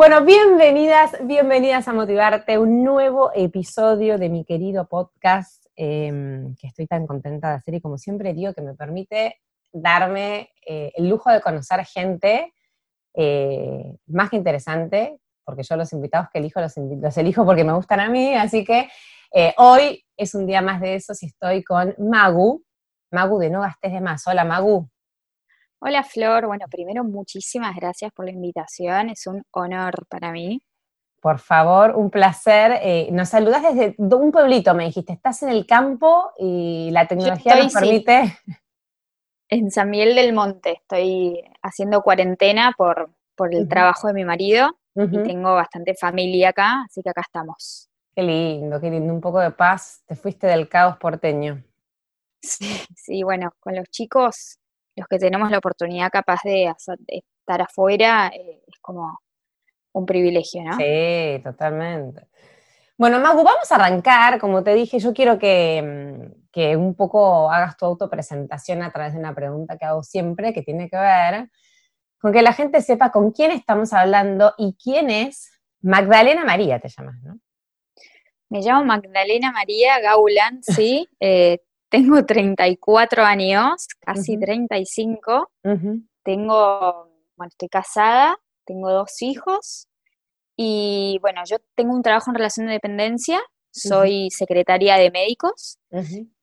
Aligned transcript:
Bueno, 0.00 0.24
bienvenidas, 0.24 1.14
bienvenidas 1.26 1.86
a 1.86 1.92
Motivarte, 1.92 2.56
un 2.56 2.82
nuevo 2.82 3.32
episodio 3.34 4.16
de 4.16 4.30
mi 4.30 4.46
querido 4.46 4.88
podcast 4.88 5.66
em, 5.76 6.54
que 6.54 6.68
estoy 6.68 6.86
tan 6.86 7.06
contenta 7.06 7.50
de 7.50 7.56
hacer 7.56 7.74
y 7.74 7.82
como 7.82 7.98
siempre 7.98 8.32
digo 8.32 8.54
que 8.54 8.62
me 8.62 8.72
permite 8.72 9.42
darme 9.70 10.52
eh, 10.66 10.90
el 10.96 11.10
lujo 11.10 11.30
de 11.30 11.42
conocer 11.42 11.84
gente 11.84 12.54
eh, 13.12 13.94
más 14.06 14.30
que 14.30 14.36
interesante, 14.36 15.18
porque 15.44 15.64
yo 15.64 15.76
los 15.76 15.92
invitados 15.92 16.28
que 16.32 16.38
elijo 16.38 16.62
los, 16.62 16.74
elijo 17.18 17.44
porque 17.44 17.64
me 17.64 17.74
gustan 17.74 18.00
a 18.00 18.08
mí, 18.08 18.32
así 18.34 18.64
que 18.64 18.88
eh, 19.34 19.52
hoy 19.58 20.02
es 20.16 20.34
un 20.34 20.46
día 20.46 20.62
más 20.62 20.80
de 20.80 20.94
eso 20.94 21.12
si 21.12 21.26
estoy 21.26 21.62
con 21.62 21.94
Magu, 21.98 22.64
Magu 23.10 23.38
de 23.38 23.50
No 23.50 23.60
Gastes 23.60 23.92
de 23.92 24.00
Más. 24.00 24.26
Hola 24.26 24.46
Magu. 24.46 24.88
Hola 25.82 26.04
Flor, 26.04 26.46
bueno, 26.46 26.66
primero 26.70 27.04
muchísimas 27.04 27.74
gracias 27.74 28.12
por 28.12 28.26
la 28.26 28.32
invitación, 28.32 29.08
es 29.08 29.26
un 29.26 29.42
honor 29.52 30.06
para 30.10 30.30
mí. 30.30 30.62
Por 31.22 31.38
favor, 31.38 31.96
un 31.96 32.10
placer. 32.10 32.78
Eh, 32.82 33.08
nos 33.12 33.30
saludas 33.30 33.62
desde 33.62 33.94
un 33.98 34.30
pueblito, 34.30 34.74
me 34.74 34.84
dijiste, 34.84 35.14
estás 35.14 35.42
en 35.42 35.48
el 35.48 35.66
campo 35.66 36.32
y 36.38 36.90
la 36.92 37.08
tecnología 37.08 37.56
nos 37.56 37.72
permite... 37.72 38.38
En 39.48 39.70
San 39.70 39.90
Miguel 39.90 40.14
del 40.14 40.32
Monte, 40.32 40.74
estoy 40.74 41.42
haciendo 41.62 42.02
cuarentena 42.02 42.72
por, 42.76 43.10
por 43.34 43.52
el 43.52 43.66
trabajo 43.66 44.06
de 44.06 44.14
mi 44.14 44.24
marido 44.24 44.78
y 44.94 45.22
tengo 45.22 45.54
bastante 45.54 45.94
familia 45.94 46.50
acá, 46.50 46.84
así 46.84 47.02
que 47.02 47.10
acá 47.10 47.22
estamos. 47.22 47.88
Qué 48.14 48.22
lindo, 48.22 48.80
qué 48.80 48.90
lindo, 48.90 49.12
un 49.12 49.20
poco 49.20 49.40
de 49.40 49.50
paz, 49.50 50.02
te 50.06 50.14
fuiste 50.14 50.46
del 50.46 50.68
caos 50.68 50.98
porteño. 50.98 51.64
Sí, 52.42 52.80
sí, 52.94 53.22
bueno, 53.24 53.52
con 53.58 53.74
los 53.74 53.88
chicos 53.90 54.59
los 55.00 55.08
que 55.08 55.18
tenemos 55.18 55.50
la 55.50 55.58
oportunidad 55.58 56.10
capaz 56.10 56.40
de, 56.44 56.72
estar 57.08 57.62
afuera, 57.62 58.30
eh, 58.34 58.62
es 58.66 58.78
como 58.80 59.18
un 59.92 60.06
privilegio, 60.06 60.62
¿no? 60.62 60.76
Sí, 60.76 61.40
totalmente. 61.42 62.28
Bueno, 62.96 63.18
Magu, 63.18 63.42
vamos 63.42 63.72
a 63.72 63.76
arrancar. 63.76 64.38
Como 64.38 64.62
te 64.62 64.74
dije, 64.74 64.98
yo 64.98 65.12
quiero 65.12 65.38
que, 65.38 65.82
mm, 65.82 66.50
que, 66.52 66.76
un 66.76 66.94
poco 66.94 67.50
hagas 67.50 67.76
tu 67.76 67.86
autopresentación 67.86 68.82
a 68.82 68.92
través 68.92 69.14
de 69.14 69.18
una 69.18 69.34
pregunta 69.34 69.76
que 69.78 69.86
hago 69.86 70.02
siempre, 70.02 70.52
que 70.52 70.62
tiene 70.62 70.88
que 70.88 70.98
ver 70.98 71.48
con 72.20 72.32
que 72.32 72.42
la 72.42 72.52
gente 72.52 72.82
sepa 72.82 73.10
con 73.10 73.32
quién 73.32 73.50
estamos 73.50 73.94
hablando 73.94 74.52
y 74.58 74.76
quién 74.80 75.08
es 75.08 75.50
Magdalena 75.80 76.44
María, 76.44 76.78
te 76.78 76.88
llamas, 76.88 77.16
¿no? 77.22 77.40
Me 78.50 78.60
llamo 78.60 78.84
Magdalena 78.84 79.52
María 79.52 79.98
Gauland, 80.00 80.62
sí. 80.62 81.08
Eh, 81.20 81.60
tengo 81.90 82.24
34 82.24 83.24
años, 83.24 83.86
casi 84.00 84.38
35. 84.38 85.50
Tengo, 86.22 87.08
bueno, 87.36 87.48
estoy 87.48 87.68
casada, 87.68 88.36
tengo 88.64 88.90
dos 88.90 89.20
hijos 89.22 89.88
y 90.56 91.18
bueno, 91.20 91.42
yo 91.44 91.56
tengo 91.74 91.94
un 91.94 92.02
trabajo 92.02 92.30
en 92.30 92.36
relación 92.36 92.66
de 92.66 92.74
dependencia, 92.74 93.40
soy 93.72 94.28
secretaria 94.30 94.96
de 94.96 95.10
médicos 95.10 95.78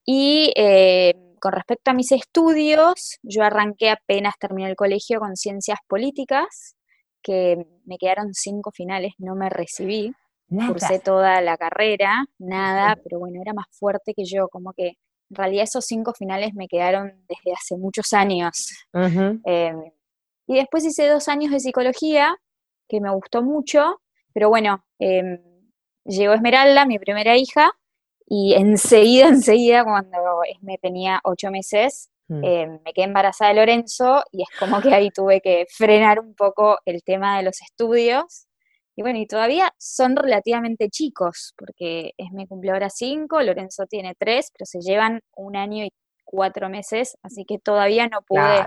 y 0.06 0.52
eh, 0.56 1.14
con 1.40 1.54
respecto 1.54 1.92
a 1.92 1.94
mis 1.94 2.12
estudios, 2.12 3.20
yo 3.22 3.44
arranqué 3.44 3.90
apenas 3.90 4.34
terminé 4.40 4.70
el 4.70 4.76
colegio 4.76 5.20
con 5.20 5.36
ciencias 5.36 5.80
políticas, 5.88 6.76
que 7.22 7.66
me 7.86 7.98
quedaron 7.98 8.34
cinco 8.34 8.72
finales, 8.72 9.14
no 9.18 9.36
me 9.36 9.50
recibí. 9.50 10.12
Cursé 10.50 11.00
toda 11.00 11.42
la 11.42 11.58
carrera, 11.58 12.26
nada, 12.40 12.98
pero 13.04 13.20
bueno, 13.20 13.42
era 13.42 13.54
más 13.54 13.66
fuerte 13.70 14.14
que 14.16 14.24
yo, 14.24 14.48
como 14.48 14.72
que 14.72 14.94
en 15.30 15.36
realidad 15.36 15.64
esos 15.64 15.86
cinco 15.86 16.14
finales 16.14 16.54
me 16.54 16.68
quedaron 16.68 17.14
desde 17.28 17.54
hace 17.54 17.78
muchos 17.78 18.14
años. 18.14 18.74
Eh, 19.46 19.74
y 20.48 20.56
después 20.56 20.86
hice 20.86 21.08
dos 21.08 21.28
años 21.28 21.52
de 21.52 21.60
psicología, 21.60 22.38
que 22.88 23.02
me 23.02 23.14
gustó 23.14 23.44
mucho, 23.44 24.02
pero 24.34 24.50
bueno, 24.50 24.84
em, 25.00 25.40
llegó 26.06 26.34
Esmeralda, 26.34 26.86
mi 26.86 27.00
primera 27.00 27.36
hija, 27.36 27.74
y 28.26 28.54
enseguida, 28.54 29.28
enseguida, 29.56 29.84
cuando 29.84 30.18
me 30.62 30.78
tenía 30.78 31.20
ocho 31.24 31.52
meses, 31.52 32.10
mm. 32.30 32.44
em, 32.44 32.80
me 32.86 32.94
quedé 32.94 33.06
embarazada 33.06 33.50
de 33.50 33.56
Lorenzo 33.58 34.24
y 34.32 34.44
es 34.44 34.50
como 34.58 34.82
que 34.82 34.94
ahí 34.94 35.10
tuve 35.12 35.42
que 35.42 35.66
frenar 35.70 36.20
un 36.20 36.34
poco 36.34 36.80
el 36.86 37.04
tema 37.04 37.38
de 37.38 37.44
los 37.44 37.62
estudios 37.62 38.47
y 38.98 39.04
bueno, 39.04 39.20
y 39.20 39.28
todavía 39.28 39.72
son 39.78 40.16
relativamente 40.16 40.90
chicos, 40.90 41.54
porque 41.56 42.14
es 42.18 42.32
me 42.32 42.48
cumple 42.48 42.72
ahora 42.72 42.90
cinco, 42.90 43.40
Lorenzo 43.44 43.86
tiene 43.86 44.16
tres, 44.18 44.50
pero 44.52 44.66
se 44.66 44.80
llevan 44.82 45.22
un 45.36 45.56
año 45.56 45.86
y 45.86 45.94
cuatro 46.26 46.68
meses, 46.68 47.16
así 47.22 47.46
que 47.46 47.60
todavía 47.60 48.08
no 48.08 48.24
pude 48.24 48.66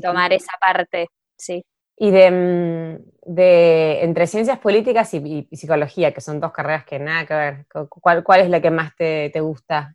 tomar 0.00 0.32
esa 0.32 0.52
parte, 0.58 1.08
sí. 1.36 1.62
Y 1.98 2.10
de, 2.10 2.30
mm, 2.30 3.34
de, 3.34 4.04
entre 4.04 4.26
ciencias 4.26 4.58
políticas 4.58 5.12
y, 5.12 5.46
psicología, 5.52 6.14
que 6.14 6.22
son 6.22 6.40
dos 6.40 6.52
carreras 6.52 6.86
que 6.86 6.98
nada 6.98 7.26
que 7.26 7.34
ver, 7.34 7.66
¿cuál, 7.90 8.24
cuál 8.24 8.40
es 8.40 8.48
la 8.48 8.62
que 8.62 8.70
más 8.70 8.96
te, 8.96 9.28
te 9.28 9.40
gusta? 9.40 9.94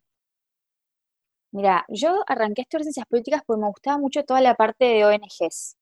Mira, 1.52 1.84
yo 1.88 2.24
arranqué 2.28 2.62
a 2.62 2.64
estudiar 2.64 2.84
ciencias 2.84 3.08
políticas 3.08 3.42
porque 3.44 3.62
me 3.62 3.70
gustaba 3.70 3.98
mucho 3.98 4.24
toda 4.24 4.42
la 4.42 4.54
parte 4.54 4.86
de 4.86 5.04
ONGs. 5.04 5.78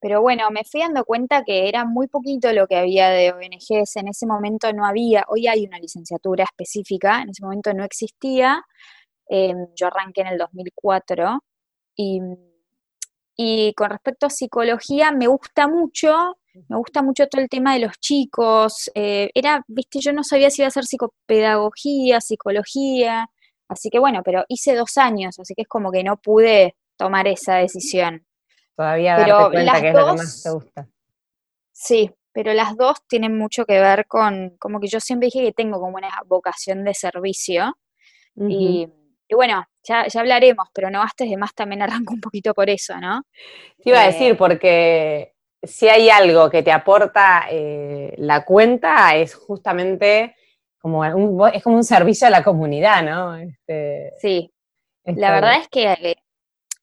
Pero 0.00 0.22
bueno, 0.22 0.48
me 0.50 0.62
fui 0.64 0.80
dando 0.80 1.04
cuenta 1.04 1.42
que 1.44 1.68
era 1.68 1.84
muy 1.84 2.06
poquito 2.06 2.52
lo 2.52 2.68
que 2.68 2.76
había 2.76 3.08
de 3.10 3.32
ONGs, 3.32 3.96
en 3.96 4.08
ese 4.08 4.24
momento 4.26 4.72
no 4.72 4.86
había, 4.86 5.24
hoy 5.28 5.48
hay 5.48 5.66
una 5.66 5.78
licenciatura 5.80 6.44
específica, 6.44 7.22
en 7.22 7.30
ese 7.30 7.42
momento 7.42 7.74
no 7.74 7.84
existía, 7.84 8.62
em, 9.28 9.66
yo 9.74 9.88
arranqué 9.88 10.20
en 10.22 10.28
el 10.28 10.38
2004 10.38 11.40
y, 11.96 12.20
y 13.36 13.74
con 13.74 13.90
respecto 13.90 14.26
a 14.26 14.30
psicología 14.30 15.10
me 15.12 15.26
gusta 15.26 15.66
mucho, 15.66 16.36
me 16.68 16.76
gusta 16.76 17.02
mucho 17.02 17.26
todo 17.26 17.42
el 17.42 17.48
tema 17.48 17.74
de 17.74 17.80
los 17.80 17.98
chicos, 18.00 18.88
eh, 18.94 19.30
era, 19.34 19.64
viste, 19.66 19.98
yo 20.00 20.12
no 20.12 20.22
sabía 20.22 20.50
si 20.50 20.62
iba 20.62 20.68
a 20.68 20.70
ser 20.70 20.84
psicopedagogía, 20.84 22.20
psicología, 22.20 23.26
así 23.68 23.90
que 23.90 23.98
bueno, 23.98 24.22
pero 24.24 24.44
hice 24.48 24.76
dos 24.76 24.96
años, 24.96 25.38
así 25.40 25.54
que 25.54 25.62
es 25.62 25.68
como 25.68 25.90
que 25.90 26.04
no 26.04 26.16
pude 26.18 26.76
tomar 26.96 27.26
esa 27.26 27.56
decisión. 27.56 28.24
Todavía 28.76 29.16
pero 29.16 29.36
darte 29.38 29.52
cuenta 29.52 29.80
que 29.80 29.88
es 29.88 29.94
lo 29.94 30.06
que 30.06 30.12
más 30.12 30.42
te 30.42 30.50
gusta. 30.50 30.88
Sí, 31.72 32.10
pero 32.32 32.52
las 32.54 32.76
dos 32.76 32.98
tienen 33.08 33.36
mucho 33.36 33.64
que 33.64 33.80
ver 33.80 34.06
con, 34.06 34.56
como 34.58 34.80
que 34.80 34.86
yo 34.86 35.00
siempre 35.00 35.26
dije 35.26 35.42
que 35.42 35.52
tengo 35.52 35.80
como 35.80 35.96
una 35.96 36.10
vocación 36.26 36.84
de 36.84 36.94
servicio. 36.94 37.76
y, 38.36 38.88
bueno, 39.32 39.64
ya, 39.84 40.06
hablaremos, 40.14 40.68
pero 40.72 40.90
no 40.90 41.00
gastes 41.00 41.30
de 41.30 41.36
más 41.36 41.54
también 41.54 41.82
arranco 41.82 42.14
un 42.14 42.20
poquito 42.20 42.52
por 42.54 42.68
eso, 42.68 42.98
¿no? 42.98 43.22
Te 43.82 43.90
iba 43.90 44.02
a 44.02 44.06
decir, 44.06 44.32
eh, 44.32 44.34
porque 44.34 45.34
si 45.62 45.88
hay 45.88 46.10
algo 46.10 46.50
que 46.50 46.62
te 46.62 46.72
aporta 46.72 47.46
eh, 47.50 48.14
la 48.18 48.44
cuenta, 48.44 49.14
es 49.16 49.34
justamente 49.34 50.36
como 50.78 51.00
un, 51.00 51.48
es 51.52 51.62
como 51.62 51.76
un 51.76 51.84
servicio 51.84 52.26
a 52.26 52.30
la 52.30 52.42
comunidad, 52.42 53.02
¿no? 53.02 53.36
Este, 53.36 54.12
sí. 54.18 54.52
La 55.04 55.32
verdad 55.32 55.56
es 55.60 55.68
que 55.68 56.16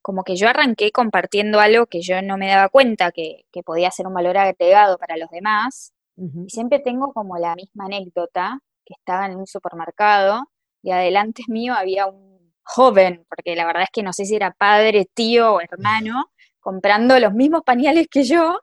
como 0.08 0.24
que 0.24 0.38
yo 0.38 0.48
arranqué 0.48 0.90
compartiendo 0.94 1.60
algo 1.60 1.86
que 1.88 2.00
yo 2.00 2.22
no 2.22 2.38
me 2.38 2.48
daba 2.48 2.70
cuenta 2.70 3.12
que, 3.12 3.44
podía 3.66 3.92
ser 3.92 4.08
un 4.08 4.14
valor 4.14 4.38
agregado 4.38 4.98
para 4.98 5.18
los 5.18 5.30
demás. 5.32 5.92
Y 6.16 6.50
siempre 6.50 6.80
tengo 6.80 7.12
como 7.12 7.38
la 7.38 7.56
misma 7.56 7.88
anécdota, 7.88 8.62
que 8.86 8.94
estaba 8.94 9.26
en 9.26 9.36
un 9.36 9.46
supermercado 9.46 10.50
y 10.82 10.92
adelante 10.92 11.44
mío 11.50 11.74
había 11.74 12.08
un 12.08 12.54
joven, 12.64 13.26
porque 13.28 13.54
la 13.58 13.66
verdad 13.66 13.84
es 13.84 13.90
que 13.92 14.02
no 14.02 14.14
sé 14.14 14.24
si 14.24 14.38
era 14.38 14.52
padre, 14.52 15.10
tío 15.14 15.56
o 15.56 15.60
hermano, 15.60 16.32
comprando 16.62 17.20
los 17.20 17.34
mismos 17.34 17.64
pañales 17.66 18.08
que 18.10 18.24
yo 18.24 18.62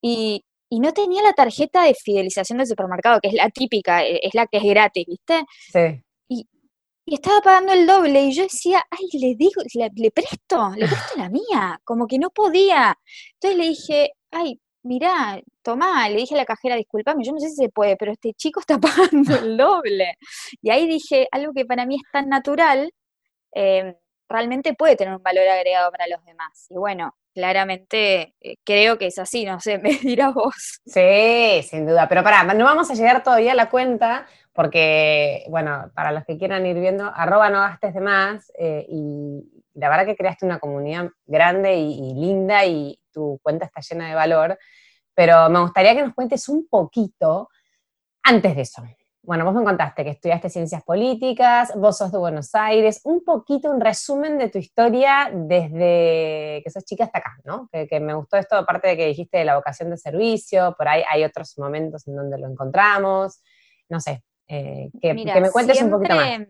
y, 0.00 0.42
y 0.70 0.80
no 0.80 0.94
tenía 0.94 1.22
la 1.22 1.34
tarjeta 1.34 1.82
de 1.82 1.92
fidelización 1.92 2.56
del 2.56 2.66
supermercado, 2.66 3.20
que 3.20 3.28
es 3.28 3.34
la 3.34 3.50
típica, 3.50 4.04
e, 4.04 4.20
es 4.22 4.34
la 4.34 4.46
que 4.46 4.56
es 4.56 4.64
gratis, 4.64 5.04
¿viste? 5.06 5.44
Sí 5.70 6.02
y 7.04 7.14
estaba 7.14 7.40
pagando 7.40 7.72
el 7.72 7.86
doble 7.86 8.22
y 8.22 8.32
yo 8.32 8.44
decía, 8.44 8.84
ay, 8.90 9.20
le 9.20 9.34
digo, 9.34 9.62
le, 9.74 10.10
presto, 10.10 10.72
le 10.76 10.86
presto 10.86 11.14
la 11.16 11.28
mía, 11.28 11.80
como 11.84 12.06
que 12.06 12.18
no 12.18 12.30
podía. 12.30 12.96
Entonces 13.34 13.58
le 13.58 13.68
dije, 13.68 14.12
ay, 14.30 14.60
mirá, 14.84 15.40
tomá, 15.62 16.08
le 16.08 16.16
dije 16.16 16.34
a 16.34 16.38
la 16.38 16.44
cajera, 16.44 16.76
discúlpame, 16.76 17.24
yo 17.24 17.32
no 17.32 17.40
sé 17.40 17.50
si 17.50 17.56
se 17.56 17.68
puede, 17.70 17.96
pero 17.96 18.12
este 18.12 18.34
chico 18.34 18.60
está 18.60 18.78
pagando 19.10 19.36
el 19.36 19.56
doble. 19.56 20.16
Y 20.60 20.70
ahí 20.70 20.86
dije, 20.86 21.28
algo 21.32 21.52
que 21.52 21.64
para 21.64 21.86
mí 21.86 21.96
es 21.96 22.02
tan 22.12 22.28
natural, 22.28 22.92
em, 23.52 23.94
realmente 24.28 24.74
puede 24.74 24.96
tener 24.96 25.14
un 25.14 25.22
valor 25.22 25.46
agregado 25.48 25.90
para 25.90 26.06
los 26.06 26.24
demás. 26.24 26.66
Y 26.70 26.74
bueno, 26.76 27.16
claramente 27.34 28.34
eh, 28.40 28.56
creo 28.64 28.98
que 28.98 29.06
es 29.06 29.18
así, 29.18 29.44
no 29.44 29.60
sé, 29.60 29.78
me 29.78 29.90
dirás 29.98 30.34
vos. 30.34 30.80
Sí, 30.86 31.62
sin 31.68 31.86
duda, 31.86 32.08
pero 32.08 32.22
pará, 32.22 32.44
no 32.54 32.64
vamos 32.64 32.90
a 32.90 32.94
llegar 32.94 33.22
todavía 33.22 33.52
a 33.52 33.56
la 33.56 33.70
cuenta 33.70 34.26
porque, 34.52 35.44
bueno, 35.48 35.90
para 35.94 36.12
los 36.12 36.24
que 36.24 36.36
quieran 36.36 36.66
ir 36.66 36.78
viendo, 36.78 37.10
arroba 37.14 37.48
no 37.48 37.60
gastes 37.60 37.94
de 37.94 38.00
más 38.00 38.52
eh, 38.58 38.84
y 38.88 39.62
la 39.74 39.88
verdad 39.88 40.06
que 40.06 40.16
creaste 40.16 40.44
una 40.44 40.58
comunidad 40.58 41.08
grande 41.26 41.76
y, 41.76 42.14
linda 42.14 42.64
y 42.66 42.98
tu 43.12 43.38
cuenta 43.42 43.66
está 43.66 43.80
llena 43.80 44.08
de 44.08 44.14
valor, 44.14 44.58
pero 45.14 45.48
me 45.48 45.60
gustaría 45.60 45.94
que 45.94 46.02
nos 46.02 46.14
cuentes 46.14 46.48
un 46.48 46.66
poquito 46.68 47.48
antes 48.22 48.54
de 48.54 48.62
eso. 48.62 48.82
Bueno, 49.24 49.44
vos 49.44 49.54
me 49.54 49.62
contaste 49.62 50.02
que 50.02 50.10
estudiaste 50.10 50.50
ciencias 50.50 50.82
políticas, 50.82 51.72
vos 51.76 51.96
sos 51.96 52.10
de 52.10 52.18
Buenos 52.18 52.54
Aires, 52.54 53.00
un 53.04 53.24
poquito 53.24 53.70
un 53.70 53.80
resumen 53.80 54.36
de 54.36 54.48
tu 54.48 54.58
historia 54.58 55.30
desde 55.32 56.60
que 56.64 56.70
sos 56.70 56.84
chica 56.84 57.04
hasta 57.04 57.20
acá, 57.20 57.36
¿no? 57.44 57.68
Que, 57.70 58.00
me 58.00 58.14
gustó 58.14 58.36
esto, 58.36 58.56
aparte 58.56 58.88
de 58.88 58.96
que 58.96 59.06
dijiste 59.06 59.44
la 59.44 59.54
vocación 59.54 59.90
de 59.90 59.96
servicio, 59.96 60.74
por 60.76 60.88
ahí 60.88 61.04
hay 61.08 61.22
otros 61.22 61.56
momentos 61.56 62.06
en 62.08 62.16
donde 62.16 62.36
lo 62.36 62.48
encontramos, 62.48 63.40
no 63.88 64.00
sé, 64.00 64.24
eh, 64.48 64.90
que, 65.00 65.14
me 65.14 65.50
cuentes 65.50 65.82
un 65.82 65.90
poquito 65.90 66.14
más. 66.14 66.40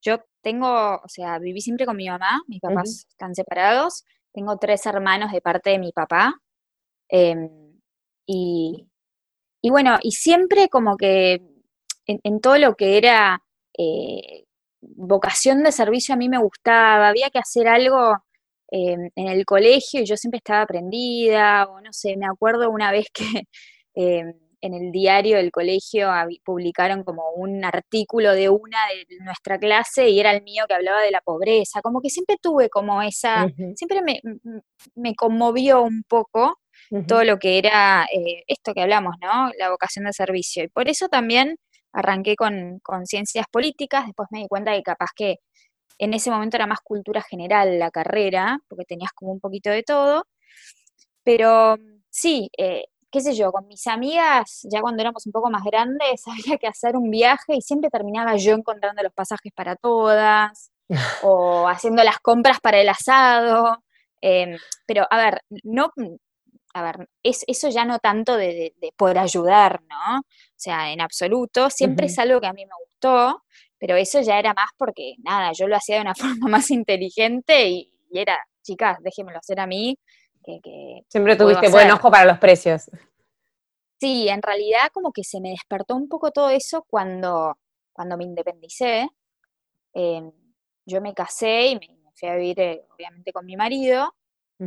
Yo 0.00 0.18
tengo, 0.42 0.96
o 0.96 1.08
sea, 1.08 1.38
viví 1.38 1.60
siempre 1.60 1.86
con 1.86 1.96
mi 1.96 2.08
mamá, 2.08 2.40
mis 2.48 2.60
papás 2.60 3.06
están 3.08 3.34
separados, 3.34 4.04
tengo 4.32 4.56
tres 4.58 4.84
hermanos 4.86 5.30
de 5.30 5.40
parte 5.40 5.70
de 5.70 5.78
mi 5.78 5.92
papá, 5.92 6.34
em, 7.08 7.48
y, 8.26 8.88
y 9.62 9.70
bueno, 9.70 9.98
y 10.02 10.12
siempre 10.12 10.68
como 10.68 10.96
que 10.96 11.40
en, 12.06 12.40
todo 12.40 12.58
lo 12.58 12.74
que 12.74 12.98
era 12.98 13.42
eh, 13.78 14.44
vocación 14.80 15.62
de 15.62 15.72
servicio 15.72 16.14
a 16.14 16.18
mí 16.18 16.28
me 16.28 16.38
gustaba, 16.38 17.08
había 17.08 17.30
que 17.30 17.38
hacer 17.38 17.68
algo 17.68 18.16
em, 18.68 19.10
en 19.14 19.28
el 19.28 19.44
colegio 19.44 20.00
y 20.00 20.06
yo 20.06 20.16
siempre 20.16 20.38
estaba 20.38 20.62
aprendida, 20.62 21.66
o 21.66 21.80
no 21.80 21.92
sé, 21.92 22.16
me 22.16 22.26
acuerdo 22.26 22.70
una 22.70 22.90
vez 22.92 23.06
que 23.12 23.24
em, 23.94 24.34
en 24.62 24.74
el 24.74 24.92
diario 24.92 25.36
del 25.36 25.50
colegio 25.50 26.10
publicaron 26.44 27.02
como 27.02 27.30
un 27.32 27.64
artículo 27.64 28.32
de 28.32 28.48
una 28.48 28.78
de 28.88 29.18
nuestra 29.24 29.58
clase 29.58 30.08
y 30.08 30.20
era 30.20 30.30
el 30.30 30.42
mío 30.42 30.64
que 30.68 30.74
hablaba 30.74 31.02
de 31.02 31.10
la 31.10 31.20
pobreza, 31.20 31.82
como 31.82 32.00
que 32.00 32.08
siempre 32.08 32.36
tuve 32.40 32.70
como 32.70 33.02
esa, 33.02 33.48
siempre 33.74 34.02
me, 34.02 34.20
me, 34.94 35.14
conmovió 35.16 35.82
un 35.82 36.04
poco 36.08 36.58
todo 37.08 37.24
lo 37.24 37.38
que 37.38 37.58
era 37.58 38.06
eh, 38.12 38.44
esto 38.46 38.72
que 38.72 38.82
hablamos, 38.82 39.16
¿no? 39.20 39.50
La 39.58 39.70
vocación 39.70 40.04
de 40.04 40.12
servicio. 40.12 40.64
Y 40.64 40.68
por 40.68 40.88
eso 40.88 41.08
también 41.08 41.56
arranqué 41.92 42.36
con, 42.36 42.78
con 42.82 43.06
ciencias 43.06 43.46
políticas, 43.50 44.06
después 44.06 44.28
me 44.30 44.40
di 44.40 44.48
cuenta 44.48 44.72
que 44.72 44.82
capaz 44.82 45.10
que 45.14 45.36
en 45.98 46.14
ese 46.14 46.30
momento 46.30 46.56
era 46.56 46.66
más 46.66 46.80
cultura 46.82 47.22
general 47.22 47.78
la 47.78 47.90
carrera, 47.90 48.58
porque 48.68 48.84
tenías 48.84 49.12
como 49.12 49.32
un 49.32 49.40
poquito 49.40 49.70
de 49.70 49.82
todo. 49.82 50.24
Pero 51.24 51.76
sí, 52.10 52.50
eh, 52.58 52.86
qué 53.12 53.20
sé 53.20 53.34
yo, 53.34 53.52
con 53.52 53.68
mis 53.68 53.86
amigas, 53.86 54.66
ya 54.70 54.80
cuando 54.80 55.02
éramos 55.02 55.26
un 55.26 55.32
poco 55.32 55.50
más 55.50 55.62
grandes, 55.62 56.22
había 56.26 56.58
que 56.58 56.66
hacer 56.66 56.96
un 56.96 57.10
viaje 57.10 57.54
y 57.54 57.62
siempre 57.62 57.90
terminaba 57.90 58.36
yo 58.36 58.54
encontrando 58.54 59.02
los 59.02 59.12
pasajes 59.12 59.52
para 59.54 59.76
todas 59.76 60.72
o 61.22 61.68
haciendo 61.68 62.02
las 62.02 62.18
compras 62.18 62.58
para 62.60 62.80
el 62.80 62.88
asado. 62.88 63.84
Em, 64.20 64.56
pero, 64.86 65.06
a 65.10 65.16
ver, 65.18 65.42
no, 65.64 65.92
a 66.74 66.82
ver, 66.82 67.08
es, 67.22 67.44
eso 67.46 67.68
ya 67.68 67.84
no 67.84 67.98
tanto 67.98 68.36
de, 68.36 68.74
poder 68.96 69.18
ayudar, 69.18 69.82
¿no? 69.88 70.20
O 70.20 70.22
sea, 70.56 70.92
en 70.92 71.00
absoluto, 71.00 71.70
siempre 71.70 72.06
es 72.06 72.18
algo 72.18 72.40
que 72.40 72.46
a 72.46 72.52
mí 72.52 72.64
me 72.64 72.72
gustó, 72.86 73.42
pero 73.78 73.96
eso 73.96 74.20
ya 74.20 74.38
era 74.38 74.54
más 74.54 74.70
porque, 74.78 75.14
nada, 75.18 75.52
yo 75.52 75.66
lo 75.68 75.76
hacía 75.76 75.96
de 75.96 76.02
una 76.02 76.14
forma 76.14 76.48
más 76.48 76.70
inteligente 76.70 77.68
y, 77.68 77.92
era, 78.12 78.38
chicas, 78.62 78.98
déjenmelo 79.02 79.38
hacer 79.38 79.60
a 79.60 79.66
mí. 79.66 79.98
Que, 80.44 81.04
siempre 81.08 81.36
tuviste 81.36 81.68
buen 81.68 81.90
ojo 81.90 82.10
para 82.10 82.24
los 82.24 82.38
precios. 82.38 82.90
Sí, 84.00 84.28
en 84.28 84.42
realidad 84.42 84.90
como 84.92 85.12
que 85.12 85.22
se 85.22 85.40
me 85.40 85.50
despertó 85.50 85.94
un 85.94 86.08
poco 86.08 86.32
todo 86.32 86.50
eso 86.50 86.84
cuando, 86.88 87.56
cuando 87.92 88.16
me 88.16 88.24
independicé. 88.24 89.08
Em, 89.94 90.32
yo 90.84 91.00
me 91.00 91.14
casé 91.14 91.68
y 91.68 91.74
me, 91.76 92.00
fui 92.14 92.28
a 92.28 92.34
vivir, 92.34 92.60
eh, 92.60 92.84
obviamente, 92.92 93.32
con 93.32 93.46
mi 93.46 93.56
marido. 93.56 94.12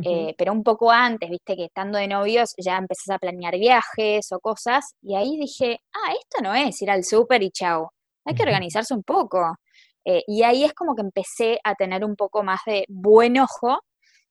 Eh, 0.02 0.34
pero 0.36 0.52
un 0.52 0.62
poco 0.62 0.90
antes, 0.90 1.30
viste 1.30 1.56
que 1.56 1.64
estando 1.64 1.96
de 1.98 2.06
novios 2.06 2.54
ya 2.58 2.76
empezás 2.76 3.14
a 3.14 3.18
planear 3.18 3.58
viajes 3.58 4.30
o 4.30 4.40
cosas, 4.40 4.94
y 5.00 5.14
ahí 5.14 5.38
dije, 5.38 5.80
ah, 5.94 6.12
esto 6.12 6.42
no 6.42 6.54
es 6.54 6.82
ir 6.82 6.90
al 6.90 7.02
súper 7.02 7.42
y 7.42 7.50
chau, 7.50 7.88
hay 8.26 8.34
que 8.34 8.42
organizarse 8.42 8.92
un 8.92 9.02
poco. 9.02 9.56
Eh, 10.04 10.22
y 10.26 10.42
ahí 10.42 10.64
es 10.64 10.72
como 10.74 10.94
que 10.94 11.02
empecé 11.02 11.58
a 11.64 11.74
tener 11.74 12.04
un 12.04 12.14
poco 12.14 12.42
más 12.42 12.60
de 12.66 12.84
buen 12.88 13.38
ojo. 13.38 13.80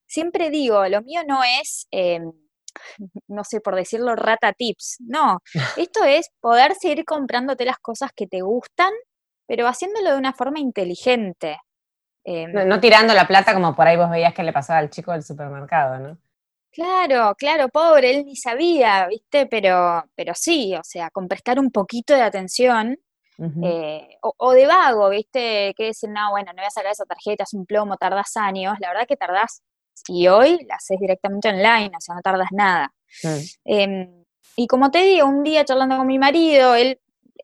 Siempre 0.07 0.49
digo, 0.49 0.87
lo 0.87 1.01
mío 1.01 1.21
no 1.27 1.41
es, 1.43 1.87
em, 1.91 2.31
no 3.27 3.43
sé, 3.43 3.61
por 3.61 3.75
decirlo, 3.75 4.15
rata 4.15 4.53
tips, 4.53 4.97
no, 4.99 5.39
esto 5.77 6.03
es 6.03 6.29
poder 6.39 6.75
seguir 6.75 7.05
comprándote 7.05 7.65
las 7.65 7.79
cosas 7.79 8.11
que 8.15 8.27
te 8.27 8.41
gustan, 8.41 8.91
pero 9.47 9.67
haciéndolo 9.67 10.11
de 10.11 10.17
una 10.17 10.33
forma 10.33 10.59
inteligente. 10.59 11.57
Em, 12.23 12.51
no, 12.51 12.79
tirando 12.79 13.13
la 13.13 13.27
plata 13.27 13.53
como 13.53 13.75
por 13.75 13.87
ahí 13.87 13.97
vos 13.97 14.09
veías 14.09 14.33
que 14.33 14.43
le 14.43 14.53
pasaba 14.53 14.79
al 14.79 14.89
chico 14.89 15.11
del 15.11 15.23
supermercado, 15.23 15.99
¿no? 15.99 16.17
Claro, 16.71 17.35
claro, 17.37 17.69
pobre, 17.69 18.11
él 18.11 18.25
ni 18.25 18.35
sabía, 18.35 19.07
¿viste? 19.07 19.45
Pero, 19.45 20.03
pero 20.13 20.33
sí, 20.35 20.75
o 20.75 20.83
sea, 20.83 21.09
con 21.09 21.29
prestar 21.29 21.57
un 21.57 21.71
poquito 21.71 22.13
de 22.13 22.21
atención, 22.21 22.97
eh, 23.63 24.17
o, 24.21 24.53
de 24.53 24.65
vago, 24.65 25.09
¿viste? 25.09 25.73
Que 25.75 25.85
decir, 25.85 26.09
no, 26.09 26.31
bueno, 26.31 26.51
no 26.53 26.57
voy 26.61 26.67
a 26.67 26.69
sacar 26.69 26.91
esa 26.91 27.05
tarjeta, 27.05 27.43
es 27.43 27.53
un 27.53 27.65
plomo, 27.65 27.97
tardás 27.97 28.35
años. 28.37 28.77
La 28.79 28.89
verdad 28.89 29.07
que 29.07 29.17
tardás, 29.17 29.61
y 30.07 30.27
hoy 30.27 30.65
la 30.67 30.75
haces 30.75 30.99
directamente 30.99 31.49
online, 31.49 31.91
o 31.95 32.01
sea, 32.01 32.15
no 32.15 32.21
tardas 32.21 32.49
nada. 32.51 32.91
Em, 33.63 34.25
y 34.55 34.67
como 34.67 34.91
te 34.91 34.99
digo, 35.03 35.27
un 35.27 35.43
día 35.43 35.65
charlando 35.65 35.97
con 35.97 36.07
mi 36.07 36.19
marido, 36.19 36.75
él, 36.75 36.99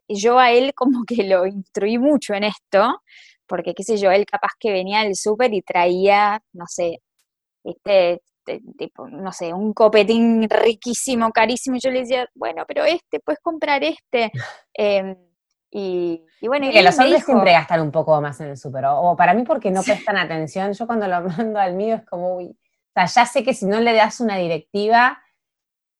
yo 0.08 0.38
a 0.38 0.52
él 0.52 0.72
como 0.74 1.04
que 1.04 1.24
lo 1.24 1.46
instruí 1.46 1.98
mucho 1.98 2.34
en 2.34 2.44
esto, 2.44 3.02
porque 3.46 3.74
qué 3.74 3.82
sé 3.82 3.96
yo, 3.96 4.10
él 4.10 4.26
capaz 4.26 4.52
que 4.58 4.72
venía 4.72 5.02
del 5.02 5.16
súper 5.16 5.52
y 5.54 5.62
traía, 5.62 6.42
no 6.52 6.64
sé, 6.68 7.00
este, 7.64 8.20
tipo, 8.78 9.08
no 9.08 9.32
sé, 9.32 9.52
un 9.52 9.72
copetín 9.72 10.48
riquísimo, 10.48 11.30
carísimo, 11.30 11.76
y 11.76 11.80
yo 11.80 11.90
le 11.90 12.00
decía, 12.00 12.28
bueno, 12.34 12.64
pero 12.66 12.84
este, 12.84 13.20
puedes 13.20 13.40
comprar 13.40 13.84
este. 13.84 14.30
Em, 14.74 15.16
y, 15.74 16.22
bueno, 16.42 16.66
y 16.66 16.70
que 16.70 16.82
los 16.82 16.98
hombres 16.98 17.24
siempre 17.24 17.52
gastan 17.52 17.80
un 17.80 17.90
poco 17.90 18.20
más 18.20 18.40
en 18.40 18.48
el 18.48 18.56
súper, 18.58 18.84
o, 18.86 19.16
para 19.16 19.32
mí 19.32 19.42
porque 19.42 19.70
no 19.70 19.82
prestan 19.82 20.18
atención, 20.18 20.72
yo 20.72 20.86
cuando 20.86 21.08
lo 21.08 21.22
mando 21.38 21.58
al 21.58 21.74
mío 21.74 21.96
es 21.96 22.04
como, 22.04 22.36
uy, 22.36 22.46
o 22.46 22.92
sea, 22.94 23.06
ya 23.06 23.26
sé 23.26 23.42
que 23.42 23.54
si 23.54 23.66
no 23.66 23.80
le 23.80 23.94
das 23.94 24.20
una 24.20 24.36
directiva, 24.36 25.22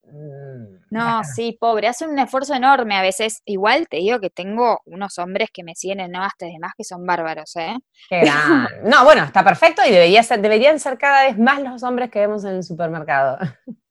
Mm, 0.04 0.84
no, 0.90 1.22
sí, 1.24 1.56
pobre, 1.58 1.86
hacen 1.86 2.10
un 2.10 2.18
esfuerzo 2.18 2.54
enorme 2.54 2.96
a 2.96 3.02
veces. 3.02 3.40
Igual 3.44 3.88
te 3.88 3.98
digo 3.98 4.20
que 4.20 4.30
tengo 4.30 4.80
unos 4.84 5.18
hombres 5.18 5.50
que 5.52 5.62
me 5.64 5.74
siguen 5.74 6.00
en 6.00 6.10
no 6.12 6.22
hasta 6.22 6.46
demás 6.46 6.72
que 6.76 6.84
son 6.84 7.06
bárbaros, 7.06 7.56
¿eh? 7.56 7.76
no, 8.84 9.04
bueno, 9.04 9.24
está 9.24 9.44
perfecto 9.44 9.82
y 9.86 9.90
debería 9.90 10.22
ser, 10.22 10.40
deberían 10.40 10.78
ser 10.80 10.98
cada 10.98 11.24
vez 11.24 11.38
más 11.38 11.62
los 11.62 11.82
hombres 11.82 12.10
que 12.10 12.20
vemos 12.20 12.44
en 12.44 12.56
el 12.56 12.62
supermercado. 12.62 13.38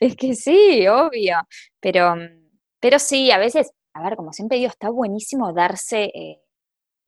Es 0.00 0.16
que 0.16 0.34
sí, 0.34 0.88
obvio. 0.88 1.36
Pero, 1.78 2.16
pero 2.80 2.98
sí, 2.98 3.30
a 3.30 3.38
veces, 3.38 3.70
a 3.94 4.02
ver, 4.02 4.16
como 4.16 4.32
siempre 4.32 4.58
digo, 4.58 4.70
está 4.70 4.90
buenísimo 4.90 5.52
darse 5.52 6.04
eh, 6.04 6.40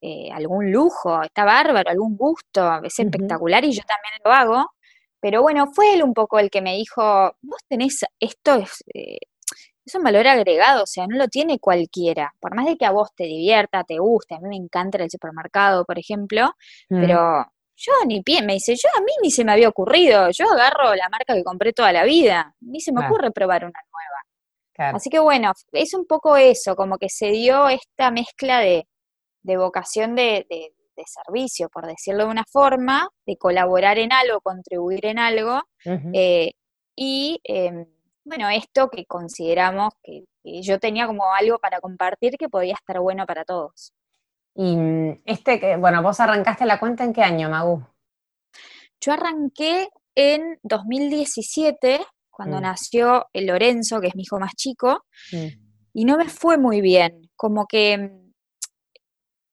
eh, 0.00 0.30
algún 0.32 0.70
lujo, 0.70 1.22
está 1.22 1.44
bárbaro, 1.44 1.90
algún 1.90 2.16
gusto, 2.16 2.82
es 2.82 2.98
espectacular 2.98 3.64
y 3.64 3.72
yo 3.72 3.82
también 3.86 4.14
lo 4.24 4.32
hago. 4.32 4.70
Pero 5.20 5.40
bueno, 5.40 5.66
fue 5.72 5.94
él 5.94 6.02
un 6.02 6.12
poco 6.12 6.38
el 6.38 6.50
que 6.50 6.60
me 6.60 6.76
dijo, 6.76 7.02
vos 7.40 7.60
tenés, 7.66 8.04
esto 8.20 8.56
es, 8.56 8.84
eh, 8.94 9.16
es 9.86 9.94
un 9.94 10.02
valor 10.02 10.26
agregado, 10.26 10.82
o 10.82 10.86
sea, 10.86 11.06
no 11.06 11.16
lo 11.16 11.28
tiene 11.28 11.58
cualquiera. 11.58 12.34
Por 12.40 12.54
más 12.54 12.66
de 12.66 12.76
que 12.76 12.84
a 12.84 12.90
vos 12.90 13.08
te 13.16 13.24
divierta, 13.24 13.84
te 13.84 13.98
guste, 13.98 14.34
a 14.34 14.40
mí 14.40 14.48
me 14.50 14.56
encanta 14.56 15.02
el 15.02 15.10
supermercado, 15.10 15.86
por 15.86 15.98
ejemplo, 15.98 16.52
mm. 16.90 17.00
pero 17.00 17.46
yo 17.76 17.92
ni 18.06 18.22
pie, 18.22 18.42
me 18.42 18.54
dice, 18.54 18.74
yo 18.76 18.88
a 18.96 19.00
mí 19.00 19.12
ni 19.22 19.30
se 19.30 19.44
me 19.44 19.52
había 19.52 19.68
ocurrido, 19.68 20.30
yo 20.30 20.50
agarro 20.50 20.94
la 20.94 21.08
marca 21.08 21.34
que 21.34 21.42
compré 21.42 21.72
toda 21.72 21.92
la 21.92 22.04
vida, 22.04 22.54
ni 22.60 22.80
se 22.80 22.92
me 22.92 23.06
ocurre 23.06 23.30
probar 23.30 23.64
una 23.64 23.80
nueva. 23.90 24.13
Así 24.76 25.10
que 25.10 25.18
bueno, 25.18 25.52
es 25.72 25.94
un 25.94 26.06
poco 26.06 26.36
eso, 26.36 26.74
como 26.76 26.98
que 26.98 27.08
se 27.08 27.30
dio 27.30 27.68
esta 27.68 28.10
mezcla 28.10 28.60
de, 28.60 28.86
vocación 29.42 30.14
de, 30.14 30.46
de 30.96 31.04
servicio, 31.06 31.68
por 31.68 31.86
decirlo 31.86 32.24
de 32.24 32.30
una 32.30 32.44
forma, 32.50 33.08
de 33.26 33.36
colaborar 33.36 33.98
en 33.98 34.12
algo, 34.12 34.40
contribuir 34.40 35.06
en 35.06 35.18
algo, 35.18 35.62
eh, 36.12 36.52
y 36.96 37.40
em, 37.44 37.86
bueno, 38.24 38.48
esto 38.48 38.88
que 38.88 39.04
consideramos 39.06 39.94
que, 40.02 40.24
yo 40.62 40.78
tenía 40.78 41.06
como 41.06 41.32
algo 41.32 41.58
para 41.58 41.80
compartir 41.80 42.36
que 42.38 42.50
podía 42.50 42.74
estar 42.74 43.00
bueno 43.00 43.24
para 43.24 43.44
todos. 43.44 43.94
Y 44.54 44.76
mm, 44.76 45.22
este, 45.24 45.58
que 45.58 45.76
bueno, 45.76 46.02
vos 46.02 46.20
arrancaste 46.20 46.66
la 46.66 46.78
cuenta 46.78 47.02
en 47.02 47.14
qué 47.14 47.22
año, 47.22 47.48
Magu? 47.48 47.82
Yo 49.00 49.12
arranqué 49.12 49.88
en 50.14 50.58
2017, 50.62 52.00
cuando 52.34 52.58
mm. 52.58 52.62
nació 52.62 53.26
el 53.32 53.46
Lorenzo, 53.46 54.00
que 54.00 54.08
es 54.08 54.16
mi 54.16 54.22
hijo 54.22 54.38
más 54.38 54.54
chico, 54.54 55.04
mm. 55.32 55.46
y 55.94 56.04
no 56.04 56.16
me 56.18 56.28
fue 56.28 56.58
muy 56.58 56.80
bien, 56.80 57.30
como 57.36 57.66
que 57.66 58.10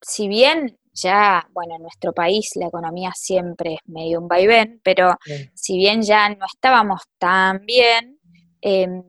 si 0.02 0.28
bien 0.28 0.78
ya, 0.94 1.48
bueno, 1.52 1.76
en 1.76 1.84
nuestro 1.84 2.14
país 2.14 2.52
la 2.56 2.68
economía 2.68 3.12
siempre 3.16 3.76
es 3.76 3.80
medio 3.86 4.20
un 4.20 4.28
vaivén, 4.28 4.82
pero 4.84 5.16
si 5.54 5.78
bien 5.78 6.02
ya 6.02 6.30
no 6.30 6.46
estábamos 6.46 7.02
tan 7.18 7.66
bien, 7.66 8.20
em, 8.62 9.04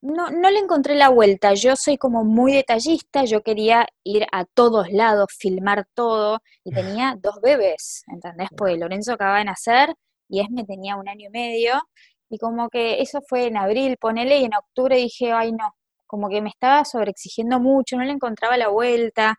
no, 0.00 0.30
no, 0.30 0.50
le 0.50 0.58
encontré 0.58 0.94
la 0.94 1.10
vuelta. 1.10 1.54
Yo 1.54 1.76
soy 1.76 1.98
como 1.98 2.24
muy 2.24 2.52
detallista, 2.52 3.24
yo 3.24 3.42
quería 3.42 3.86
ir 4.02 4.26
a 4.32 4.44
todos 4.44 4.90
lados, 4.90 5.28
filmar 5.38 5.86
todo, 5.94 6.40
y 6.64 6.72
tenía 6.72 7.18
dos 7.20 7.40
bebés, 7.42 8.04
¿entendés? 8.06 8.48
Porque 8.56 8.76
Lorenzo 8.76 9.12
acaba 9.12 9.38
de 9.38 9.44
nacer 9.44 9.94
y 10.32 10.40
Esme 10.40 10.64
tenía 10.64 10.96
un 10.96 11.08
año 11.08 11.28
y 11.28 11.30
medio, 11.30 11.74
y 12.30 12.38
como 12.38 12.70
que 12.70 13.02
eso 13.02 13.20
fue 13.28 13.46
en 13.46 13.58
abril, 13.58 13.98
ponele, 13.98 14.38
y 14.38 14.44
en 14.44 14.54
octubre 14.54 14.96
dije, 14.96 15.32
ay 15.32 15.52
no, 15.52 15.74
como 16.06 16.28
que 16.30 16.40
me 16.40 16.48
estaba 16.48 16.84
sobreexigiendo 16.86 17.60
mucho, 17.60 17.96
no 17.96 18.04
le 18.04 18.12
encontraba 18.12 18.56
la 18.56 18.68
vuelta. 18.68 19.38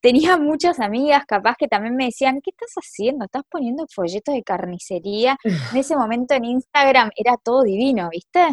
Tenía 0.00 0.36
muchas 0.38 0.80
amigas 0.80 1.24
capaz 1.26 1.56
que 1.58 1.68
también 1.68 1.96
me 1.96 2.06
decían, 2.06 2.40
¿qué 2.42 2.50
estás 2.50 2.72
haciendo? 2.76 3.26
¿Estás 3.26 3.42
poniendo 3.50 3.86
folletos 3.94 4.34
de 4.34 4.42
carnicería? 4.42 5.36
En 5.44 5.78
ese 5.78 5.96
momento 5.96 6.34
en 6.34 6.46
Instagram 6.46 7.10
era 7.16 7.36
todo 7.36 7.62
divino, 7.62 8.08
¿viste? 8.10 8.48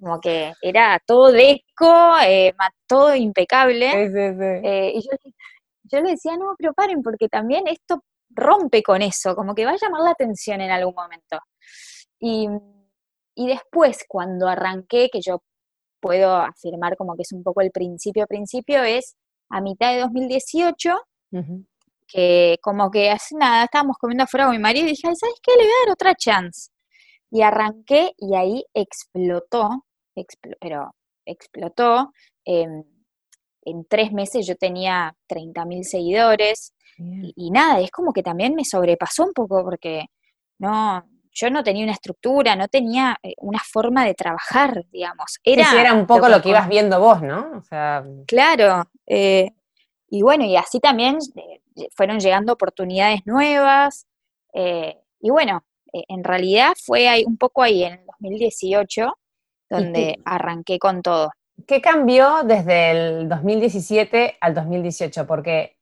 como 0.00 0.20
que 0.20 0.52
era 0.60 1.00
todo 1.06 1.32
deco, 1.32 2.16
eh, 2.26 2.52
todo 2.86 3.14
impecable. 3.14 3.90
Eh, 3.92 4.92
y 4.96 5.00
yo, 5.84 6.00
le 6.00 6.10
decía, 6.10 6.36
no, 6.36 6.54
pero 6.58 6.72
paren, 6.74 7.02
porque 7.02 7.28
también 7.28 7.66
esto 7.66 8.02
rompe 8.34 8.82
con 8.82 9.02
eso, 9.02 9.34
como 9.34 9.54
que 9.54 9.64
va 9.64 9.72
a 9.72 9.78
llamar 9.80 10.02
la 10.02 10.10
atención 10.10 10.60
en 10.60 10.70
algún 10.70 10.94
momento. 10.94 11.38
Y, 12.20 12.48
después, 13.36 14.04
cuando 14.08 14.48
arranqué, 14.48 15.08
que 15.12 15.20
yo 15.20 15.42
puedo 16.00 16.34
afirmar 16.36 16.96
como 16.96 17.16
que 17.16 17.22
es 17.22 17.32
un 17.32 17.42
poco 17.42 17.60
el 17.60 17.70
principio 17.70 18.26
principio, 18.26 18.82
es 18.82 19.16
a 19.50 19.60
mitad 19.60 19.92
de 19.92 20.00
2018, 20.00 20.96
que 22.06 22.58
como 22.62 22.90
que 22.90 23.10
hace 23.10 23.36
nada, 23.36 23.64
estábamos 23.64 23.96
comiendo 23.98 24.24
afuera 24.24 24.46
con 24.46 24.54
mi 24.54 24.60
marido 24.62 24.86
y 24.86 24.90
dije, 24.90 25.02
¿sabes 25.02 25.40
qué? 25.42 25.52
Le 25.52 25.64
voy 25.64 25.66
a 25.66 25.86
dar 25.86 25.92
otra 25.92 26.14
chance. 26.14 26.70
Y 27.30 27.42
arranqué 27.42 28.12
y 28.16 28.36
ahí 28.36 28.64
explotó, 28.74 29.84
pero 30.60 30.94
explotó. 31.26 32.12
Em, 32.44 32.84
en 33.64 33.84
tres 33.86 34.12
meses 34.12 34.46
yo 34.46 34.56
tenía 34.56 35.16
30.000 35.28 35.84
seguidores 35.84 36.74
y, 36.98 37.50
nada, 37.50 37.80
es 37.80 37.90
como 37.90 38.12
que 38.12 38.22
también 38.22 38.54
me 38.54 38.64
sobrepasó 38.64 39.24
un 39.24 39.32
poco 39.32 39.62
porque 39.64 40.06
no, 40.58 41.04
yo 41.32 41.50
no 41.50 41.64
tenía 41.64 41.84
una 41.84 41.92
estructura, 41.92 42.56
no 42.56 42.68
tenía 42.68 43.18
eh, 43.22 43.34
una 43.38 43.60
forma 43.60 44.04
de 44.04 44.14
trabajar, 44.14 44.84
digamos. 44.90 45.38
Era, 45.42 45.70
sí, 45.70 45.76
era 45.76 45.92
un 45.92 46.06
poco 46.06 46.28
lo 46.28 46.40
que, 46.40 46.50
ibas 46.50 46.68
viendo 46.68 47.00
vos, 47.00 47.22
¿no? 47.22 47.62
Claro. 48.26 48.88
Eh, 49.06 49.50
y 50.08 50.22
bueno, 50.22 50.44
y 50.44 50.56
así 50.56 50.80
también 50.80 51.18
eh, 51.36 51.88
fueron 51.94 52.20
llegando 52.20 52.52
oportunidades 52.52 53.20
nuevas. 53.26 54.06
y 54.54 55.30
bueno, 55.30 55.64
en 55.92 56.24
realidad 56.24 56.72
fue 56.84 57.08
ahí, 57.08 57.24
un 57.26 57.36
poco 57.36 57.62
ahí 57.62 57.84
en 57.84 57.94
el 57.94 58.06
2018 58.06 59.12
donde 59.68 60.18
arranqué 60.24 60.78
con 60.78 61.02
todo. 61.02 61.30
¿Qué 61.66 61.80
cambió 61.80 62.42
desde 62.44 62.90
el 62.90 63.28
2017 63.28 64.38
al 64.40 64.54
2018? 64.54 65.26
Porque 65.26 65.76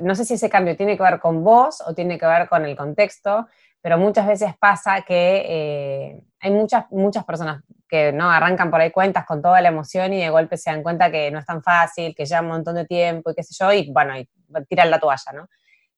no 0.00 0.14
sé 0.14 0.24
si 0.24 0.34
ese 0.34 0.50
cambio 0.50 0.76
tiene 0.76 0.96
que 0.96 1.02
ver 1.02 1.20
con 1.20 1.44
vos 1.44 1.82
o 1.86 1.94
tiene 1.94 2.18
que 2.18 2.26
ver 2.26 2.48
con 2.48 2.64
el 2.64 2.76
contexto, 2.76 3.46
pero 3.80 3.98
muchas 3.98 4.26
veces 4.26 4.56
pasa 4.58 5.02
que 5.02 5.44
eh, 5.46 6.20
hay 6.40 6.50
muchas, 6.50 6.90
muchas 6.90 7.24
personas 7.24 7.62
que 7.88 8.12
no 8.12 8.30
arrancan 8.30 8.70
por 8.70 8.80
ahí 8.80 8.90
cuentas 8.90 9.24
con 9.24 9.40
toda 9.40 9.60
la 9.60 9.68
emoción 9.68 10.12
y 10.12 10.20
de 10.20 10.30
golpe 10.30 10.56
se 10.56 10.70
dan 10.70 10.82
cuenta 10.82 11.10
que 11.10 11.30
no 11.30 11.38
es 11.38 11.46
tan 11.46 11.62
fácil, 11.62 12.14
que 12.14 12.24
lleva 12.24 12.40
un 12.40 12.48
montón 12.48 12.74
de 12.74 12.84
tiempo 12.84 13.30
y 13.30 13.34
qué 13.34 13.42
sé 13.42 13.54
yo, 13.56 13.72
y 13.72 13.90
bueno, 13.92 14.18
y 14.18 14.28
tiran 14.68 14.90
la 14.90 14.98
toalla, 14.98 15.32
¿no? 15.32 15.48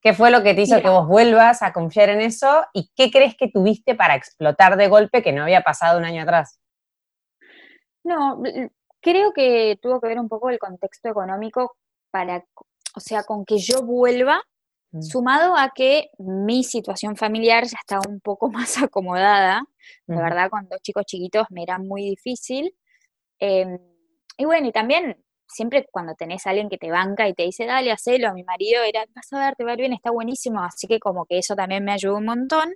¿Qué 0.00 0.12
fue 0.12 0.31
lo 0.31 0.43
que 0.43 0.55
te 0.55 0.62
hizo 0.62 0.81
que 0.81 0.88
vos 0.88 1.09
vuelvas 1.09 1.62
a 1.62 1.73
confiar 1.73 2.09
en 2.11 2.21
eso? 2.21 2.64
¿Y 2.73 2.90
qué 2.95 3.11
crees 3.11 3.37
que 3.37 3.49
tuviste 3.49 3.97
para 3.97 4.14
explotar 4.14 4.76
de 4.76 4.87
golpe 4.87 5.23
que 5.23 5.33
no 5.33 5.43
había 5.43 5.62
pasado 5.62 5.99
un 5.99 6.05
año 6.05 6.23
atrás? 6.23 6.61
No, 8.05 8.40
creo 9.00 9.33
que 9.33 9.78
tuvo 9.83 10.00
que 10.00 10.09
ver 10.09 10.21
un 10.21 10.28
poco 10.28 10.50
el 10.50 10.59
contexto 10.59 11.09
económico 11.09 11.76
para, 12.11 12.45
o 12.99 13.00
sea, 13.00 13.23
con 13.23 13.45
que 13.45 13.59
yo 13.59 13.83
vuelva, 13.83 14.43
mm. 14.93 15.02
sumado 15.02 15.57
a 15.57 15.71
que 15.75 16.11
mi 16.19 16.64
situación 16.64 17.17
familiar 17.17 17.64
ya 17.64 17.78
estaba 17.78 18.02
un 18.09 18.21
poco 18.21 18.50
más 18.52 18.83
acomodada. 18.83 19.62
La 20.07 20.23
verdad, 20.23 20.50
con 20.50 20.69
dos 20.69 20.81
chicos 20.83 21.05
chiquitos 21.07 21.47
me 21.50 21.62
era 21.62 21.78
muy 21.78 22.02
difícil. 22.02 22.75
Em, 23.38 23.78
y 24.37 24.45
bueno, 24.45 24.69
y 24.69 24.73
también 24.73 25.17
siempre 25.47 25.87
cuando 25.90 26.14
tenés 26.14 26.47
a 26.47 26.50
alguien 26.50 26.69
que 26.69 26.78
te 26.78 26.90
banca 26.90 27.28
y 27.28 27.35
te 27.35 27.45
dice, 27.45 27.67
dale, 27.67 27.93
hacelo, 27.93 28.35
mi 28.35 28.45
marido 28.45 28.83
era, 28.83 29.05
vas 29.14 29.33
a 29.33 29.38
ver, 29.38 29.55
te 29.57 29.64
va 29.64 29.71
a 29.71 29.75
ir 29.75 29.81
bien, 29.81 29.93
está 29.93 30.11
buenísimo, 30.11 30.62
así 30.62 30.87
que 30.87 30.99
como 31.00 31.25
que 31.25 31.38
eso 31.38 31.55
también 31.57 31.85
me 31.85 31.93
ayudó 31.93 32.17
un 32.17 32.26
montón. 32.26 32.75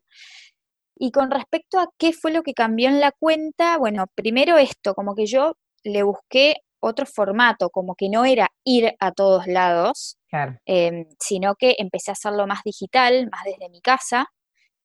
Y 0.97 1.11
con 1.11 1.31
respecto 1.31 1.79
a 1.81 1.89
qué 1.99 2.13
fue 2.13 2.33
lo 2.33 2.43
que 2.43 2.55
cambió 2.55 2.89
en 2.89 3.01
la 3.01 3.13
cuenta, 3.13 3.77
bueno, 3.79 4.07
primero 4.15 4.57
esto, 4.59 4.95
como 4.95 5.15
que 5.15 5.27
yo 5.27 5.57
le 5.85 6.03
busqué 6.03 6.57
otro 6.83 7.07
formato, 7.07 7.71
como 7.71 7.95
que 7.95 8.09
no 8.09 8.25
era 8.25 8.49
ir 8.65 8.93
a 8.99 9.13
todos 9.13 9.47
lados, 9.47 10.19
em, 10.67 11.07
sino 11.19 11.55
que 11.55 11.77
empecé 11.79 12.11
a 12.11 12.15
hacerlo 12.15 12.47
más 12.47 12.61
digital, 12.65 13.29
más 13.31 13.43
desde 13.45 13.69
mi 13.71 13.81
casa. 13.81 14.27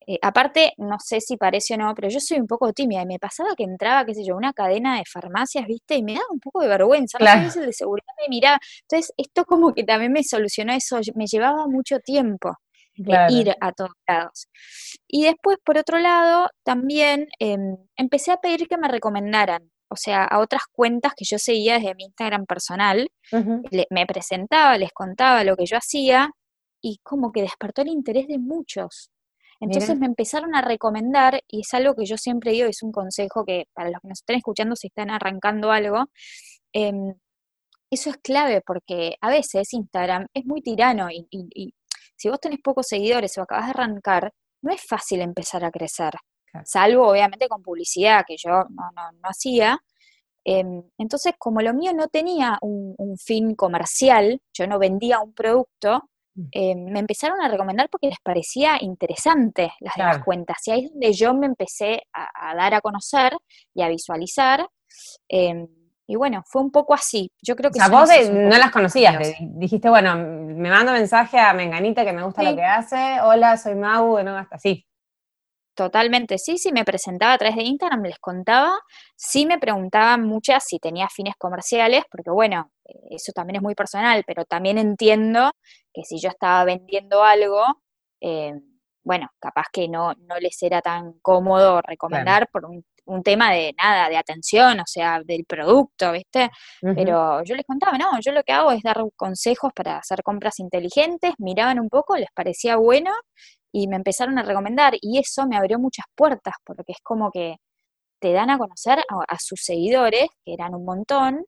Eh, 0.05 0.19
aparte, 0.21 0.73
no 0.77 0.97
sé 0.99 1.19
si 1.19 1.35
parece 1.35 1.73
o 1.73 1.77
no, 1.77 1.93
pero 1.93 2.07
yo 2.09 2.19
soy 2.19 2.39
un 2.39 2.47
poco 2.47 2.71
tímida 2.71 3.01
y 3.01 3.05
me 3.05 3.19
pasaba 3.19 3.55
que 3.57 3.63
entraba, 3.63 4.05
qué 4.05 4.13
sé 4.13 4.23
yo, 4.23 4.37
una 4.37 4.53
cadena 4.53 4.97
de 4.97 5.03
farmacias, 5.11 5.65
¿viste? 5.67 5.95
Y 5.95 6.03
me 6.03 6.13
daba 6.13 6.27
un 6.31 6.39
poco 6.39 6.61
de 6.61 6.69
vergüenza, 6.69 7.17
claro. 7.17 7.41
el 7.53 7.65
de 7.65 7.73
seguridad 7.73 8.13
me 8.21 8.29
miraba. 8.29 8.59
Entonces, 8.83 9.13
esto 9.17 9.43
como 9.45 9.73
que 9.73 9.83
también 9.83 10.13
me 10.13 10.23
solucionó 10.23 10.73
eso, 10.73 10.99
me 11.15 11.25
llevaba 11.25 11.67
mucho 11.67 11.99
tiempo 11.99 12.53
ir 13.29 13.55
a 13.59 13.71
todos 13.71 13.91
lados. 14.07 14.47
Y 15.07 15.23
después, 15.23 15.57
por 15.63 15.77
otro 15.77 15.99
lado, 15.99 16.49
también 16.63 17.27
em, 17.39 17.77
empecé 17.95 18.31
a 18.31 18.37
pedir 18.37 18.67
que 18.67 18.77
me 18.77 18.87
recomendaran, 18.87 19.69
o 19.89 19.95
sea, 19.95 20.23
a 20.23 20.39
otras 20.39 20.63
cuentas 20.71 21.13
que 21.15 21.25
yo 21.25 21.37
seguía 21.39 21.75
desde 21.75 21.95
mi 21.95 22.05
Instagram 22.05 22.45
personal, 22.45 23.09
me 23.89 24.05
presentaba, 24.05 24.77
les 24.77 24.91
contaba 24.91 25.43
lo 25.43 25.55
que 25.55 25.65
yo 25.65 25.77
hacía 25.77 26.31
y 26.81 26.99
como 27.03 27.31
que 27.31 27.41
despertó 27.41 27.81
el 27.81 27.89
interés 27.89 28.27
de 28.27 28.37
muchos. 28.37 29.11
Entonces 29.59 29.97
me 29.97 30.05
empezaron 30.05 30.55
a 30.55 30.61
recomendar, 30.61 31.41
y 31.47 31.61
es 31.61 31.73
algo 31.73 31.95
que 31.95 32.05
yo 32.05 32.17
siempre 32.17 32.51
digo, 32.51 32.67
es 32.67 32.83
un 32.83 32.91
consejo 32.91 33.43
que 33.43 33.65
para 33.73 33.89
los 33.89 34.01
que 34.01 34.07
nos 34.07 34.19
estén 34.19 34.37
escuchando, 34.37 34.75
si 34.75 34.87
están 34.87 35.09
arrancando 35.09 35.71
algo, 35.71 36.05
em, 36.73 37.15
eso 37.89 38.09
es 38.09 38.17
clave 38.17 38.61
porque 38.65 39.15
a 39.21 39.29
veces 39.29 39.73
Instagram 39.73 40.27
es 40.33 40.45
muy 40.45 40.61
tirano 40.61 41.07
y, 41.09 41.73
si 42.15 42.29
vos 42.29 42.39
tenés 42.39 42.59
pocos 42.61 42.87
seguidores 42.87 43.37
o 43.37 43.43
acabas 43.43 43.65
de 43.65 43.71
arrancar, 43.71 44.33
no 44.61 44.73
es 44.73 44.81
fácil 44.85 45.21
empezar 45.21 45.63
a 45.63 45.71
crecer, 45.71 46.13
salvo 46.65 47.07
obviamente 47.07 47.47
con 47.47 47.61
publicidad 47.61 48.23
que 48.27 48.35
yo 48.37 48.65
no, 48.69 48.83
hacía. 49.23 49.79
Em, 50.43 50.81
entonces, 50.97 51.33
como 51.37 51.61
lo 51.61 51.73
mío 51.73 51.93
no 51.93 52.07
tenía 52.07 52.57
un, 52.61 52.95
fin 53.17 53.55
comercial, 53.55 54.39
yo 54.53 54.67
no 54.67 54.79
vendía 54.79 55.19
un 55.19 55.33
producto, 55.33 56.09
mm. 56.35 56.47
em, 56.51 56.85
me 56.85 56.99
empezaron 56.99 57.41
a 57.41 57.49
recomendar 57.49 57.89
porque 57.89 58.07
les 58.07 58.19
parecía 58.23 58.77
interesante 58.81 59.73
las, 59.79 60.23
cuentas. 60.23 60.57
Y 60.67 60.71
ahí 60.71 60.85
es 60.85 60.91
donde 60.91 61.13
yo 61.13 61.33
me 61.33 61.47
empecé 61.47 62.03
a, 62.13 62.55
dar 62.55 62.73
a 62.73 62.81
conocer 62.81 63.35
y 63.73 63.81
a 63.81 63.89
visualizar. 63.89 64.67
Em, 65.27 65.67
y 66.09 66.15
bueno, 66.15 66.41
fue 66.47 66.61
un 66.61 66.71
poco 66.71 66.93
así. 66.93 67.29
Yo 67.41 67.57
creo 67.57 67.69
que... 67.69 67.79
O 67.79 67.83
sea, 67.85 67.89
vos 67.89 68.09
no 68.31 68.57
las 68.57 68.71
conocías, 68.71 69.17
dijiste, 69.39 69.89
bueno, 69.89 70.15
me 70.15 70.69
mando 70.69 70.93
mensaje 70.93 71.37
a 71.37 71.53
Menganita 71.53 72.05
que 72.05 72.13
me 72.13 72.23
gusta 72.23 72.43
lo 72.43 72.55
que 72.55 72.63
hace, 72.63 73.19
hola, 73.21 73.57
soy 73.57 73.75
Mau, 73.75 74.23
no, 74.23 74.37
hasta 74.37 74.55
así. 74.55 74.87
Totalmente, 75.77 76.39
sí, 76.39 76.57
sí, 76.57 76.71
me 76.71 76.83
presentaba 76.83 77.33
a 77.33 77.37
través 77.37 77.55
de 77.55 77.61
Instagram, 77.61 78.01
les 78.01 78.17
contaba, 78.17 78.79
sí 79.15 79.45
me 79.45 79.59
preguntaban 79.59 80.23
muchas 80.25 80.63
si 80.65 80.79
tenía 80.79 81.07
fines 81.07 81.35
comerciales, 81.37 82.03
porque 82.09 82.31
bueno, 82.31 82.71
eso 83.11 83.31
también 83.31 83.57
es 83.57 83.61
muy 83.61 83.75
personal, 83.75 84.23
pero 84.25 84.43
también 84.45 84.79
entiendo 84.79 85.51
que 85.93 86.01
si 86.03 86.19
yo 86.19 86.29
estaba 86.29 86.63
vendiendo 86.63 87.23
algo, 87.23 87.63
eh, 88.21 88.55
bueno, 89.03 89.29
capaz 89.39 89.65
que 89.71 89.87
no, 89.87 90.15
no 90.15 90.39
les 90.39 90.59
era 90.63 90.81
tan 90.81 91.13
cómodo 91.21 91.79
recomendar 91.83 92.49
por 92.51 92.65
un 92.65 92.83
un 93.07 93.23
tema 93.23 93.51
de 93.51 93.73
nada, 93.77 94.09
de 94.09 94.17
atención, 94.17 94.79
o 94.79 94.85
sea, 94.85 95.21
del 95.23 95.45
producto, 95.45 96.11
¿viste? 96.11 96.49
Pero 96.81 97.41
yo 97.43 97.55
les 97.55 97.65
contaba, 97.65 97.97
no, 97.97 98.19
yo 98.19 98.33
lo 98.33 98.43
que 98.43 98.51
hago 98.51 98.71
es 98.71 98.83
dar 98.83 99.01
consejos 99.15 99.71
para 99.73 99.97
hacer 99.97 100.23
compras 100.23 100.59
inteligentes, 100.59 101.33
miraban 101.37 101.79
un 101.79 101.89
poco, 101.89 102.17
les 102.17 102.29
parecía 102.33 102.75
bueno 102.75 103.11
y 103.77 103.87
me 103.87 103.95
empezaron 103.95 104.39
a 104.39 104.43
recomendar 104.43 104.95
y 104.99 105.19
eso 105.19 105.45
me 105.45 105.55
abrió 105.55 105.77
muchas 105.77 106.05
puertas 106.15 106.55
porque 106.65 106.93
es 106.93 106.97
como 107.03 107.29
que 107.29 107.57
te 108.19 108.33
dan 108.33 108.49
a 108.49 108.57
conocer 108.57 108.97
a, 108.97 109.35
sus 109.37 109.61
seguidores, 109.63 110.25
que 110.43 110.53
eran 110.53 110.73
un 110.73 110.83
montón, 110.83 111.45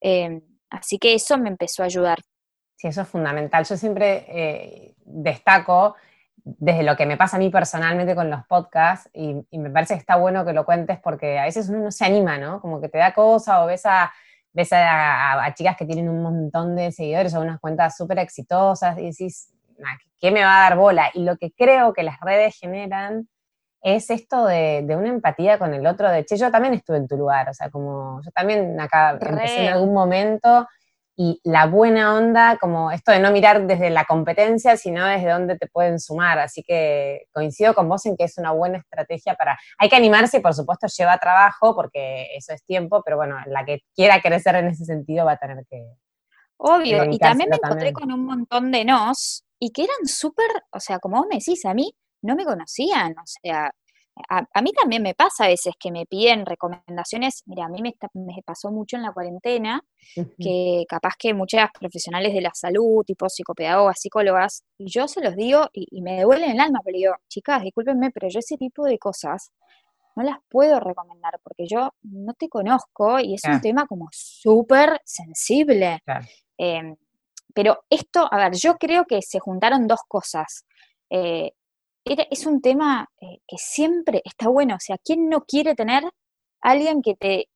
em, 0.00 0.40
así 0.68 0.98
que 0.98 1.14
eso 1.14 1.38
me 1.38 1.48
empezó 1.48 1.82
a 1.82 1.86
ayudar. 1.86 2.18
Sí, 2.74 2.88
eso 2.88 3.02
es 3.02 3.08
fundamental. 3.08 3.64
Yo 3.64 3.76
siempre 3.76 4.24
eh, 4.28 4.94
destaco 5.04 5.94
desde 6.42 6.82
lo 6.82 6.96
que 6.96 7.06
me 7.06 7.16
pasa 7.16 7.36
a 7.36 7.38
mí 7.38 7.50
personalmente 7.50 8.16
con 8.16 8.28
los 8.28 8.44
podcasts, 8.46 9.08
y, 9.12 9.34
me 9.56 9.70
parece 9.70 9.94
que 9.94 10.00
está 10.00 10.16
bueno 10.16 10.44
que 10.44 10.52
lo 10.52 10.64
cuentes 10.64 10.98
porque 10.98 11.38
a 11.38 11.44
veces 11.44 11.68
uno 11.68 11.78
no 11.84 11.90
se 11.92 12.04
anima, 12.04 12.38
¿no? 12.38 12.60
Como 12.60 12.80
que 12.80 12.88
te 12.88 12.98
da 12.98 13.14
cosa 13.14 13.62
o 13.62 13.66
ves 13.66 13.86
a 13.86 14.10
ves 14.52 14.70
a, 14.72 15.52
chicas 15.54 15.76
que 15.76 15.86
tienen 15.86 16.08
un 16.08 16.22
montón 16.24 16.74
de 16.74 16.90
seguidores 16.90 17.32
o 17.34 17.40
unas 17.40 17.60
cuentas 17.60 17.96
súper 17.96 18.18
exitosas 18.18 18.98
y 18.98 19.02
decís, 19.02 19.52
¿qué 20.18 20.30
me 20.30 20.44
va 20.44 20.56
a 20.56 20.70
dar 20.70 20.78
bola? 20.78 21.10
Y 21.14 21.24
lo 21.24 21.36
que 21.36 21.52
creo 21.52 21.92
que 21.92 22.02
las 22.02 22.20
redes 22.20 22.56
generan 22.58 23.28
es 23.82 24.10
esto 24.10 24.46
de, 24.46 24.84
una 24.88 25.08
empatía 25.08 25.58
con 25.58 25.72
el 25.74 25.86
otro, 25.86 26.10
de, 26.10 26.24
che, 26.24 26.36
yo 26.36 26.50
también 26.50 26.74
estuve 26.74 26.98
en 26.98 27.08
tu 27.08 27.16
lugar, 27.16 27.48
o 27.48 27.54
sea, 27.54 27.70
como 27.70 28.20
yo 28.22 28.30
también 28.32 28.78
acá 28.78 29.12
empecé 29.12 29.66
en 29.66 29.72
algún 29.72 29.94
momento 29.94 30.66
y 31.22 31.38
la 31.44 31.66
buena 31.66 32.14
onda, 32.14 32.56
como 32.58 32.90
esto 32.90 33.12
de 33.12 33.20
no 33.20 33.30
mirar 33.30 33.66
desde 33.66 33.90
la 33.90 34.06
competencia, 34.06 34.78
sino 34.78 35.04
desde 35.04 35.28
dónde 35.28 35.58
te 35.58 35.66
pueden 35.66 36.00
sumar. 36.00 36.38
Así 36.38 36.62
que 36.62 37.26
coincido 37.30 37.74
con 37.74 37.90
vos 37.90 38.06
en 38.06 38.16
que 38.16 38.24
es 38.24 38.38
una 38.38 38.52
buena 38.52 38.78
estrategia 38.78 39.34
para... 39.34 39.58
Hay 39.78 39.90
que 39.90 39.96
animarse 39.96 40.38
y 40.38 40.40
por 40.40 40.54
supuesto 40.54 40.86
lleva 40.86 41.18
trabajo 41.18 41.74
porque 41.74 42.28
eso 42.34 42.54
es 42.54 42.64
tiempo, 42.64 43.02
pero 43.04 43.18
bueno, 43.18 43.36
la 43.48 43.66
que 43.66 43.80
quiera 43.94 44.22
crecer 44.22 44.54
en 44.54 44.68
ese 44.68 44.86
sentido 44.86 45.26
va 45.26 45.32
a 45.32 45.36
tener 45.36 45.66
que... 45.68 45.92
Obvio, 46.62 47.04
y 47.10 47.18
también 47.18 47.48
me 47.48 47.56
encontré 47.56 47.92
con 47.92 48.12
un 48.12 48.24
montón 48.24 48.70
de 48.70 48.84
nos 48.84 49.44
y 49.58 49.70
que 49.70 49.84
eran 49.84 50.06
súper, 50.06 50.46
o 50.72 50.78
sea, 50.78 50.98
como 50.98 51.16
vos 51.16 51.26
me 51.26 51.36
decís, 51.36 51.64
a 51.64 51.72
mí 51.72 51.94
no 52.22 52.36
me 52.36 52.44
conocían, 52.44 53.12
o 53.12 53.22
sea, 53.24 53.70
a, 54.28 54.62
mí 54.62 54.72
también 54.72 55.02
me 55.02 55.14
pasa 55.14 55.44
a 55.44 55.48
veces 55.48 55.72
que 55.78 55.90
me 55.90 56.04
piden 56.04 56.44
recomendaciones, 56.44 57.42
mira, 57.46 57.64
a 57.64 57.68
mí 57.68 57.80
me, 57.80 57.94
pasó 58.44 58.70
mucho 58.70 58.96
en 58.96 59.02
la 59.02 59.12
cuarentena, 59.12 59.82
que 60.38 60.84
capaz 60.86 61.14
que 61.18 61.32
muchas 61.32 61.70
profesionales 61.78 62.34
de 62.34 62.42
la 62.42 62.50
salud, 62.52 63.04
tipo 63.06 63.28
psicopedagogas, 63.28 63.98
psicólogas, 63.98 64.64
y 64.76 64.90
yo 64.90 65.08
se 65.08 65.22
los 65.22 65.36
digo 65.36 65.68
y, 65.72 66.02
me 66.02 66.22
duele 66.22 66.50
el 66.50 66.60
alma, 66.60 66.80
pero 66.84 66.98
digo, 66.98 67.14
chicas, 67.28 67.62
discúlpenme, 67.62 68.10
pero 68.10 68.28
yo 68.28 68.40
ese 68.40 68.58
tipo 68.58 68.84
de 68.84 68.98
cosas 68.98 69.50
no 70.16 70.24
las 70.24 70.38
puedo 70.48 70.80
recomendar 70.80 71.38
porque 71.42 71.66
yo 71.66 71.94
no 72.02 72.34
te 72.34 72.48
conozco 72.48 73.18
y 73.20 73.34
es 73.34 73.42
un 73.44 73.60
tema 73.60 73.86
como 73.86 74.08
súper 74.10 75.00
sensible. 75.04 76.02
Em, 76.62 76.94
pero 77.54 77.84
esto, 77.88 78.28
a 78.30 78.36
ver, 78.36 78.52
yo 78.54 78.76
creo 78.76 79.06
que 79.06 79.22
se 79.22 79.40
juntaron 79.40 79.86
dos 79.86 80.00
cosas. 80.06 80.66
Eh, 81.08 81.52
es 82.04 82.44
un 82.44 82.60
tema 82.60 83.08
eh, 83.18 83.38
que 83.46 83.56
siempre 83.56 84.20
está 84.26 84.48
bueno. 84.48 84.74
O 84.74 84.78
sea, 84.78 84.98
¿quién 85.02 85.30
no 85.30 85.40
quiere 85.44 85.74
tener 85.74 86.04
alguien 86.60 87.00
que 87.00 87.14
te 87.14 87.48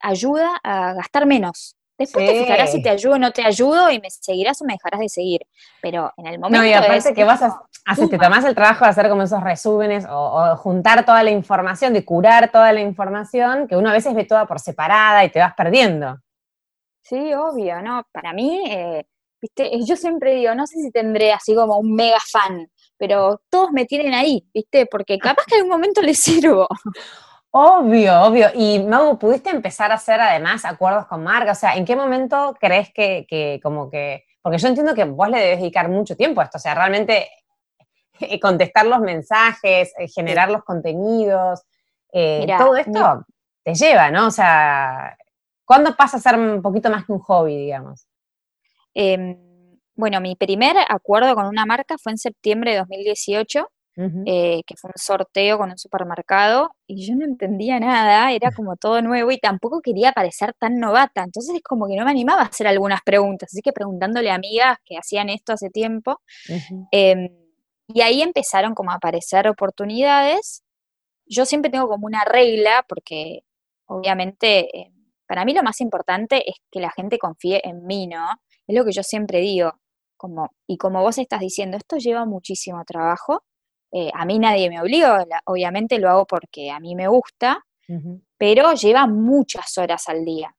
ayuda 0.00 0.60
a 0.62 0.92
gastar 0.92 1.24
menos? 1.24 1.74
Después 1.96 2.26
te 2.26 2.40
fijarás 2.40 2.72
si 2.72 2.82
te 2.82 2.90
ayudo 2.90 3.14
o 3.14 3.18
no 3.18 3.30
te 3.30 3.44
ayudo 3.44 3.90
y 3.90 3.98
me 3.98 4.10
seguirás 4.10 4.60
o 4.60 4.66
me 4.66 4.74
dejarás 4.74 5.00
de 5.00 5.08
seguir. 5.08 5.40
Pero 5.80 6.12
en 6.18 6.26
el 6.26 6.38
momento. 6.38 6.62
No, 6.62 6.66
y 6.66 6.72
aparte 6.74 7.14
que 7.14 7.24
vas 7.24 7.42
a 7.42 7.62
te 7.96 8.18
tomás 8.18 8.44
el 8.44 8.54
trabajo 8.54 8.84
de 8.84 8.90
hacer 8.90 9.08
como 9.08 9.22
esos 9.22 9.42
resúmenes 9.42 10.04
o, 10.08 10.56
juntar 10.56 11.04
toda 11.06 11.22
la 11.22 11.30
información, 11.30 11.94
de 11.94 12.04
curar 12.04 12.50
toda 12.50 12.72
la 12.72 12.80
información, 12.80 13.66
que 13.68 13.76
uno 13.76 13.88
a 13.88 13.92
veces 13.92 14.14
ve 14.14 14.24
toda 14.24 14.46
por 14.46 14.60
separada 14.60 15.24
y 15.24 15.30
te 15.30 15.40
vas 15.40 15.54
perdiendo. 15.54 16.18
Sí, 17.02 17.34
obvio, 17.34 17.82
¿no? 17.82 18.06
Para 18.12 18.32
mí, 18.32 18.62
eh, 18.70 19.04
viste, 19.40 19.70
yo 19.84 19.96
siempre 19.96 20.34
digo, 20.34 20.54
no 20.54 20.66
sé 20.66 20.80
si 20.80 20.90
tendré 20.90 21.32
así 21.32 21.54
como 21.54 21.78
un 21.78 21.94
mega 21.94 22.18
fan, 22.20 22.70
pero 22.96 23.40
todos 23.48 23.72
me 23.72 23.86
tienen 23.86 24.14
ahí, 24.14 24.46
¿viste? 24.52 24.86
Porque 24.86 25.18
capaz 25.18 25.44
que 25.46 25.54
en 25.54 25.60
algún 25.62 25.72
momento 25.72 26.02
les 26.02 26.18
sirvo. 26.20 26.68
Obvio, 27.52 28.22
obvio. 28.22 28.48
Y 28.54 28.78
Mau, 28.80 29.18
¿pudiste 29.18 29.50
empezar 29.50 29.90
a 29.90 29.94
hacer 29.94 30.20
además 30.20 30.64
acuerdos 30.64 31.06
con 31.06 31.24
marca? 31.24 31.52
O 31.52 31.54
sea, 31.54 31.74
¿en 31.74 31.84
qué 31.84 31.96
momento 31.96 32.54
crees 32.60 32.92
que, 32.92 33.58
como 33.62 33.90
que, 33.90 34.24
porque 34.40 34.58
yo 34.58 34.68
entiendo 34.68 34.94
que 34.94 35.04
vos 35.04 35.28
le 35.28 35.38
debes 35.38 35.58
dedicar 35.58 35.88
mucho 35.88 36.16
tiempo 36.16 36.40
a 36.40 36.44
esto, 36.44 36.58
o 36.58 36.60
sea, 36.60 36.74
realmente 36.74 37.28
eh, 38.20 38.38
contestar 38.38 38.86
los 38.86 39.00
mensajes, 39.00 39.92
eh, 39.98 40.06
generar 40.08 40.50
los 40.50 40.62
contenidos, 40.62 41.62
eh, 42.12 42.46
todo 42.56 42.76
esto 42.76 43.26
te 43.64 43.74
lleva, 43.74 44.10
¿no? 44.10 44.28
O 44.28 44.30
sea, 44.30 45.16
¿cuándo 45.70 45.94
pasa 45.94 46.16
a 46.16 46.20
ser 46.20 46.36
un 46.36 46.60
poquito 46.62 46.90
más 46.90 47.06
que 47.06 47.12
un 47.12 47.20
hobby, 47.20 47.56
digamos? 47.56 48.08
Eh, 48.92 49.38
bueno, 49.94 50.20
mi 50.20 50.34
primer 50.34 50.76
acuerdo 50.88 51.36
con 51.36 51.46
una 51.46 51.64
marca 51.64 51.94
fue 51.96 52.10
en 52.10 52.18
septiembre 52.18 52.72
de 52.72 52.78
2018, 52.78 53.70
eh, 54.26 54.62
que 54.66 54.74
fue 54.76 54.88
un 54.88 55.00
sorteo 55.00 55.58
con 55.58 55.70
un 55.70 55.78
supermercado, 55.78 56.72
y 56.88 57.06
yo 57.06 57.14
no 57.14 57.24
entendía 57.24 57.78
nada, 57.78 58.32
era 58.32 58.50
como 58.64 58.74
todo 58.74 59.00
nuevo 59.00 59.30
y 59.30 59.38
tampoco 59.38 59.80
quería 59.80 60.10
parecer 60.10 60.54
tan 60.58 60.80
novata, 60.80 61.22
entonces 61.22 61.54
es 61.54 61.62
como 61.62 61.86
que 61.86 61.94
no 61.94 62.04
me 62.04 62.10
animaba 62.10 62.42
a 62.42 62.46
hacer 62.46 62.66
algunas 62.66 63.02
preguntas, 63.02 63.50
así 63.52 63.62
que 63.62 63.72
preguntándole 63.72 64.28
a 64.32 64.34
amigas 64.34 64.76
que 64.84 64.96
hacían 64.96 65.28
esto 65.28 65.52
hace 65.52 65.70
tiempo, 65.70 66.20
em, 66.90 67.28
y 67.86 68.00
ahí 68.00 68.22
empezaron 68.22 68.74
como 68.74 68.90
a 68.90 68.94
aparecer 68.94 69.46
oportunidades. 69.46 70.64
Yo 71.26 71.44
siempre 71.46 71.70
tengo 71.70 71.86
como 71.86 72.06
una 72.06 72.24
regla, 72.24 72.84
porque 72.88 73.42
obviamente 73.86 74.76
eh, 74.76 74.92
para 75.30 75.44
mí 75.44 75.54
lo 75.54 75.62
más 75.62 75.80
importante 75.80 76.42
es 76.50 76.56
que 76.72 76.80
la 76.80 76.90
gente 76.90 77.16
confíe 77.16 77.60
en 77.62 77.86
mí, 77.86 78.08
¿no? 78.08 78.26
Es 78.66 78.76
lo 78.76 78.84
que 78.84 78.90
yo 78.90 79.04
siempre 79.04 79.38
digo 79.38 79.72
y 80.66 80.76
como 80.76 81.02
vos 81.02 81.18
estás 81.18 81.38
diciendo, 81.38 81.76
esto 81.76 81.96
lleva 81.96 82.24
muchísimo 82.24 82.84
trabajo. 82.84 83.44
Eh, 83.92 84.10
a 84.12 84.24
mí 84.24 84.40
nadie 84.40 84.68
me 84.68 84.80
obliga, 84.80 85.24
obviamente 85.46 85.98
lo 85.98 86.10
hago 86.10 86.26
porque 86.26 86.72
a 86.72 86.80
mí 86.80 86.96
me 86.96 87.06
gusta, 87.06 87.64
pero 88.36 88.72
lleva 88.74 89.06
muchas 89.06 89.78
horas 89.78 90.08
al 90.08 90.24
día. 90.24 90.52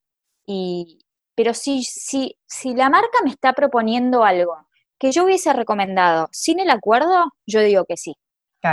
Y, 0.45 0.99
pero 1.35 1.53
si, 1.53 1.83
si, 1.83 2.37
si 2.47 2.73
la 2.73 2.89
marca 2.89 3.19
me 3.25 3.31
está 3.31 3.51
proponiendo 3.51 4.23
algo 4.23 4.55
que 4.97 5.11
yo 5.11 5.25
hubiese 5.25 5.51
recomendado 5.51 6.29
sin 6.31 6.61
el 6.61 6.69
acuerdo, 6.69 7.25
yo 7.45 7.59
digo 7.59 7.85
que 7.85 7.97
sí. 7.97 8.15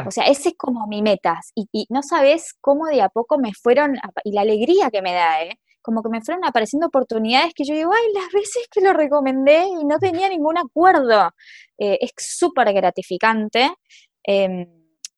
O 0.06 0.10
sea, 0.10 0.24
ese 0.26 0.50
es 0.50 0.54
como 0.56 0.86
mi 0.86 1.02
meta. 1.02 1.40
Y, 1.54 1.66
y, 1.72 1.86
no 1.88 2.02
sabes 2.02 2.54
cómo 2.60 2.86
de 2.86 3.00
a 3.00 3.08
poco 3.08 3.38
me 3.38 3.52
fueron, 3.54 3.96
y 4.22 4.32
la 4.32 4.42
alegría 4.42 4.90
que 4.90 5.02
me 5.02 5.14
da, 5.14 5.42
¿eh? 5.42 5.58
Como 5.88 6.02
que 6.02 6.10
me 6.10 6.20
fueron 6.20 6.44
apareciendo 6.44 6.88
oportunidades 6.88 7.54
que 7.54 7.64
yo 7.64 7.74
digo, 7.74 7.90
ay, 7.94 8.12
las 8.12 8.30
veces 8.30 8.68
que 8.70 8.82
lo 8.82 8.92
recomendé 8.92 9.64
y 9.68 9.86
no 9.86 9.98
tenía 9.98 10.28
ningún 10.28 10.58
acuerdo. 10.58 11.30
Eh, 11.78 11.96
es 12.02 12.10
súper 12.18 12.74
gratificante, 12.74 13.70
em, 14.22 14.66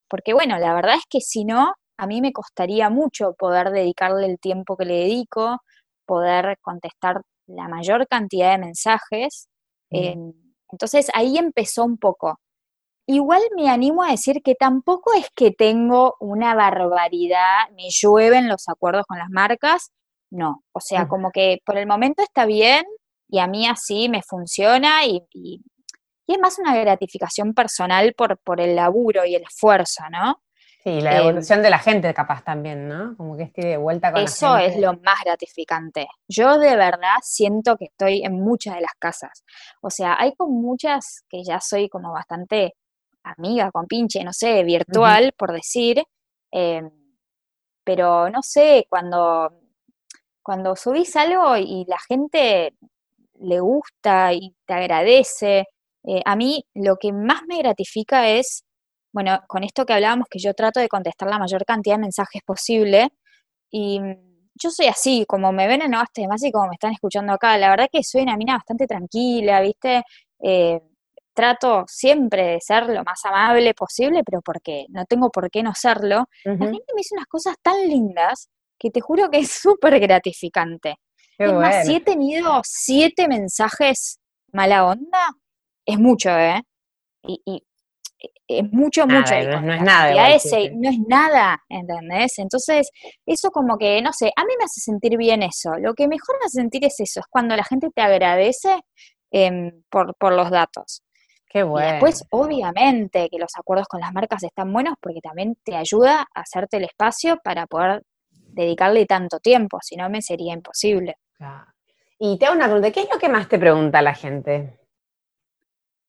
porque 0.09 0.33
bueno, 0.33 0.59
la 0.61 0.73
verdad 0.73 0.95
es 0.95 1.03
que 1.11 1.21
si 1.21 1.45
no, 1.45 1.75
a 1.99 2.07
mí 2.07 2.21
me 2.21 2.33
costaría 2.33 2.89
mucho 2.89 3.35
poder 3.37 3.71
dedicarle 3.71 4.27
el 4.27 4.39
tiempo 4.39 4.77
que 4.77 4.85
le 4.85 4.95
dedico, 4.95 5.59
poder 6.07 6.57
contestar 6.63 7.21
la 7.49 7.67
mayor 7.67 8.07
cantidad 8.07 8.53
de 8.53 8.59
mensajes. 8.59 9.49
Em, 9.91 10.33
entonces 10.71 11.11
ahí 11.15 11.37
empezó 11.37 11.85
un 11.85 11.99
poco. 11.99 12.39
Igual 13.07 13.43
me 13.57 13.69
animo 13.69 14.05
a 14.05 14.13
decir 14.13 14.41
que 14.45 14.55
tampoco 14.55 15.15
es 15.15 15.29
que 15.35 15.51
tengo 15.51 16.15
una 16.21 16.55
barbaridad, 16.55 17.69
me 17.75 17.89
llueven 17.91 18.49
los 18.49 18.69
acuerdos 18.69 19.05
con 19.09 19.19
las 19.19 19.31
marcas, 19.31 19.91
no. 20.31 20.65
O 20.73 20.81
sea, 20.81 21.09
como 21.09 21.31
que 21.31 21.59
por 21.65 21.77
el 21.77 21.87
momento 21.87 22.23
está 22.23 22.47
bien 22.47 22.85
y 23.29 23.39
a 23.39 23.47
mí 23.47 23.67
así 23.67 24.09
me 24.09 24.23
funciona 24.23 25.05
y, 25.05 25.23
y, 25.33 25.63
es 26.27 26.39
más 26.39 26.61
una 26.61 26.77
gratificación 26.77 27.55
personal 27.55 28.15
por, 28.15 28.39
por 28.39 28.61
el 28.61 28.77
laburo 28.77 29.25
y 29.27 29.35
el 29.35 29.43
esfuerzo, 29.43 30.05
¿no? 30.13 30.41
Sí, 30.83 31.01
la 31.01 31.19
evolución 31.19 31.59
em, 31.59 31.65
de 31.65 31.71
la 31.71 31.79
gente 31.79 32.15
capaz 32.15 32.43
también, 32.43 32.89
¿no? 32.89 33.15
Como 33.17 33.37
que 33.37 33.43
esté 33.43 33.67
de 33.67 33.77
vuelta 33.77 34.13
con 34.13 34.23
Eso 34.23 34.57
es 34.57 34.79
lo 34.79 34.95
más 34.95 35.17
gratificante. 35.25 36.09
Yo 36.27 36.57
de 36.59 36.75
verdad 36.75 37.17
siento 37.21 37.77
que 37.77 37.87
estoy 37.87 38.23
en 38.25 38.41
muchas 38.41 38.77
de 38.77 38.81
las 38.81 38.95
casas. 38.99 39.45
O 39.83 39.91
sea, 39.91 40.17
hay 40.19 40.35
con 40.37 40.53
muchas 40.53 41.25
que 41.29 41.43
ya 41.45 41.61
soy 41.61 41.91
como 41.91 42.13
bastante 42.13 42.77
amiga, 43.25 43.71
con 43.73 43.87
pinche, 43.87 44.25
no 44.25 44.33
sé, 44.33 44.63
virtual, 44.63 45.35
por 45.37 45.53
decir. 45.53 46.03
Em, 46.51 46.91
pero 47.85 48.31
no 48.31 48.41
sé, 48.41 48.87
cuando 48.89 49.60
cuando 50.43 50.77
subís 50.77 51.15
algo 51.17 51.57
y 51.57 51.85
la 51.87 51.99
gente 52.09 52.75
le 53.41 53.61
gusta 53.61 54.33
y 54.33 54.55
te 54.67 54.75
agradece, 54.75 55.67
eh, 56.05 56.23
a 56.25 56.37
mí 56.37 56.65
lo 56.75 56.97
que 56.97 57.13
más 57.13 57.43
me 57.47 57.59
gratifica 57.59 58.29
es, 58.29 58.65
bueno, 59.13 59.41
con 59.49 59.65
esto 59.65 59.85
que 59.85 59.93
hablábamos, 59.93 60.27
que 60.31 60.39
yo 60.39 60.55
trato 60.55 60.81
de 60.81 60.89
contestar 60.89 61.29
la 61.29 61.39
mayor 61.39 61.65
cantidad 61.65 61.97
de 61.97 62.03
mensajes 62.03 62.43
posible, 62.43 63.11
y 63.71 64.01
yo 64.55 64.71
soy 64.71 64.87
así, 64.87 65.25
como 65.27 65.53
me 65.53 65.67
ven 65.67 65.83
en 65.83 65.93
Novaste 65.93 66.27
más 66.27 66.43
y 66.43 66.53
como 66.53 66.69
me 66.69 66.75
están 66.75 66.93
escuchando 66.93 67.33
acá, 67.33 67.57
la 67.57 67.71
verdad 67.71 67.89
que 67.91 68.03
soy 68.03 68.23
una 68.23 68.37
mina 68.37 68.55
bastante 68.55 68.87
tranquila, 68.87 69.61
¿viste? 69.61 70.03
Eh, 70.43 70.81
trato 71.33 71.85
siempre 71.87 72.45
de 72.45 72.61
ser 72.61 72.89
lo 72.89 73.03
más 73.05 73.25
amable 73.25 73.73
posible, 73.75 74.23
pero 74.25 74.43
porque 74.43 74.87
no 74.91 75.05
tengo 75.07 75.31
por 75.31 75.51
qué 75.51 75.63
no 75.63 75.73
serlo. 75.75 76.29
La 76.45 76.53
gente 76.53 76.93
me 76.95 76.99
dice 76.99 77.15
unas 77.15 77.27
cosas 77.27 77.55
tan 77.63 77.89
lindas 77.89 78.51
que 78.81 78.91
te 78.91 79.01
juro 79.01 79.31
que 79.31 79.39
es 79.39 79.51
súper 79.63 80.01
gratificante. 80.01 80.97
es 81.39 81.53
más, 81.53 81.87
si 81.87 81.95
he 81.95 82.01
tenido 82.01 82.61
siete 82.65 83.29
mensajes 83.29 84.19
mala 84.53 84.87
onda, 84.87 85.37
es 85.87 85.99
mucho, 85.99 86.31
¿eh? 86.31 86.63
Y, 87.23 87.63
es 88.47 88.65
mucho, 88.73 89.07
mucho. 89.07 89.33
No, 89.33 89.73
es 89.73 89.83
nada. 89.83 90.29
ese, 90.35 90.71
no 90.75 90.91
es 90.91 90.99
nada, 91.07 91.63
¿entendés? 91.69 92.39
Entonces, 92.39 92.91
eso 93.25 93.51
como 93.51 93.79
que, 93.79 94.03
no 94.03 94.13
sé, 94.13 94.33
a 94.37 94.45
mí 94.45 94.53
me 94.59 94.65
hace 94.65 94.81
sentir 94.81 95.17
bien 95.17 95.43
eso. 95.43 95.71
Lo 95.79 95.95
que 95.95 96.09
mejor 96.09 96.37
me 96.39 96.47
hace 96.47 96.61
sentir 96.61 96.85
es 96.85 96.99
eso, 97.01 97.21
es 97.21 97.27
cuando 97.31 97.57
la 97.57 97.65
gente 97.65 97.89
te 97.95 98.03
agradece 98.03 98.81
em, 99.31 99.83
por, 99.89 100.15
por 100.17 100.35
los 100.35 100.51
datos. 100.51 101.03
Qué 101.49 101.63
bueno. 101.63 101.89
Y 101.89 101.91
después, 101.93 102.25
obviamente, 102.31 103.29
que 103.31 103.39
los 103.39 103.53
acuerdos 103.57 103.89
con 103.89 104.01
las 104.01 104.13
marcas 104.13 104.43
están 104.43 104.73
buenos 104.73 104.95
porque 105.01 105.21
también 105.21 105.57
te 105.65 105.77
ayuda 105.77 106.27
a 106.35 106.41
hacerte 106.41 106.77
el 106.77 106.85
espacio 106.85 107.39
para 107.43 107.67
poder 107.67 108.03
dedicarle 108.53 109.07
tanto 109.07 109.39
tiempo, 109.39 109.79
si 109.83 109.97
no 109.97 110.09
me 110.11 110.23
sería 110.23 110.55
imposible. 110.55 111.17
Y 112.19 112.39
te 112.39 112.47
hago 112.47 112.55
una 112.55 112.67
pregunta, 112.67 112.91
¿qué 112.91 113.01
es 113.01 113.09
lo 113.13 113.19
que 113.19 113.29
más 113.29 113.49
te 113.49 113.59
pregunta 113.59 114.03
la 114.03 114.15
gente? 114.15 114.79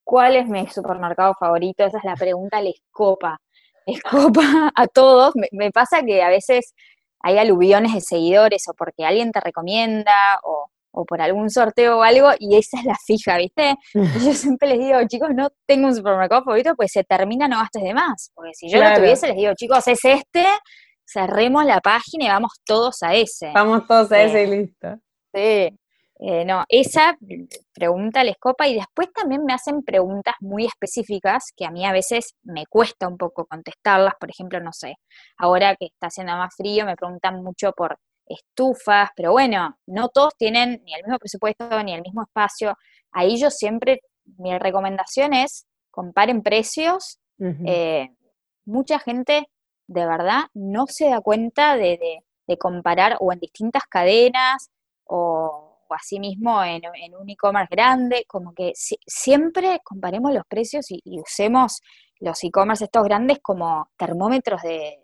¿Cuál 0.03 0.35
es 0.35 0.47
mi 0.47 0.67
supermercado 0.67 1.33
favorito? 1.39 1.85
Esa 1.85 1.99
es 1.99 2.03
la 2.03 2.15
pregunta, 2.15 2.61
les 2.61 2.81
copa. 2.91 3.39
Les 3.85 4.01
copa 4.03 4.71
a 4.75 4.87
todos. 4.87 5.33
Me, 5.51 5.71
pasa 5.71 6.03
que 6.03 6.21
a 6.21 6.27
veces 6.27 6.73
hay 7.21 7.37
aluviones 7.37 7.93
de 7.93 8.01
seguidores 8.01 8.67
o 8.67 8.73
porque 8.73 9.05
alguien 9.05 9.31
te 9.31 9.39
recomienda 9.39 10.39
o, 10.43 10.69
por 11.07 11.21
algún 11.21 11.49
sorteo 11.49 11.99
o 11.99 12.03
algo 12.03 12.31
y 12.37 12.57
esa 12.57 12.77
es 12.77 12.83
la 12.83 12.97
fija, 13.05 13.37
¿viste? 13.37 13.75
Y 13.93 14.25
yo 14.25 14.33
siempre 14.33 14.67
les 14.67 14.79
digo, 14.79 14.97
chicos, 15.07 15.29
no 15.33 15.49
tengo 15.65 15.87
un 15.87 15.95
supermercado 15.95 16.43
favorito, 16.43 16.75
pues 16.75 16.91
se 16.91 17.05
termina, 17.05 17.47
no 17.47 17.59
gastes 17.59 17.83
de 17.83 17.93
más. 17.93 18.31
Porque 18.35 18.53
si 18.53 18.69
yo 18.69 18.83
lo 18.83 18.93
tuviese, 18.93 19.27
les 19.27 19.37
digo, 19.37 19.53
chicos, 19.55 19.87
es 19.87 20.03
este, 20.03 20.45
cerremos 21.11 21.65
la 21.65 21.81
página 21.81 22.25
y 22.25 22.29
vamos 22.29 22.53
todos 22.63 23.03
a 23.03 23.13
ese. 23.15 23.51
Vamos 23.53 23.87
todos 23.87 24.11
a 24.11 24.21
ese 24.21 24.43
y 24.43 24.47
listo. 24.47 24.99
Sí. 25.33 25.77
Eh, 26.23 26.45
no, 26.45 26.65
esa 26.69 27.17
pregunta 27.73 28.23
les 28.23 28.37
copa 28.37 28.67
y 28.67 28.75
después 28.75 29.11
también 29.11 29.43
me 29.43 29.53
hacen 29.53 29.81
preguntas 29.81 30.35
muy 30.39 30.67
específicas 30.67 31.51
que 31.55 31.65
a 31.65 31.71
mí 31.71 31.83
a 31.83 31.91
veces 31.91 32.35
me 32.43 32.67
cuesta 32.67 33.07
un 33.07 33.17
poco 33.17 33.45
contestarlas. 33.45 34.13
Por 34.19 34.29
ejemplo, 34.29 34.59
no 34.59 34.71
sé, 34.71 34.97
ahora 35.37 35.75
que 35.75 35.87
está 35.87 36.07
haciendo 36.07 36.33
más 36.33 36.53
frío 36.55 36.85
me 36.85 36.95
preguntan 36.95 37.41
mucho 37.43 37.71
por 37.71 37.97
estufas, 38.27 39.09
pero 39.15 39.31
bueno, 39.31 39.75
no 39.87 40.09
todos 40.09 40.35
tienen 40.37 40.81
ni 40.85 40.93
el 40.93 41.03
mismo 41.03 41.17
presupuesto 41.17 41.83
ni 41.83 41.93
el 41.93 42.03
mismo 42.03 42.21
espacio. 42.21 42.77
Ahí 43.11 43.39
yo 43.39 43.49
siempre, 43.49 44.01
mi 44.37 44.55
recomendación 44.59 45.33
es 45.33 45.65
comparen 45.89 46.43
precios. 46.43 47.17
Eh, 47.65 48.09
mucha 48.65 48.99
gente 48.99 49.47
de 49.91 50.05
verdad 50.05 50.43
no 50.53 50.87
se 50.87 51.09
da 51.09 51.21
cuenta 51.21 51.75
de, 51.75 52.23
de 52.47 52.57
comparar 52.57 53.17
o 53.19 53.31
en 53.33 53.39
distintas 53.39 53.83
cadenas 53.89 54.69
o 55.05 55.71
así 55.89 56.19
mismo 56.19 56.63
en, 56.63 56.81
un 57.19 57.29
e-commerce 57.29 57.69
grande, 57.69 58.23
como 58.27 58.53
que 58.53 58.71
siempre 58.75 59.81
comparemos 59.83 60.33
los 60.33 60.45
precios 60.47 60.85
y, 60.89 61.01
usemos 61.19 61.81
los 62.19 62.41
e-commerce 62.43 62.85
estos 62.85 63.03
grandes 63.03 63.39
como 63.41 63.89
termómetros 63.97 64.61
de, 64.61 64.97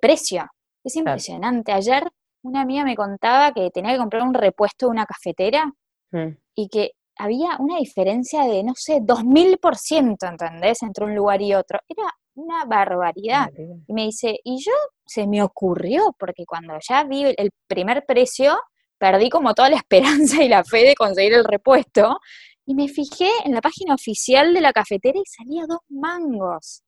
precio. 0.00 0.46
Es 0.84 0.96
impresionante. 0.96 1.72
Ayer 1.72 2.04
una 2.42 2.62
amiga 2.62 2.84
me 2.84 2.96
contaba 2.96 3.52
que 3.52 3.70
tenía 3.70 3.92
que 3.92 3.98
comprar 3.98 4.22
un 4.22 4.34
repuesto 4.34 4.86
de 4.86 4.90
una 4.90 5.06
cafetera 5.06 5.70
mm. 6.10 6.28
y 6.54 6.68
que 6.68 6.92
había 7.18 7.56
una 7.58 7.76
diferencia 7.76 8.44
de, 8.44 8.64
no 8.64 8.72
sé, 8.74 9.00
2000%, 9.00 10.28
¿entendés? 10.28 10.82
Entre 10.82 11.04
un 11.04 11.14
lugar 11.14 11.42
y 11.42 11.54
otro. 11.54 11.78
Era 11.86 12.04
una 12.34 12.64
barbaridad. 12.64 13.50
Y 13.86 13.92
me 13.92 14.04
dice, 14.04 14.38
y 14.44 14.62
yo 14.62 14.72
se 15.04 15.26
me 15.26 15.42
ocurrió, 15.42 16.14
porque 16.18 16.44
cuando 16.46 16.74
ya 16.86 17.04
vi 17.04 17.24
el 17.36 17.50
primer 17.66 18.04
precio, 18.06 18.58
perdí 18.98 19.30
como 19.30 19.54
toda 19.54 19.70
la 19.70 19.76
esperanza 19.88 20.42
y 20.42 20.48
la 20.48 20.64
fe 20.64 20.84
de 20.84 20.94
conseguir 20.94 21.34
el 21.34 21.44
repuesto. 21.44 22.20
Y 22.64 22.74
me 22.74 22.88
fijé 22.88 23.28
en 23.44 23.54
la 23.54 23.60
página 23.60 23.94
oficial 23.94 24.54
de 24.54 24.60
la 24.60 24.72
cafetera 24.72 25.18
y 25.18 25.26
salía 25.26 25.64
dos 25.66 25.80
mangos. 25.88 26.84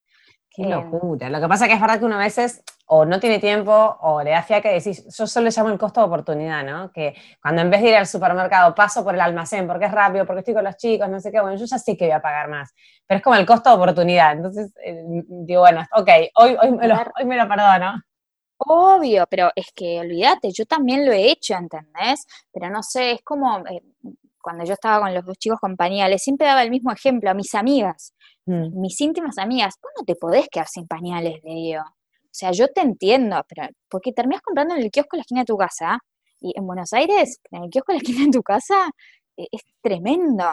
Qué 0.49 0.65
locura. 0.65 1.29
Lo 1.31 1.41
que 1.41 1.49
pasa 1.49 1.65
es 1.65 1.69
que 1.69 1.75
es 1.75 1.81
verdad 1.81 1.99
que 1.99 2.05
uno 2.05 2.15
a 2.15 2.21
veces 2.21 2.63
o 2.87 3.05
no 3.05 3.19
tiene 3.19 3.39
tiempo 3.39 3.73
o 3.73 4.23
le 4.23 4.31
da 4.31 4.45
que 4.45 4.69
decir, 4.69 4.95
yo 4.95 5.27
solo 5.27 5.45
le 5.45 5.51
llamo 5.51 5.71
el 5.71 5.79
costo 5.79 6.01
de 6.01 6.07
oportunidad, 6.07 6.65
¿no? 6.65 6.93
Que 6.93 7.15
cuando 7.41 7.63
en 7.63 7.71
vez 7.71 7.81
de 7.83 7.91
ir 7.91 7.97
al 7.97 8.07
supermercado 8.07 8.75
paso 8.75 9.03
por 9.03 9.15
el 9.15 9.21
almacén 9.21 9.67
porque 9.67 9.87
es 9.87 9.93
rápido, 9.93 10.27
porque 10.27 10.41
estoy 10.41 10.55
con 10.55 10.65
los 10.65 10.77
chicos, 10.77 11.09
no 11.09 11.19
sé 11.21 11.33
qué, 11.33 11.41
bueno, 11.41 11.57
yo 11.57 11.65
ya 11.65 11.79
sé 11.79 11.97
que 11.97 12.05
voy 12.05 12.13
a 12.13 12.21
pagar 12.21 12.49
más, 12.49 12.75
pero 13.07 13.19
es 13.19 13.25
como 13.25 13.37
el 13.37 13.47
costo 13.47 13.71
de 13.71 13.77
oportunidad. 13.77 14.33
Entonces, 14.33 14.73
eh, 14.85 15.03
digo, 15.07 15.61
bueno, 15.63 15.85
ok, 15.97 16.09
hoy, 16.37 16.57
hoy, 16.61 16.73
me 16.73 16.89
lo, 16.89 16.97
hoy 17.19 17.25
me 17.25 17.37
lo 17.37 17.49
perdono. 17.49 18.03
Obvio, 18.59 19.27
pero 19.29 19.51
es 19.57 19.73
que 19.75 20.01
olvídate, 20.01 20.51
yo 20.53 20.65
también 20.65 21.05
lo 21.05 21.13
he 21.13 21.31
hecho, 21.31 21.55
¿entendés? 21.55 22.27
Pero 22.53 22.71
no 22.71 22.83
sé, 22.83 23.13
es 23.13 23.23
como 23.23 23.59
eh, 23.67 23.83
cuando 24.41 24.65
yo 24.65 24.75
estaba 24.75 25.01
con 25.01 25.15
los 25.15 25.25
dos 25.25 25.39
chicos 25.39 25.59
compañales, 25.59 26.23
siempre 26.23 26.47
daba 26.47 26.63
el 26.63 26.71
mismo 26.71 26.93
ejemplo 26.93 27.31
a 27.31 27.35
mis 27.35 27.55
amigas, 27.55 28.15
mm. 28.47 28.79
mis 28.79 29.01
íntimas 29.01 29.39
amigas, 29.39 29.75
vos 29.83 29.91
no 29.99 30.05
te 30.05 30.15
podés 30.17 30.49
quedar 30.51 30.69
sin 30.69 30.87
pañales, 30.87 31.41
le 31.43 31.55
digo. 31.55 31.83
O 32.35 32.37
sea, 32.37 32.51
yo 32.51 32.67
te 32.67 32.81
entiendo, 32.81 33.45
pero 33.49 33.69
porque 33.89 34.13
terminas 34.13 34.43
comprando 34.43 34.75
en 34.75 34.83
el 34.83 34.91
kiosco 34.91 35.11
de 35.13 35.19
la 35.19 35.23
esquina 35.23 35.41
de 35.43 35.47
tu 35.47 35.57
casa, 35.57 36.01
y 36.41 36.53
en 36.57 36.67
Buenos 36.67 36.93
Aires, 36.93 37.39
en 37.53 37.63
el 37.63 37.71
kiosco 37.71 37.93
de 37.93 37.99
la 37.99 38.03
esquina 38.03 38.25
de 38.25 38.31
tu 38.33 38.43
casa, 38.43 38.91
eh, 39.37 39.47
es 39.53 39.63
tremendo. 39.81 40.45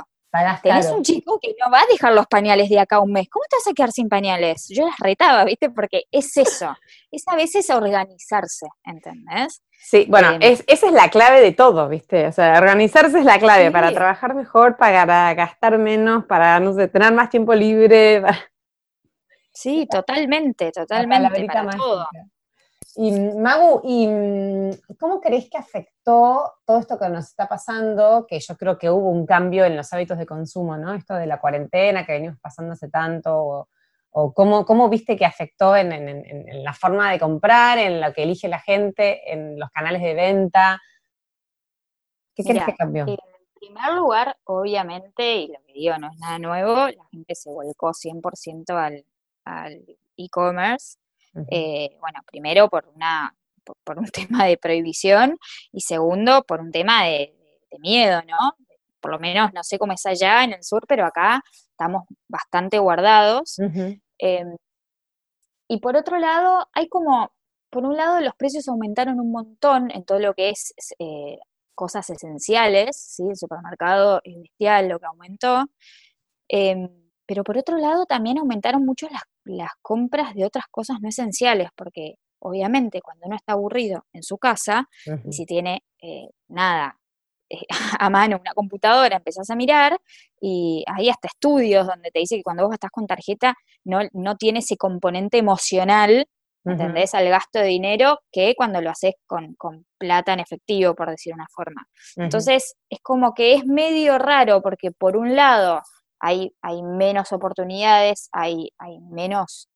Tenés 0.62 0.90
un 0.92 1.04
chico 1.04 1.40
que 1.42 1.56
no 1.60 1.72
va 1.72 1.80
a 1.80 1.86
dejar 1.92 2.14
los 2.14 2.28
pañales 2.28 2.70
de 2.70 2.80
acá 2.80 3.00
un 3.00 3.12
mes. 3.12 3.28
¿Cómo 3.30 3.44
te 3.50 3.58
vas 3.58 3.68
a 3.68 3.74
quedar 3.74 3.92
sin 3.92 4.08
pañales? 4.08 4.68
Yo 4.70 4.86
las 4.86 4.98
retaba, 5.00 5.44
¿viste? 5.44 5.72
Porque 5.72 6.04
es 6.10 6.38
eso. 6.38 6.74
Es 7.10 7.24
a 7.28 7.36
veces 7.36 7.70
organizarse, 7.72 8.68
¿entendés? 8.86 9.62
Sí, 9.84 10.06
bueno, 10.08 10.34
em, 10.40 10.40
esa 10.68 10.88
es 10.88 10.94
la 10.94 11.10
clave 11.10 11.42
de 11.42 11.52
todo, 11.52 11.90
¿viste? 11.90 12.28
O 12.28 12.32
sea, 12.32 12.58
organizarse 12.60 13.20
es 13.20 13.26
la 13.26 13.40
clave 13.40 13.72
para 13.72 13.92
trabajar 13.92 14.36
mejor, 14.36 14.78
para 14.78 15.34
gastar 15.34 15.78
menos, 15.80 16.26
para, 16.26 16.60
no 16.60 16.74
sé, 16.74 16.88
tener 16.88 17.12
más 17.12 17.30
tiempo 17.30 17.56
libre. 17.56 18.22
Sí, 19.54 19.88
totalmente, 19.90 20.72
totalmente, 20.72 21.46
para 21.46 21.70
todo. 21.72 22.08
Y 22.96 23.12
Magu, 23.12 23.82
¿y 23.84 24.08
mm, 24.08 24.98
cómo 25.00 25.22
crees 25.22 25.50
que 25.50 25.58
afectó 25.58 26.54
todo 26.66 26.80
esto 26.80 27.00
que 27.00 27.08
nos 27.10 27.26
está 27.26 27.48
pasando? 27.48 28.26
Que 28.28 28.40
yo 28.40 28.58
creo 28.58 28.78
que 28.78 28.90
hubo 28.90 29.10
un 29.10 29.26
cambio 29.26 29.64
en 29.64 29.78
los 29.78 29.92
hábitos 29.94 30.18
de 30.18 30.26
consumo, 30.26 30.76
¿no? 30.78 30.94
Esto 30.94 31.16
de 31.16 31.26
la 31.26 31.40
cuarentena 31.40 32.06
que 32.06 32.14
venimos 32.14 32.38
pasando 32.42 32.74
hace 32.74 32.90
tanto, 32.90 33.68
o, 34.10 34.34
cómo, 34.34 34.66
cómo, 34.66 34.90
viste 34.90 35.16
que 35.16 35.26
afectó 35.26 35.76
en, 35.76 36.64
la 36.64 36.74
forma 36.74 37.12
de 37.12 37.20
comprar, 37.20 37.78
en 37.78 38.02
lo 38.02 38.12
que 38.12 38.24
elige 38.24 38.50
la 38.50 38.60
gente, 38.60 39.32
en 39.32 39.58
los 39.58 39.70
canales 39.70 40.02
de 40.02 40.14
venta. 40.14 40.82
¿Qué 42.36 42.44
crees 42.44 42.66
que 42.66 42.76
cambió? 42.76 43.06
En 43.08 43.18
primer 43.56 43.94
lugar, 43.94 44.36
obviamente, 44.44 45.36
y 45.36 45.48
lo 45.48 45.60
que 45.66 45.74
digo 45.74 45.98
no 45.98 46.08
es 46.12 46.20
nada 46.20 46.40
nuevo, 46.40 46.76
la 46.88 47.06
gente 47.10 47.36
se 47.36 47.50
volcó 47.50 47.92
100% 47.94 48.76
al, 48.76 49.06
al 49.46 49.86
e-commerce 50.18 50.98
eh, 51.50 51.98
bueno, 52.00 52.20
primero 52.26 52.70
por, 52.70 52.88
una, 52.96 53.36
por, 53.84 53.98
un 53.98 54.06
tema 54.12 54.46
de 54.46 54.58
prohibición 54.58 55.38
y 55.72 55.82
segundo 55.82 56.44
por 56.44 56.60
un 56.60 56.72
tema 56.72 57.06
de, 57.06 57.36
miedo, 57.80 58.22
¿no? 58.28 58.58
Por 59.00 59.12
lo 59.12 59.20
menos 59.20 59.54
no 59.54 59.64
sé 59.64 59.80
cómo 59.80 59.94
es 59.94 60.06
allá 60.06 60.44
en 60.44 60.52
el 60.52 60.62
sur, 60.62 60.86
pero 60.88 61.06
acá 61.06 61.42
estamos 61.70 62.04
bastante 62.28 62.80
guardados. 62.80 63.58
Em, 64.18 64.58
y 65.70 65.80
por 65.80 65.96
otro 65.96 66.20
lado, 66.20 66.68
hay 66.74 66.90
como, 66.90 67.32
por 67.70 67.86
un 67.86 67.96
lado 67.96 68.20
los 68.20 68.36
precios 68.36 68.68
aumentaron 68.68 69.22
un 69.22 69.32
montón 69.32 69.90
en 69.92 70.04
todo 70.04 70.20
lo 70.20 70.34
que 70.34 70.50
es 70.50 70.74
eh, 71.00 71.40
cosas 71.74 72.10
esenciales, 72.10 72.98
¿sí? 72.98 73.24
El 73.30 73.38
supermercado 73.38 74.20
es 74.26 74.36
bestial 74.36 74.90
lo 74.90 75.00
que 75.00 75.06
aumentó. 75.06 75.66
Em, 76.50 76.90
pero 77.26 77.46
por 77.46 77.58
otro 77.58 77.78
lado 77.78 78.06
también 78.06 78.38
aumentaron 78.38 78.86
mucho 78.86 79.08
las, 79.10 79.24
compras 79.82 80.34
de 80.36 80.46
otras 80.46 80.66
cosas 80.70 80.98
no 81.02 81.10
esenciales, 81.10 81.70
porque 81.76 82.16
obviamente 82.40 83.02
cuando 83.02 83.28
uno 83.28 83.36
está 83.36 83.54
aburrido 83.54 84.06
en 84.14 84.24
su 84.24 84.38
casa 84.38 84.88
y 85.26 85.32
si 85.32 85.46
tiene 85.46 85.84
eh, 86.02 86.30
nada 86.48 86.98
eh, 87.50 87.60
a 88.00 88.10
mano 88.10 88.38
una 88.40 88.54
computadora, 88.54 89.18
empezás 89.18 89.50
a 89.50 89.56
mirar 89.56 90.00
y 90.40 90.84
hay 90.88 91.10
hasta 91.10 91.28
estudios 91.28 91.88
donde 91.88 92.12
te 92.12 92.20
dice 92.20 92.38
que 92.38 92.44
cuando 92.44 92.66
vos 92.66 92.74
estás 92.74 92.92
con 92.92 93.08
tarjeta 93.08 93.56
no, 93.84 94.00
no 94.14 94.38
tiene 94.38 94.60
ese 94.60 94.78
componente 94.78 95.38
emocional, 95.38 96.28
¿entendés? 96.64 97.14
Al 97.14 97.28
gasto 97.30 97.60
de 97.60 97.66
dinero 97.66 98.20
que 98.32 98.56
cuando 98.56 98.82
lo 98.82 98.90
haces 98.90 99.16
con, 99.26 99.56
plata 99.98 100.34
en 100.34 100.40
efectivo, 100.40 100.96
por 100.96 101.10
decir 101.10 101.34
una 101.34 101.48
forma. 101.54 101.88
Entonces 102.16 102.76
es 102.90 103.00
como 103.02 103.34
que 103.34 103.54
es 103.54 103.66
medio 103.66 104.18
raro 104.18 104.62
porque 104.62 104.92
por 104.92 105.16
un 105.16 105.36
lado 105.36 105.82
hay, 106.22 106.52
menos 106.84 107.32
oportunidades, 107.32 108.30
hay, 108.32 108.70
hay 108.78 109.00
menos 109.00 109.70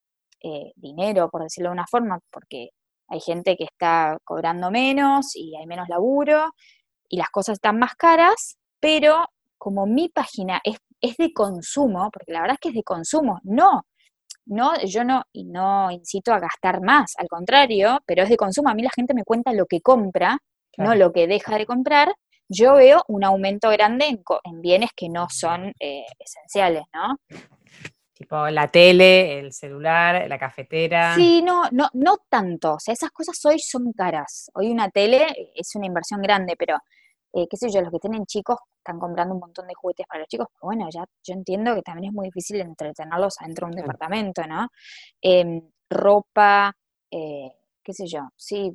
eh, 0.44 0.72
dinero, 0.76 1.30
por 1.30 1.44
decirlo 1.44 1.70
de 1.70 1.74
una 1.74 1.88
forma, 1.88 2.20
porque 2.32 2.70
hay 3.08 3.20
gente 3.20 3.56
que 3.58 3.66
está 3.66 4.18
cobrando 4.24 4.72
menos 4.72 5.36
y 5.36 5.56
hay 5.56 5.66
menos 5.66 5.90
laburo 5.90 6.52
y 7.10 7.18
las 7.18 7.30
cosas 7.30 7.54
están 7.54 7.80
más 7.80 7.96
caras, 7.96 8.58
pero 8.80 9.26
como 9.58 9.86
mi 9.86 10.10
página 10.10 10.62
es, 10.64 10.78
es 11.02 11.18
de 11.18 11.34
consumo, 11.34 12.10
porque 12.12 12.32
la 12.32 12.42
verdad 12.42 12.56
es 12.56 12.60
que 12.60 12.70
es 12.70 12.76
de 12.76 12.84
consumo, 12.84 13.40
no, 13.44 13.84
no, 14.46 14.80
yo 14.84 15.04
no, 15.04 15.24
y 15.34 15.46
no 15.46 15.90
incito 15.92 16.32
a 16.34 16.40
gastar 16.40 16.82
más, 16.82 17.14
al 17.18 17.28
contrario, 17.28 18.00
pero 18.06 18.24
es 18.24 18.30
de 18.30 18.38
consumo. 18.38 18.70
A 18.70 18.76
mí 18.76 18.84
la 18.84 18.92
gente 18.96 19.14
me 19.16 19.24
cuenta 19.24 19.54
lo 19.54 19.66
que 19.66 19.82
compra, 19.82 20.38
no 20.78 20.94
lo 20.94 21.12
que 21.12 21.26
deja 21.26 21.58
de 21.58 21.66
comprar, 21.66 22.14
yo 22.50 22.76
veo 22.76 23.04
un 23.08 23.24
aumento 23.24 23.70
grande 23.70 24.06
en, 24.44 24.62
bienes 24.62 24.92
que 24.96 25.10
no 25.10 25.28
son 25.30 25.74
eh, 25.80 26.06
esenciales, 26.20 26.84
¿no? 26.94 27.18
Tipo 28.14 28.48
la 28.50 28.70
tele, 28.70 29.40
el 29.40 29.52
celular, 29.52 30.28
la 30.30 30.40
cafetera. 30.40 31.16
Sí, 31.16 31.42
no, 31.42 31.64
no, 31.72 31.90
no 31.94 32.18
tanto. 32.30 32.76
O 32.76 32.80
sea, 32.80 32.94
esas 32.94 33.12
cosas 33.12 33.44
hoy 33.46 33.60
son 33.60 33.92
caras. 33.92 34.50
Hoy 34.54 34.72
una 34.72 34.90
tele 34.90 35.52
es 35.54 35.76
una 35.76 35.88
inversión 35.88 36.22
grande, 36.22 36.56
pero 36.58 36.78
eh, 37.34 37.48
qué 37.50 37.58
sé 37.58 37.70
yo, 37.70 37.82
los 37.82 37.92
que 37.92 38.00
tienen 38.00 38.26
chicos 38.26 38.58
están 38.78 38.98
comprando 38.98 39.34
un 39.34 39.42
montón 39.42 39.68
de 39.68 39.74
juguetes 39.74 40.08
para 40.08 40.22
los 40.22 40.30
chicos, 40.30 40.48
pero 40.54 40.68
bueno, 40.68 40.88
ya 40.90 41.04
yo 41.22 41.34
entiendo 41.34 41.76
que 41.76 41.82
también 41.82 42.12
es 42.12 42.14
muy 42.14 42.28
difícil 42.28 42.62
entretenerlos 42.62 43.36
adentro 43.42 43.68
de 43.68 43.72
un 43.72 43.78
departamento, 43.82 44.48
¿no? 44.48 44.70
Em, 45.22 45.62
ropa, 45.90 46.74
eh, 47.12 47.52
qué 47.84 47.94
sé 47.94 48.08
yo, 48.08 48.22
sí, 48.38 48.74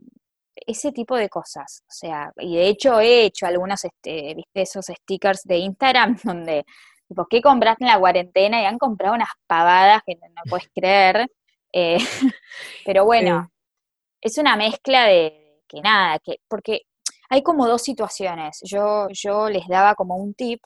ese 0.55 0.93
tipo 0.93 1.17
de 1.17 1.29
cosas. 1.29 1.83
O 1.89 1.93
sea, 1.93 2.33
y 2.39 2.57
de 2.57 2.69
hecho 2.69 3.01
he 3.01 3.25
hecho 3.25 3.47
algunos, 3.47 3.85
este, 3.85 4.35
viste, 4.35 4.63
esos 4.63 4.87
stickers 4.87 5.43
de 5.45 5.59
Instagram 5.59 6.19
donde, 6.25 6.65
tipo, 7.09 7.27
¿qué 7.29 7.41
compraste 7.41 7.85
en 7.85 7.91
la 7.91 7.99
cuarentena? 7.99 8.63
Y 8.63 8.67
han 8.67 8.79
comprado 8.79 9.15
unas 9.15 9.31
pavadas 9.47 10.03
que 10.07 10.17
no, 10.17 10.43
puedes 10.49 10.69
creer. 10.75 11.27
Eh, 11.73 11.99
pero 12.85 13.05
bueno, 13.05 13.51
es 14.21 14.39
una 14.39 14.57
mezcla 14.57 15.07
de 15.07 15.63
que 15.69 15.81
nada, 15.81 16.19
que, 16.19 16.37
porque 16.49 16.83
hay 17.31 17.43
como 17.43 17.67
dos 17.67 17.83
situaciones. 17.83 18.61
Yo, 18.65 19.09
yo 19.11 19.49
les 19.49 19.67
daba 19.69 19.95
como 19.95 20.17
un 20.17 20.35
tip, 20.35 20.61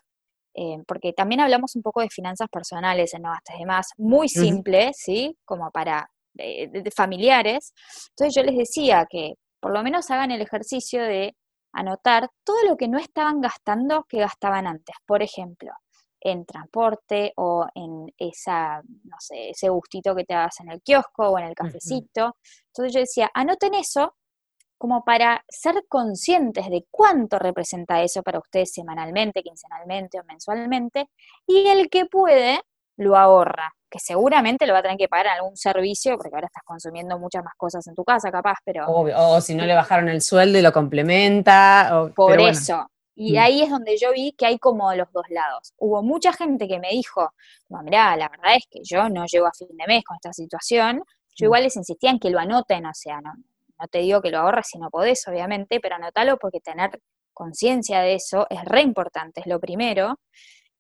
eh, 0.55 0.79
porque 0.87 1.13
también 1.13 1.41
hablamos 1.41 1.77
un 1.77 1.83
poco 1.83 2.01
de 2.01 2.09
finanzas 2.09 2.49
personales 2.49 3.13
en 3.15 3.23
No 3.23 3.31
Gastes 3.31 3.59
Demás, 3.59 3.89
muy 3.99 4.29
simple, 4.29 4.93
¿sí? 4.95 5.37
Como 5.45 5.71
para 5.71 6.09
de, 6.35 6.91
familiares. 6.95 7.73
Entonces 8.11 8.35
yo 8.35 8.43
les 8.43 8.57
decía 8.57 9.07
que 9.09 9.35
por 9.65 9.73
lo 9.73 9.83
menos 9.83 10.11
hagan 10.11 10.31
el 10.31 10.43
ejercicio 10.43 11.03
de 11.03 11.39
anotar 11.73 12.29
todo 12.45 12.63
lo 12.69 12.77
que 12.77 12.87
no 12.87 12.99
estaban 12.99 13.41
gastando 13.41 14.05
que 14.07 14.19
gastaban 14.19 14.67
antes. 14.67 14.95
Por 15.07 15.23
ejemplo, 15.23 15.73
en 16.21 16.45
transporte 16.45 17.33
o 17.37 17.65
en 17.75 18.13
esa, 18.19 18.83
no 18.83 19.17
sé, 19.19 19.49
ese 19.49 19.71
gustito 19.71 20.15
que 20.15 20.25
te 20.25 20.35
hagas 20.35 20.61
en 20.61 20.71
el 20.71 20.83
kiosco 20.83 21.31
o 21.31 21.39
en 21.39 21.47
el 21.47 21.55
cafecito. 21.55 22.37
Entonces 22.67 22.93
yo 22.93 23.01
decía, 23.01 23.31
anoten 23.33 23.73
eso 23.73 24.15
como 24.77 25.03
para 25.03 25.43
ser 25.49 25.87
conscientes 25.89 26.69
de 26.69 26.85
cuánto 26.91 27.39
representa 27.39 28.03
eso 28.03 28.23
para 28.23 28.41
ustedes 28.41 28.71
semanalmente, 28.71 29.43
quincenalmente 29.43 30.21
o 30.21 30.25
mensualmente, 30.25 31.09
y 31.47 31.69
el 31.69 31.89
que 31.89 32.05
puede 32.05 32.61
lo 32.97 33.17
ahorra 33.17 33.75
que 33.95 34.01
seguramente 34.01 34.67
lo 34.67 34.73
va 34.73 34.81
a 34.81 34.83
tener 34.83 34.97
que 34.97 35.07
pagar 35.07 35.27
en 35.27 35.33
algún 35.35 35.57
servicio, 35.57 36.17
porque 36.17 36.35
ahora 36.35 36.49
estás 36.49 36.65
consumiendo 36.65 37.17
muchas 37.17 37.45
más 37.45 37.55
cosas 37.57 37.87
en 37.87 37.95
tu 37.95 38.03
casa, 38.03 38.33
capaz, 38.33 38.57
pero... 38.65 38.87
o 38.89 39.41
si 39.41 39.55
no 39.55 39.65
le 39.65 39.73
bajaron 39.73 40.09
el 40.09 40.21
sueldo 40.21 40.59
y 40.59 40.63
lo 40.63 40.73
complementa. 40.73 42.11
por 42.17 42.41
eso. 42.41 42.89
Y 43.15 43.35
mm. 43.35 43.39
ahí 43.39 43.63
es 43.63 43.71
donde 43.71 43.97
yo 43.97 44.13
vi 44.13 44.33
que 44.37 44.47
hay 44.47 44.59
como 44.59 44.93
los 44.95 45.13
dos 45.13 45.27
lados. 45.29 45.73
Hubo 45.79 46.03
mucha 46.03 46.33
gente 46.33 46.67
que 46.67 46.81
me 46.81 46.89
dijo, 46.89 47.31
no, 47.69 47.85
mirá, 47.85 48.17
la 48.17 48.29
verdad 48.29 48.57
es 48.57 48.65
que 48.69 48.81
yo 48.83 49.09
no 49.09 49.27
llego 49.27 49.47
a 49.47 49.53
fin 49.57 49.69
de 49.71 49.87
mes 49.87 50.03
con 50.05 50.17
esta 50.17 50.33
situación. 50.33 51.05
Yo 51.37 51.45
mm. 51.45 51.47
igual 51.47 51.63
les 51.63 51.77
insistía 51.77 52.11
en 52.11 52.19
que 52.19 52.31
lo 52.31 52.41
anoten, 52.41 52.87
o 52.87 52.95
sea, 52.95 53.21
no, 53.21 53.33
no 53.79 53.87
te 53.87 53.99
digo 53.99 54.21
que 54.21 54.33
lo 54.33 54.39
ahorres 54.39 54.67
si 54.69 54.79
no 54.79 54.91
podés, 54.91 55.23
obviamente, 55.29 55.79
pero 55.79 55.95
anótalo 55.95 56.37
porque 56.39 56.59
tener 56.59 56.99
conciencia 57.33 58.01
de 58.01 58.15
eso 58.15 58.49
es 58.51 58.65
re 58.65 58.81
importante, 58.81 59.41
es 59.41 59.47
lo 59.47 59.61
primero. 59.61 60.19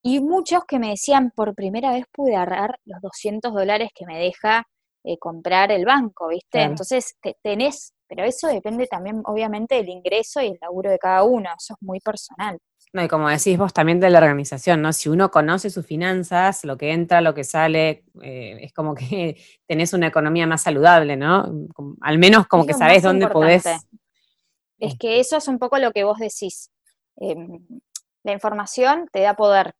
Y 0.06 0.20
muchos 0.20 0.64
que 0.66 0.78
me 0.78 0.90
decían, 0.90 1.32
por 1.34 1.54
primera 1.54 1.90
vez 1.90 2.04
pude 2.12 2.36
ahorrar 2.36 2.78
los 2.84 3.00
200 3.00 3.54
dólares 3.54 3.88
que 3.94 4.04
me 4.04 4.18
deja 4.18 4.66
eh, 5.02 5.16
comprar 5.18 5.72
el 5.72 5.86
banco, 5.86 6.28
¿viste? 6.28 6.60
Entonces 6.60 7.16
tenés, 7.42 7.94
pero 8.06 8.22
eso 8.22 8.48
depende 8.48 8.86
también 8.86 9.22
obviamente 9.24 9.76
del 9.76 9.88
ingreso 9.88 10.42
y 10.42 10.48
el 10.48 10.58
laburo 10.60 10.90
de 10.90 10.98
cada 10.98 11.24
uno, 11.24 11.48
eso 11.58 11.72
es 11.72 11.82
muy 11.82 12.00
personal. 12.00 12.58
No, 12.92 13.02
y 13.02 13.08
como 13.08 13.30
decís 13.30 13.56
vos 13.56 13.72
también 13.72 13.98
de 13.98 14.10
la 14.10 14.18
organización, 14.18 14.82
¿no? 14.82 14.92
Si 14.92 15.08
uno 15.08 15.30
conoce 15.30 15.70
sus 15.70 15.86
finanzas, 15.86 16.64
lo 16.64 16.76
que 16.76 16.92
entra, 16.92 17.22
lo 17.22 17.34
que 17.34 17.42
sale, 17.42 18.04
eh, 18.22 18.58
es 18.60 18.74
como 18.74 18.94
que 18.94 19.36
tenés 19.66 19.94
una 19.94 20.08
economía 20.08 20.46
más 20.46 20.62
saludable, 20.62 21.16
¿no? 21.16 21.50
Al 22.02 22.18
menos 22.18 22.46
como 22.46 22.66
que 22.66 22.74
sabés 22.74 23.02
dónde 23.02 23.26
podés. 23.28 23.64
Es 24.78 24.98
que 24.98 25.18
eso 25.18 25.38
es 25.38 25.48
un 25.48 25.58
poco 25.58 25.78
lo 25.78 25.92
que 25.92 26.04
vos 26.04 26.18
decís. 26.18 26.70
Em, 27.16 27.66
la 28.22 28.32
información 28.32 29.08
te 29.10 29.20
da 29.20 29.34
poder, 29.34 29.74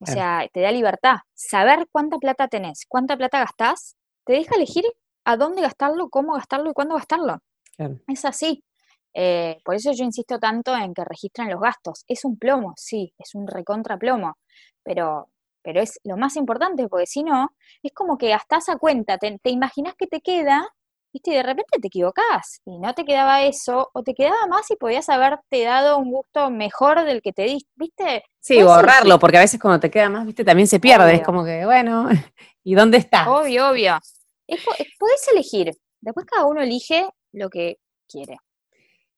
o 0.00 0.06
sea, 0.06 0.48
te 0.52 0.60
da 0.60 0.72
libertad. 0.72 1.16
Saber 1.34 1.86
cuánta 1.92 2.18
plata 2.18 2.48
tenés, 2.48 2.86
cuánta 2.88 3.16
plata 3.16 3.40
gastás, 3.40 3.96
te 4.24 4.32
deja 4.32 4.56
elegir 4.56 4.84
a 5.24 5.36
dónde 5.36 5.62
gastarlo, 5.62 6.08
cómo 6.08 6.34
gastarlo 6.34 6.70
y 6.70 6.72
cuándo 6.72 6.94
gastarlo. 6.94 7.38
Es 8.08 8.24
así. 8.24 8.64
Eh, 9.12 9.58
por 9.64 9.74
eso 9.74 9.92
yo 9.92 10.04
insisto 10.04 10.38
tanto 10.38 10.74
en 10.74 10.94
que 10.94 11.04
registren 11.04 11.50
los 11.50 11.60
gastos. 11.60 12.04
Es 12.08 12.24
un 12.24 12.38
plomo, 12.38 12.74
sí, 12.76 13.12
es 13.18 13.34
un 13.34 13.46
recontra 13.46 13.98
plomo, 13.98 14.38
pero, 14.82 15.30
pero 15.62 15.80
es 15.80 16.00
lo 16.04 16.16
más 16.16 16.36
importante, 16.36 16.88
porque 16.88 17.06
si 17.06 17.22
no, 17.22 17.54
es 17.82 17.92
como 17.92 18.16
que 18.16 18.28
gastás 18.28 18.68
a 18.68 18.78
cuenta, 18.78 19.18
te, 19.18 19.38
te 19.38 19.50
imaginas 19.50 19.94
que 19.96 20.06
te 20.06 20.20
queda 20.20 20.68
y 21.12 21.20
de 21.30 21.42
repente 21.42 21.78
te 21.80 21.88
equivocás 21.88 22.60
y 22.64 22.78
no 22.78 22.94
te 22.94 23.04
quedaba 23.04 23.42
eso, 23.42 23.90
o 23.92 24.02
te 24.02 24.14
quedaba 24.14 24.46
más 24.48 24.70
y 24.70 24.76
podías 24.76 25.08
haberte 25.08 25.64
dado 25.64 25.98
un 25.98 26.10
gusto 26.10 26.50
mejor 26.50 27.04
del 27.04 27.22
que 27.22 27.32
te 27.32 27.42
diste, 27.42 27.70
¿viste? 27.74 28.24
Sí, 28.40 28.62
borrarlo, 28.62 29.18
porque 29.18 29.38
a 29.38 29.40
veces 29.40 29.60
cuando 29.60 29.80
te 29.80 29.90
queda 29.90 30.08
más, 30.08 30.26
¿viste? 30.26 30.44
También 30.44 30.68
se 30.68 30.80
pierde, 30.80 31.14
es 31.14 31.22
como 31.22 31.44
que, 31.44 31.64
bueno, 31.64 32.08
¿y 32.64 32.74
dónde 32.74 32.98
está? 32.98 33.30
Obvio, 33.30 33.70
obvio. 33.70 33.98
podés 34.46 35.28
elegir, 35.32 35.72
después 36.00 36.26
cada 36.26 36.46
uno 36.46 36.62
elige 36.62 37.08
lo 37.32 37.50
que 37.50 37.78
quiere. 38.08 38.36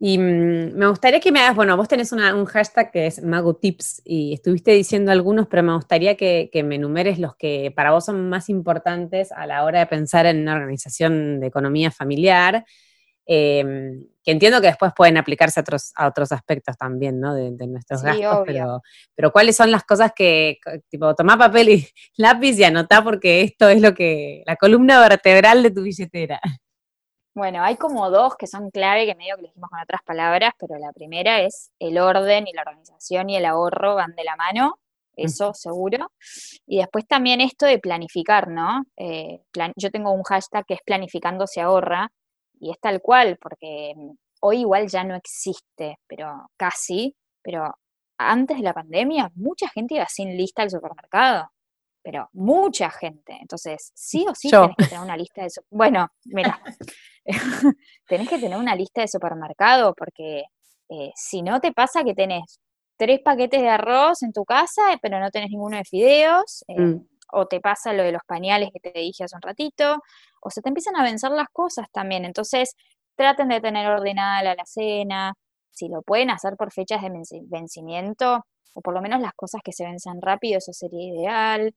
Y 0.04 0.18
mm, 0.18 0.74
me 0.74 0.88
gustaría 0.88 1.20
que 1.20 1.30
me 1.30 1.38
hagas, 1.38 1.54
bueno, 1.54 1.76
vos 1.76 1.86
tenés 1.86 2.10
un 2.10 2.44
hashtag 2.46 2.90
que 2.90 3.06
es 3.06 3.22
Mago 3.22 3.54
Tips 3.54 4.02
y 4.04 4.34
estuviste 4.34 4.72
diciendo 4.72 5.12
algunos, 5.12 5.46
pero 5.46 5.62
me 5.62 5.76
gustaría 5.76 6.16
que, 6.16 6.50
me 6.64 6.74
enumeres 6.74 7.20
los 7.20 7.36
que 7.36 7.72
para 7.76 7.92
vos 7.92 8.06
son 8.06 8.28
más 8.28 8.48
importantes 8.48 9.30
a 9.30 9.46
la 9.46 9.62
hora 9.62 9.78
de 9.78 9.86
pensar 9.86 10.26
en 10.26 10.40
una 10.40 10.56
organización 10.56 11.38
de 11.38 11.46
economía 11.46 11.92
familiar, 11.92 12.64
em, 13.26 14.04
que 14.24 14.32
entiendo 14.32 14.60
que 14.60 14.66
después 14.66 14.92
pueden 14.96 15.18
aplicarse 15.18 15.60
a 15.60 15.62
otros, 15.62 15.92
a 15.94 16.08
otros 16.08 16.32
aspectos 16.32 16.76
también, 16.76 17.20
¿no? 17.20 17.36
De, 17.36 17.52
nuestros 17.68 18.02
gastos, 18.02 18.42
pero, 18.44 18.82
pero 19.14 19.30
¿cuáles 19.30 19.54
son 19.54 19.70
las 19.70 19.84
cosas 19.84 20.10
que, 20.16 20.58
tipo, 20.88 21.14
tomá 21.14 21.38
papel 21.38 21.68
y 21.68 21.88
lápiz 22.16 22.58
y 22.58 22.64
anotá 22.64 23.04
porque 23.04 23.42
esto 23.42 23.68
es 23.68 23.80
lo 23.80 23.94
que, 23.94 24.42
la 24.46 24.56
columna 24.56 24.98
vertebral 25.00 25.62
de 25.62 25.70
tu 25.70 25.82
billetera? 25.82 26.40
Bueno, 27.34 27.62
hay 27.62 27.76
como 27.76 28.10
dos 28.10 28.36
que 28.36 28.46
son 28.46 28.70
clave, 28.70 29.06
que 29.06 29.14
medio 29.14 29.36
que 29.36 29.42
dijimos 29.42 29.70
con 29.70 29.80
otras 29.80 30.02
palabras, 30.04 30.52
pero 30.58 30.78
la 30.78 30.92
primera 30.92 31.40
es 31.40 31.70
el 31.78 31.98
orden 31.98 32.46
y 32.46 32.52
la 32.52 32.62
organización 32.62 33.30
y 33.30 33.36
el 33.36 33.46
ahorro 33.46 33.94
van 33.94 34.14
de 34.14 34.24
la 34.24 34.36
mano, 34.36 34.78
eso 35.16 35.54
seguro. 35.54 36.12
Y 36.66 36.78
después 36.78 37.06
también 37.06 37.40
esto 37.40 37.64
de 37.64 37.78
planificar, 37.78 38.48
¿no? 38.48 38.84
Eh, 38.96 39.40
yo 39.76 39.90
tengo 39.90 40.12
un 40.12 40.22
hashtag 40.24 40.66
que 40.66 40.74
es 40.74 40.80
planificando 40.84 41.46
se 41.46 41.62
ahorra, 41.62 42.12
y 42.60 42.70
es 42.70 42.78
tal 42.80 43.00
cual, 43.00 43.38
porque 43.40 43.94
mm, 43.96 44.10
hoy 44.42 44.60
igual 44.60 44.88
ya 44.88 45.02
no 45.04 45.14
existe, 45.14 45.98
pero 46.06 46.50
casi, 46.58 47.16
pero 47.42 47.74
antes 48.18 48.58
de 48.58 48.62
la 48.62 48.74
pandemia 48.74 49.30
mucha 49.34 49.68
gente 49.68 49.94
iba 49.96 50.06
sin 50.06 50.36
lista 50.36 50.62
al 50.62 50.70
supermercado 50.70 51.50
pero 52.02 52.28
mucha 52.32 52.90
gente. 52.90 53.38
Entonces, 53.40 53.92
sí 53.94 54.26
o 54.28 54.34
sí 54.34 54.50
tenés 54.50 54.76
que 54.76 54.86
tener 54.86 55.04
una 55.04 55.16
lista 55.16 55.42
de... 55.42 55.48
Bueno, 55.70 56.08
mira, 56.24 56.60
tenés 58.08 58.28
que 58.28 58.38
tener 58.38 58.58
una 58.58 58.74
lista 58.74 59.02
de 59.02 59.08
supermercado 59.08 59.94
porque 59.94 60.44
eh, 60.88 61.12
si 61.14 61.42
no 61.42 61.60
te 61.60 61.72
pasa 61.72 62.04
que 62.04 62.14
tenés 62.14 62.60
tres 62.96 63.20
paquetes 63.24 63.60
de 63.62 63.68
arroz 63.68 64.22
en 64.22 64.32
tu 64.32 64.44
casa, 64.44 64.82
pero 65.00 65.18
no 65.18 65.30
tenés 65.30 65.50
ninguno 65.50 65.76
de 65.76 65.84
fideos, 65.84 66.64
eh, 66.68 66.80
mm. 66.80 67.06
o 67.32 67.46
te 67.46 67.60
pasa 67.60 67.92
lo 67.92 68.02
de 68.02 68.12
los 68.12 68.22
pañales 68.26 68.70
que 68.72 68.80
te 68.80 68.98
dije 68.98 69.24
hace 69.24 69.36
un 69.36 69.42
ratito, 69.42 69.96
o 70.40 70.50
se 70.50 70.60
te 70.62 70.68
empiezan 70.68 70.96
a 70.96 71.02
vencer 71.02 71.30
las 71.32 71.48
cosas 71.52 71.86
también. 71.92 72.24
Entonces, 72.24 72.74
traten 73.16 73.48
de 73.48 73.60
tener 73.60 73.88
ordenada 73.88 74.42
la 74.42 74.52
alacena, 74.52 75.34
si 75.70 75.88
lo 75.88 76.02
pueden 76.02 76.30
hacer 76.30 76.54
por 76.56 76.72
fechas 76.72 77.02
de 77.02 77.10
vencimiento, 77.48 78.44
o 78.74 78.80
por 78.82 78.94
lo 78.94 79.02
menos 79.02 79.20
las 79.20 79.32
cosas 79.34 79.62
que 79.64 79.72
se 79.72 79.84
vencen 79.84 80.20
rápido, 80.22 80.58
eso 80.58 80.72
sería 80.72 81.08
ideal. 81.14 81.74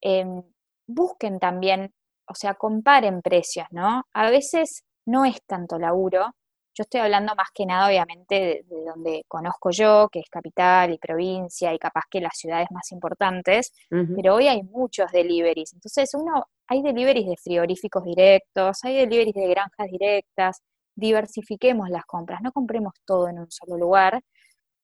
Em, 0.00 0.42
busquen 0.86 1.38
también, 1.38 1.92
o 2.28 2.34
sea, 2.34 2.54
comparen 2.54 3.22
precios, 3.22 3.66
¿no? 3.70 4.02
A 4.12 4.30
veces 4.30 4.84
no 5.06 5.24
es 5.24 5.42
tanto 5.46 5.78
laburo. 5.78 6.34
Yo 6.74 6.82
estoy 6.82 7.00
hablando 7.00 7.34
más 7.34 7.48
que 7.54 7.64
nada, 7.64 7.88
obviamente, 7.88 8.64
de, 8.68 8.84
donde 8.84 9.24
conozco 9.28 9.70
yo, 9.70 10.08
que 10.12 10.20
es 10.20 10.28
capital 10.28 10.92
y 10.92 10.98
provincia 10.98 11.72
y 11.72 11.78
capaz 11.78 12.02
que 12.10 12.20
las 12.20 12.36
ciudades 12.36 12.68
más 12.70 12.92
importantes, 12.92 13.72
pero 13.88 14.34
hoy 14.34 14.48
hay 14.48 14.62
muchos 14.62 15.10
deliveries. 15.10 15.72
Entonces, 15.72 16.10
uno, 16.14 16.44
hay 16.68 16.82
deliveries 16.82 17.26
de 17.26 17.36
frigoríficos 17.42 18.04
directos, 18.04 18.78
hay 18.82 18.96
deliveries 18.98 19.34
de 19.34 19.48
granjas 19.48 19.86
directas, 19.90 20.60
diversifiquemos 20.94 21.88
las 21.88 22.04
compras, 22.04 22.40
no 22.42 22.52
compremos 22.52 22.92
todo 23.06 23.28
en 23.28 23.38
un 23.38 23.50
solo 23.50 23.78
lugar, 23.78 24.20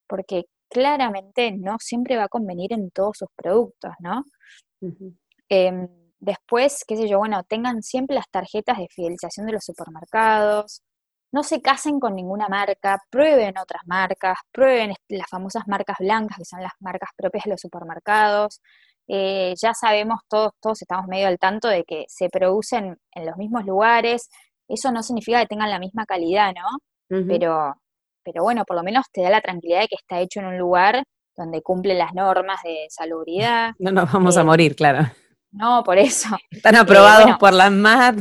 porque 0.07 0.45
claramente 0.69 1.51
no 1.51 1.77
siempre 1.79 2.17
va 2.17 2.23
a 2.23 2.29
convenir 2.29 2.73
en 2.73 2.89
todos 2.91 3.17
sus 3.19 3.29
productos, 3.35 3.93
¿no? 3.99 4.23
Después, 6.23 6.83
qué 6.87 6.95
sé 6.95 7.07
yo, 7.07 7.19
bueno, 7.19 7.43
tengan 7.43 7.83
siempre 7.83 8.15
las 8.15 8.29
tarjetas 8.29 8.77
de 8.77 8.87
fidelización 8.89 9.45
de 9.45 9.53
los 9.53 9.63
supermercados, 9.65 10.81
no 11.33 11.43
se 11.43 11.61
casen 11.61 11.99
con 11.99 12.15
ninguna 12.15 12.47
marca, 12.47 12.99
prueben 13.09 13.57
otras 13.57 13.81
marcas, 13.87 14.37
prueben 14.51 14.93
las 15.09 15.27
famosas 15.29 15.63
marcas 15.67 15.97
blancas, 15.99 16.37
que 16.37 16.45
son 16.45 16.61
las 16.61 16.73
marcas 16.79 17.09
propias 17.17 17.45
de 17.45 17.51
los 17.51 17.59
supermercados. 17.59 18.61
Eh, 19.07 19.53
ya 19.59 19.73
sabemos, 19.73 20.21
todos, 20.29 20.51
todos 20.61 20.81
estamos 20.81 21.07
medio 21.07 21.27
al 21.27 21.39
tanto 21.39 21.67
de 21.67 21.83
que 21.85 22.05
se 22.07 22.29
producen 22.29 22.97
en 23.11 23.25
los 23.25 23.35
mismos 23.35 23.65
lugares. 23.65 24.29
Eso 24.67 24.91
no 24.91 25.01
significa 25.01 25.39
que 25.41 25.47
tengan 25.47 25.71
la 25.71 25.79
misma 25.79 26.05
calidad, 26.05 26.53
¿no? 26.53 26.77
pero, 27.27 27.75
pero 28.23 28.43
bueno, 28.43 28.63
por 28.65 28.77
lo 28.77 28.83
menos 28.83 29.05
te 29.11 29.21
da 29.21 29.29
la 29.29 29.41
tranquilidad 29.41 29.81
de 29.81 29.87
que 29.87 29.95
está 29.95 30.19
hecho 30.19 30.39
en 30.39 30.47
un 30.47 30.57
lugar 30.57 31.03
donde 31.35 31.61
cumple 31.61 31.95
las 31.95 32.13
normas 32.13 32.59
de 32.63 32.85
salubridad. 32.89 33.71
No 33.79 33.91
nos 33.91 34.11
vamos 34.11 34.37
a 34.37 34.41
eh, 34.41 34.45
morir, 34.45 34.75
claro. 34.75 35.09
No, 35.53 35.83
por 35.83 35.97
eso. 35.97 36.29
Están 36.51 36.75
aprobados 36.75 37.29
eh, 37.29 37.35
por 37.39 37.53
la 37.53 37.69
MAD. 37.69 38.19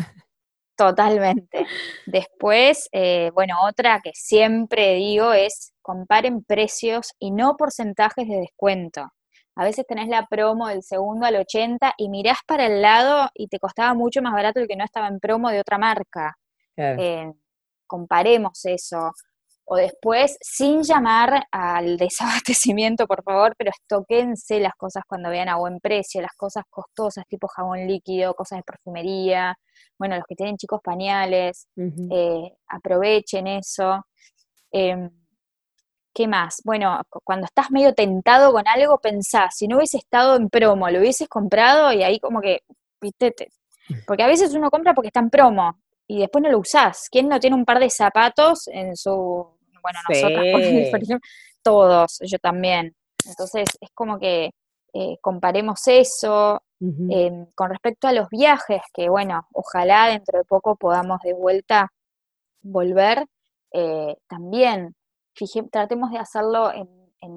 Totalmente. 0.77 1.66
Después, 2.07 2.88
eh, 2.92 3.31
bueno, 3.35 3.57
otra 3.64 4.01
que 4.03 4.12
siempre 4.14 4.95
digo 4.95 5.33
es 5.33 5.73
comparen 5.83 6.45
precios 6.45 7.12
y 7.18 7.31
no 7.31 7.57
porcentajes 7.57 8.29
de 8.29 8.37
descuento. 8.37 9.12
A 9.55 9.64
veces 9.64 9.87
tenés 9.87 10.09
la 10.09 10.27
promo 10.27 10.68
del 10.68 10.83
segundo 10.83 11.27
al 11.27 11.37
80 11.37 11.95
y 11.99 12.09
mirás 12.09 12.38
para 12.47 12.66
el 12.66 12.81
lado 12.81 13.29
y 13.35 13.49
te 13.49 13.59
costaba 13.59 13.92
mucho 13.92 14.23
más 14.23 14.33
barato 14.33 14.61
el 14.61 14.68
que 14.68 14.77
no 14.77 14.85
estaba 14.85 15.09
en 15.09 15.21
promo 15.21 15.51
de 15.51 15.61
otra 15.61 15.77
marca. 15.79 16.37
Eh, 16.77 17.31
comparemos 17.87 18.64
eso. 18.64 19.12
O 19.64 19.77
después, 19.77 20.37
sin 20.40 20.83
llamar 20.83 21.44
al 21.51 21.96
desabastecimiento, 22.46 23.07
por 23.07 23.22
favor, 23.22 23.55
pero 23.57 23.70
estoquense 23.70 24.61
las 24.61 24.75
cosas 24.75 25.05
cuando 25.07 25.31
vean 25.31 25.48
a 25.48 25.57
buen 25.57 25.79
precio, 25.81 26.20
las 26.20 26.33
cosas 26.37 26.64
costosas, 26.68 27.25
tipo 27.29 27.48
jabón 27.48 27.87
líquido, 27.87 28.35
cosas 28.35 28.59
de 28.59 28.64
perfumería, 28.64 29.57
bueno, 29.98 30.16
los 30.16 30.25
que 30.27 30.35
tienen 30.35 30.57
chicos 30.57 30.81
pañales, 30.83 31.68
eh, 31.77 32.53
aprovechen 32.68 33.46
eso. 33.46 34.05
Em, 34.72 35.11
¿Qué 36.14 36.29
más? 36.29 36.61
Bueno, 36.64 37.01
cuando 37.25 37.46
estás 37.46 37.70
medio 37.70 37.94
tentado 37.94 38.53
con 38.53 38.68
algo, 38.68 38.98
pensás, 38.98 39.57
si 39.57 39.66
no 39.66 39.77
hubiese 39.79 39.96
estado 39.98 40.37
en 40.37 40.51
promo, 40.51 40.90
lo 40.90 40.98
hubieses 41.01 41.29
comprado 41.29 41.92
y 41.92 42.03
ahí 42.03 42.20
como 42.20 42.40
que, 42.42 42.61
viste, 43.01 43.35
porque 44.07 44.22
a 44.22 44.27
veces 44.27 44.55
uno 44.55 44.70
compra 44.70 44.94
porque 44.94 45.09
está 45.09 45.20
en 45.20 45.31
promo 45.31 45.82
y 46.12 46.18
después 46.18 46.42
no 46.42 46.51
lo 46.51 46.59
usás. 46.59 47.09
¿Quién 47.11 47.27
no 47.27 47.40
tiene 47.40 47.57
un 47.57 47.64
par 47.64 47.79
de 47.79 47.88
zapatos 47.88 48.68
en 48.68 48.96
su, 48.96 49.11
bueno, 49.81 49.98
nosotras, 50.11 50.44
por 50.90 51.03
ejemplo, 51.03 51.29
todos, 51.62 52.18
yo 52.20 52.38
también. 52.38 52.94
Entonces 53.27 53.64
es 53.81 53.90
como 53.94 54.18
que 54.18 54.51
eh, 54.92 55.16
comparemos 55.22 55.81
eso. 55.87 56.62
Em, 56.81 57.46
con 57.55 57.70
respecto 57.70 58.09
a 58.09 58.12
los 58.12 58.29
viajes, 58.29 58.83
que 58.92 59.09
bueno, 59.09 59.46
ojalá 59.53 60.09
dentro 60.09 60.37
de 60.37 60.44
poco 60.44 60.75
podamos 60.75 61.20
de 61.22 61.33
vuelta 61.33 61.92
volver, 62.61 63.25
eh, 63.72 64.16
también 64.27 64.96
tratemos 65.70 66.11
de 66.11 66.18
hacerlo 66.18 66.72
en, 66.72 66.88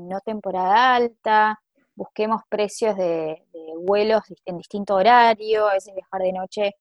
no 0.10 0.20
temporada 0.22 0.96
alta, 0.96 1.60
busquemos 1.94 2.42
precios 2.50 2.98
de, 2.98 3.44
vuelos 3.78 4.24
en 4.46 4.58
distinto 4.58 4.96
horario, 4.96 5.68
a 5.68 5.74
veces 5.74 5.94
viajar 5.94 6.22
de 6.22 6.34
noche 6.34 6.76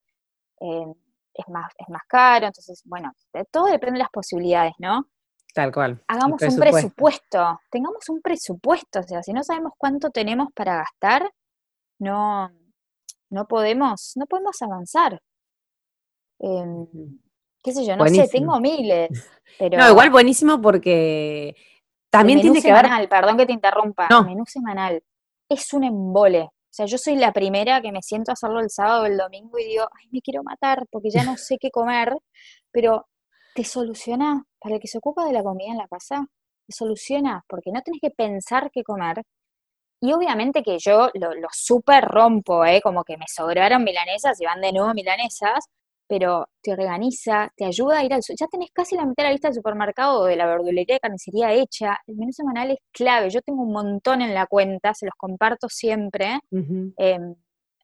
eh, 0.60 0.86
es, 1.34 1.48
más, 1.48 1.72
es 1.78 1.88
más 1.88 2.02
caro, 2.08 2.46
entonces, 2.46 2.82
bueno, 2.84 3.12
todo 3.50 3.66
depende 3.66 3.98
de 3.98 4.04
las 4.04 4.10
posibilidades, 4.10 4.72
¿no? 4.78 5.08
Tal 5.52 5.72
cual. 5.72 6.02
Hagamos 6.08 6.42
un 6.42 6.56
presupuesto, 6.58 7.60
tengamos 7.70 8.08
un 8.08 8.20
presupuesto, 8.20 9.00
o 9.00 9.02
sea, 9.02 9.22
si 9.22 9.32
no 9.32 9.42
sabemos 9.42 9.72
cuánto 9.78 10.10
tenemos 10.10 10.48
para 10.54 10.76
gastar, 10.76 11.30
no, 12.00 12.50
no 13.30 13.46
podemos, 13.46 14.12
no 14.16 14.26
podemos 14.26 14.60
avanzar. 14.62 15.20
Em, 16.40 16.86
qué 17.62 17.72
sé 17.72 17.84
yo, 17.84 17.96
no 17.96 18.06
sé, 18.06 18.28
tengo 18.28 18.58
miles. 18.60 19.10
Pero 19.58 19.78
no, 19.78 19.90
igual 19.90 20.10
buenísimo 20.10 20.60
porque 20.60 21.54
también 22.10 22.40
tiene 22.40 22.60
que 22.60 22.72
ver. 22.72 23.08
Perdón 23.08 23.36
que 23.36 23.46
te 23.46 23.52
interrumpa. 23.52 24.08
El 24.10 24.26
menú 24.26 24.44
semanal 24.46 25.02
es 25.48 25.72
un 25.72 25.84
embole. 25.84 26.50
O 26.74 26.76
sea, 26.76 26.86
yo 26.86 26.98
soy 26.98 27.14
la 27.14 27.32
primera 27.32 27.80
que 27.80 27.92
me 27.92 28.02
siento 28.02 28.32
a 28.32 28.34
hacerlo 28.34 28.58
el 28.58 28.68
sábado 28.68 29.04
o 29.04 29.06
el 29.06 29.16
domingo 29.16 29.60
y 29.60 29.64
digo, 29.64 29.86
ay, 29.96 30.08
me 30.10 30.20
quiero 30.20 30.42
matar 30.42 30.84
porque 30.90 31.08
ya 31.08 31.22
no 31.22 31.36
sé 31.36 31.56
qué 31.60 31.70
comer, 31.70 32.16
pero 32.72 33.06
te 33.54 33.62
soluciona, 33.62 34.42
para 34.58 34.74
el 34.74 34.80
que 34.80 34.88
se 34.88 34.98
ocupa 34.98 35.24
de 35.24 35.32
la 35.32 35.44
comida 35.44 35.70
en 35.70 35.78
la 35.78 35.86
casa, 35.86 36.26
te 36.66 36.72
soluciona, 36.74 37.44
porque 37.48 37.70
no 37.72 37.80
tienes 37.82 38.00
que 38.02 38.10
pensar 38.10 38.72
qué 38.72 38.82
comer. 38.82 39.22
Y 40.00 40.12
obviamente 40.14 40.64
que 40.64 40.78
yo 40.80 41.10
lo, 41.14 41.34
lo 41.34 41.48
súper 41.52 42.06
rompo, 42.06 42.64
¿eh? 42.64 42.80
como 42.82 43.04
que 43.04 43.18
me 43.18 43.26
sobraron 43.32 43.84
milanesas 43.84 44.40
y 44.40 44.44
van 44.44 44.60
de 44.60 44.72
nuevo 44.72 44.92
milanesas, 44.94 45.66
pero 46.06 46.48
te 46.62 46.72
organiza, 46.72 47.52
te 47.56 47.64
ayuda 47.64 47.98
a 47.98 48.04
ir 48.04 48.12
al 48.12 48.20
ya 48.20 48.46
tenés 48.46 48.70
casi 48.72 48.96
la 48.96 49.04
mitad 49.04 49.22
de 49.22 49.28
la 49.28 49.32
lista 49.32 49.48
del 49.48 49.56
supermercado 49.56 50.20
o 50.20 50.24
de 50.24 50.36
la 50.36 50.46
verdulería 50.46 50.96
de 50.96 51.00
carnicería 51.00 51.52
hecha, 51.52 51.98
el 52.06 52.16
menú 52.16 52.32
semanal 52.32 52.70
es 52.70 52.78
clave, 52.92 53.30
yo 53.30 53.40
tengo 53.40 53.62
un 53.62 53.72
montón 53.72 54.22
en 54.22 54.34
la 54.34 54.46
cuenta, 54.46 54.94
se 54.94 55.06
los 55.06 55.14
comparto 55.16 55.68
siempre, 55.68 56.38
em, 56.50 57.34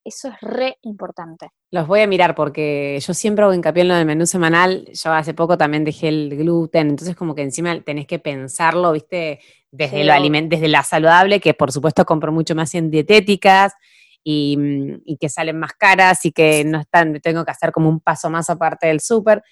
eso 0.05 0.29
es 0.29 0.41
re 0.41 0.77
importante. 0.83 1.49
Los 1.71 1.87
voy 1.87 2.01
a 2.01 2.07
mirar 2.07 2.35
porque 2.35 2.99
yo 3.01 3.15
siempre 3.15 3.45
hago 3.45 3.55
hincapié 3.55 3.83
en 3.83 3.89
lo 3.89 3.95
del 3.95 4.07
menú 4.07 4.27
semanal, 4.27 4.89
yo 4.93 5.13
hace 5.13 5.35
poco 5.35 5.57
también 5.59 5.85
dejé 5.85 6.09
el 6.09 6.37
gluten, 6.37 6.91
entonces 6.91 7.15
como 7.15 7.35
que 7.35 7.43
encima 7.43 7.79
tenés 7.81 8.07
que 8.07 8.19
pensarlo, 8.19 8.93
viste, 8.93 9.41
desde, 9.71 10.05
lo 10.05 10.13
desde 10.49 10.69
la 10.69 10.83
saludable, 10.83 11.41
que 11.41 11.55
por 11.55 11.71
supuesto 11.71 12.05
compro 12.05 12.33
mucho 12.33 12.55
más 12.55 12.75
en 12.75 12.91
dietéticas, 12.91 13.75
Mm, 14.25 15.01
y, 15.05 15.17
que 15.17 15.29
salen 15.29 15.59
más 15.59 15.73
caras 15.73 16.25
y 16.25 16.33
que 16.33 16.65
no 16.65 16.81
están, 16.81 17.21
tengo 17.21 17.45
que 17.45 17.51
hacer 17.51 17.73
como 17.73 17.89
un 17.89 18.01
paso 18.01 18.29
más 18.31 18.51
aparte 18.51 18.87
del 18.89 19.01
súper. 19.01 19.43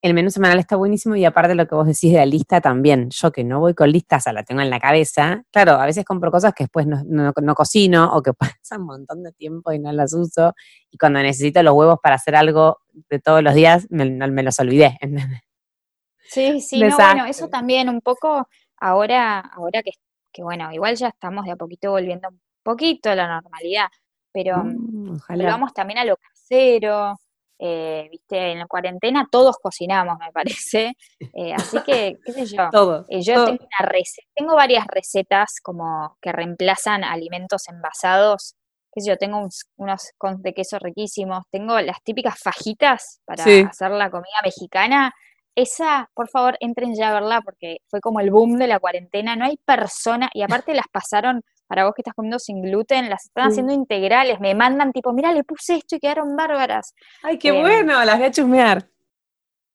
El 0.00 0.14
menú 0.14 0.30
semanal 0.30 0.60
está 0.60 0.76
buenísimo 0.76 1.16
y 1.16 1.24
aparte 1.24 1.56
lo 1.56 1.66
que 1.66 1.74
vos 1.74 1.86
decís 1.86 2.12
de 2.12 2.18
la 2.18 2.26
lista 2.26 2.60
también. 2.60 3.08
Yo 3.10 3.32
que 3.32 3.42
no 3.42 3.58
voy 3.60 3.74
con 3.74 3.90
listas, 3.90 4.26
o 4.28 4.32
la 4.32 4.44
tengo 4.44 4.60
en 4.60 4.70
la 4.70 4.78
cabeza. 4.78 5.42
Claro, 5.50 5.72
a 5.72 5.86
veces 5.86 6.04
compro 6.04 6.30
cosas 6.30 6.52
que 6.54 6.64
después 6.64 6.86
no, 6.86 7.02
no, 7.04 7.54
cocino 7.54 8.12
o 8.14 8.22
que 8.22 8.32
pasan 8.62 8.82
un 8.82 8.86
montón 8.86 9.22
de 9.24 9.32
tiempo 9.32 9.72
y 9.72 9.78
no 9.80 9.92
las 9.92 10.14
uso. 10.14 10.54
Y 10.90 10.98
cuando 10.98 11.20
necesito 11.20 11.62
los 11.62 11.74
huevos 11.74 11.98
para 12.02 12.16
hacer 12.16 12.36
algo 12.36 12.78
de 13.10 13.18
todos 13.18 13.42
los 13.42 13.54
días, 13.54 13.86
me, 13.90 14.04
me 14.08 14.42
los 14.42 14.58
olvidé. 14.58 14.98
Sí, 16.30 16.60
sí, 16.60 16.78
no, 16.78 16.94
bueno, 16.94 17.24
eso 17.24 17.48
también 17.48 17.88
un 17.88 18.02
poco 18.02 18.46
ahora, 18.76 19.40
ahora 19.40 19.82
que, 19.82 19.92
que, 20.30 20.42
bueno, 20.42 20.70
igual 20.72 20.94
ya 20.94 21.08
estamos 21.08 21.46
de 21.46 21.52
a 21.52 21.56
poquito 21.56 21.90
volviendo 21.90 22.28
un 22.28 22.38
poquito 22.62 23.08
a 23.08 23.14
la 23.14 23.26
normalidad, 23.26 23.86
pero 24.32 24.62
mm, 24.64 25.18
vamos 25.28 25.72
también 25.72 25.98
a 25.98 26.04
lo 26.04 26.16
casero, 26.16 27.18
eh, 27.58 28.08
viste, 28.10 28.52
en 28.52 28.60
la 28.60 28.66
cuarentena 28.66 29.26
todos 29.30 29.56
cocinamos, 29.60 30.16
me 30.18 30.30
parece, 30.32 30.96
eh, 31.34 31.52
así 31.52 31.78
que, 31.82 32.16
qué 32.24 32.32
sé 32.32 32.46
yo, 32.46 32.68
todo, 32.70 33.04
eh, 33.08 33.20
yo 33.20 33.44
Tengo, 33.44 33.64
una 33.64 33.92
tengo 34.34 34.54
varias 34.54 34.86
recetas 34.86 35.56
como 35.60 36.16
que 36.20 36.30
reemplazan 36.30 37.02
alimentos 37.02 37.68
envasados, 37.68 38.54
qué 38.92 39.00
sé 39.00 39.10
yo, 39.10 39.16
tengo 39.16 39.48
unos 39.76 40.12
con 40.16 40.40
de 40.40 40.54
queso 40.54 40.78
riquísimos, 40.78 41.44
tengo 41.50 41.80
las 41.80 42.00
típicas 42.04 42.38
fajitas 42.38 43.20
para 43.24 43.42
hacer 43.42 43.90
la 43.90 44.10
comida 44.10 44.38
mexicana, 44.44 45.12
esa, 45.56 46.08
por 46.14 46.28
favor, 46.28 46.56
entren 46.60 46.94
ya 46.94 47.10
a 47.10 47.14
verla 47.14 47.40
porque 47.40 47.78
fue 47.88 48.00
como 48.00 48.20
el 48.20 48.30
boom 48.30 48.58
de 48.58 48.68
la 48.68 48.78
cuarentena, 48.78 49.34
no 49.34 49.44
hay 49.44 49.56
persona, 49.56 50.30
y 50.32 50.42
aparte 50.42 50.72
las 50.72 50.86
pasaron 50.86 51.42
para 51.68 51.84
vos 51.84 51.92
que 51.94 52.02
estás 52.02 52.14
comiendo 52.14 52.38
sin 52.38 52.62
gluten, 52.62 53.08
las 53.08 53.26
están 53.26 53.48
haciendo 53.48 53.72
integrales, 53.72 54.40
me 54.40 54.54
mandan 54.54 54.90
tipo, 54.92 55.12
mira, 55.12 55.32
le 55.32 55.44
puse 55.44 55.76
esto 55.76 55.96
y 55.96 56.00
quedaron 56.00 56.34
bárbaras. 56.34 56.94
Ay, 57.22 57.38
qué 57.38 57.50
em, 57.50 57.60
bueno, 57.60 58.04
las 58.04 58.18
voy 58.18 58.26
a 58.26 58.30
chusmear. 58.30 58.90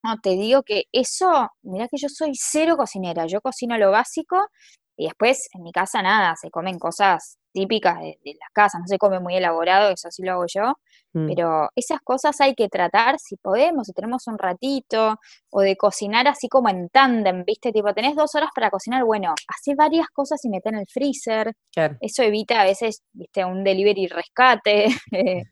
No, 0.03 0.17
te 0.21 0.31
digo 0.31 0.63
que 0.63 0.83
eso, 0.91 1.49
mira 1.61 1.87
que 1.87 1.97
yo 1.97 2.09
soy 2.09 2.31
cero 2.33 2.75
cocinera, 2.75 3.25
yo 3.25 3.39
cocino 3.39 3.77
lo 3.77 3.91
básico 3.91 4.49
y 4.95 5.05
después 5.05 5.49
en 5.53 5.63
mi 5.63 5.71
casa 5.71 6.01
nada, 6.01 6.35
se 6.35 6.49
comen 6.49 6.79
cosas 6.79 7.37
típicas 7.53 7.99
de, 7.99 8.17
las 8.25 8.49
casas, 8.51 8.81
no 8.81 8.87
se 8.87 8.97
come 8.97 9.19
muy 9.19 9.35
elaborado, 9.35 9.91
eso 9.91 10.09
sí 10.11 10.23
lo 10.23 10.33
hago 10.33 10.45
yo, 10.47 10.73
mm. 11.13 11.27
pero 11.27 11.69
esas 11.75 11.99
cosas 12.01 12.41
hay 12.41 12.55
que 12.55 12.67
tratar 12.67 13.19
si 13.19 13.37
podemos, 13.37 13.87
si 13.87 13.93
tenemos 13.93 14.27
un 14.27 14.37
ratito, 14.37 15.19
o 15.51 15.61
de 15.61 15.77
cocinar 15.77 16.27
así 16.27 16.49
como 16.49 16.69
en 16.69 16.89
tándem, 16.89 17.43
¿viste? 17.45 17.71
Tipo, 17.71 17.93
tenés 17.93 18.15
dos 18.15 18.33
horas 18.35 18.49
para 18.53 18.69
cocinar, 18.69 19.03
bueno, 19.05 19.33
hace 19.47 19.75
varias 19.75 20.07
cosas 20.09 20.43
y 20.43 20.49
mete 20.49 20.69
en 20.69 20.75
el 20.75 20.87
freezer, 20.87 21.53
eso 22.01 22.23
evita 22.23 22.61
a 22.61 22.65
veces, 22.65 23.03
¿viste? 23.13 23.45
Un 23.45 23.63
delivery 23.63 24.07
rescate. 24.07 24.87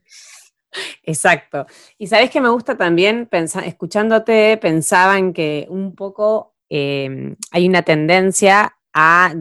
Exacto. 1.04 1.66
Y 1.98 2.08
sabes 2.08 2.30
que 2.30 2.42
me 2.42 2.50
gusta 2.50 2.78
también, 2.78 3.30
escuchándote, 3.32 4.58
pensaba 4.58 5.18
en 5.18 5.34
que 5.34 5.68
un 5.70 5.96
poco 5.96 6.56
eh, 6.70 7.36
hay 7.52 7.68
una 7.68 7.82
tendencia 7.82 8.78
a, 8.94 9.34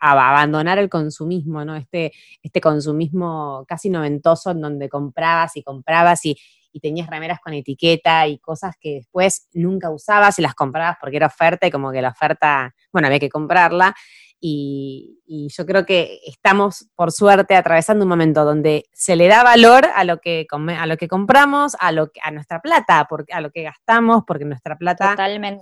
abandonar 0.00 0.78
el 0.78 0.88
consumismo, 0.88 1.64
¿no? 1.64 1.76
Este, 1.76 2.12
este 2.42 2.60
consumismo 2.60 3.64
casi 3.68 3.90
noventoso 3.90 4.50
en 4.50 4.60
donde 4.60 4.88
comprabas 4.88 5.56
y 5.56 5.62
comprabas 5.62 6.24
y, 6.24 6.36
tenías 6.80 7.10
remeras 7.10 7.40
con 7.40 7.54
etiqueta 7.54 8.28
y 8.28 8.38
cosas 8.38 8.76
que 8.80 8.94
después 8.94 9.48
nunca 9.52 9.90
usabas 9.90 10.38
y 10.38 10.42
las 10.42 10.54
comprabas 10.54 10.96
porque 11.00 11.16
era 11.16 11.26
oferta 11.26 11.66
y 11.66 11.72
como 11.72 11.90
que 11.90 12.00
la 12.00 12.10
oferta, 12.10 12.72
bueno, 12.92 13.08
había 13.08 13.18
que 13.18 13.28
comprarla. 13.28 13.96
Y, 14.40 15.14
yo 15.56 15.66
creo 15.66 15.84
que 15.84 16.20
estamos, 16.26 16.88
por 16.94 17.12
suerte, 17.12 17.56
atravesando 17.56 18.04
un 18.04 18.08
momento 18.08 18.44
donde 18.44 18.84
se 18.92 19.16
le 19.16 19.26
da 19.26 19.42
valor 19.42 19.86
a 19.94 20.04
lo 20.04 20.18
que, 20.18 20.46
a 20.50 20.86
lo 20.86 20.96
que 20.96 21.08
compramos, 21.08 21.76
a, 21.80 21.92
lo 21.92 22.10
a 22.22 22.30
nuestra 22.30 22.60
plata, 22.60 23.06
porque, 23.08 23.32
a 23.32 23.40
lo 23.40 23.50
que 23.50 23.62
gastamos, 23.62 24.22
porque 24.26 24.44
nuestra 24.44 24.76
plata 24.76 25.16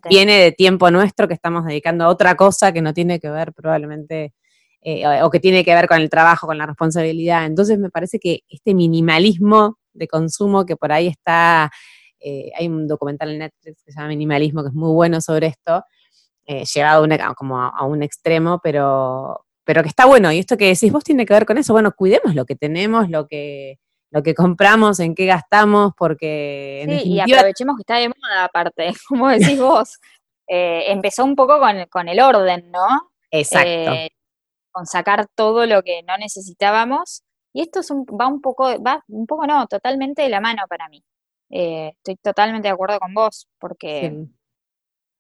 viene 0.09 0.39
de 0.39 0.53
tiempo 0.53 0.91
nuestro 0.91 1.27
que 1.27 1.35
estamos 1.35 1.65
dedicando 1.65 2.05
a 2.05 2.09
otra 2.09 2.37
cosa 2.37 2.73
que 2.73 2.83
no 2.83 2.93
tiene 2.93 3.19
que 3.19 3.31
ver 3.31 3.53
probablemente, 3.55 4.35
eh, 4.83 5.23
o, 5.23 5.31
que 5.31 5.41
tiene 5.41 5.65
que 5.65 5.75
ver 5.75 5.89
con 5.89 6.01
el 6.01 6.11
trabajo, 6.11 6.47
con 6.47 6.59
la 6.59 6.67
responsabilidad. 6.67 7.47
Entonces 7.47 7.79
me 7.79 7.91
parece 7.91 8.19
que 8.19 8.41
este 8.49 8.75
minimalismo 8.75 9.79
de 9.95 10.07
consumo 10.07 10.67
que 10.67 10.77
por 10.77 10.93
ahí 10.93 11.07
está, 11.07 11.71
eh, 12.21 12.51
hay 12.57 12.69
un 12.69 12.87
documental 12.87 13.31
en 13.31 13.39
Netflix 13.39 13.83
que 13.85 13.93
se 13.93 13.99
llama 13.99 14.09
Minimalismo, 14.09 14.63
que 14.63 14.69
es 14.69 14.75
muy 14.75 14.93
bueno 14.93 15.21
sobre 15.21 15.49
esto, 15.49 15.83
eh, 16.47 16.65
llevado 16.65 17.05
a 17.05 17.35
como 17.35 17.61
a, 17.61 17.85
un 17.85 18.03
extremo, 18.03 18.61
pero, 18.63 19.45
pero 19.65 19.83
que 19.83 19.89
está 19.89 20.07
bueno. 20.07 20.31
Y 20.31 20.39
esto 20.39 20.57
que 20.57 20.69
decís 20.69 20.93
vos 20.93 21.05
tiene 21.05 21.27
que 21.27 21.35
ver 21.35 21.45
con 21.45 21.59
eso. 21.59 21.73
Bueno, 21.73 21.93
cuidemos 21.93 22.35
lo 22.35 22.45
que 22.45 22.55
tenemos, 22.55 23.11
lo 23.11 23.27
que, 23.27 23.79
lo 24.11 24.23
que 24.23 24.35
compramos, 24.35 25.01
en 25.01 25.15
qué 25.15 25.27
gastamos, 25.27 25.93
porque 25.97 26.87
sí, 27.03 27.15
y 27.15 27.21
aprovechemos 27.21 27.77
que 27.77 27.83
está 27.83 27.97
de 27.97 28.09
moda 28.09 28.45
aparte, 28.45 28.95
como 29.09 29.29
decís 29.29 29.61
vos. 29.61 29.99
Eh, 30.49 30.93
empezó 30.93 31.25
un 31.25 31.35
poco 31.35 31.59
con, 31.59 32.09
el 32.09 32.21
orden, 32.21 32.71
¿no? 32.71 33.11
Exacto. 33.31 33.69
Eh, 33.69 34.11
con 34.71 34.87
sacar 34.87 35.27
todo 35.35 35.67
lo 35.67 35.83
que 35.83 36.03
no 36.05 36.17
necesitábamos. 36.19 37.23
Y 37.53 37.63
esto 37.63 37.81
es 37.81 37.91
va 37.91 38.29
un 38.29 38.41
poco, 38.41 38.81
va 38.83 39.03
un 39.09 39.27
poco 39.27 39.47
no, 39.47 39.67
totalmente 39.67 40.23
de 40.23 40.29
la 40.29 40.41
mano 40.41 40.63
para 40.69 40.89
mí. 40.89 41.03
Eh, 41.51 41.93
estoy 41.97 42.17
totalmente 42.17 42.69
de 42.69 42.75
acuerdo 42.75 43.01
con 43.01 43.15
vos, 43.15 43.49
porque 43.59 44.27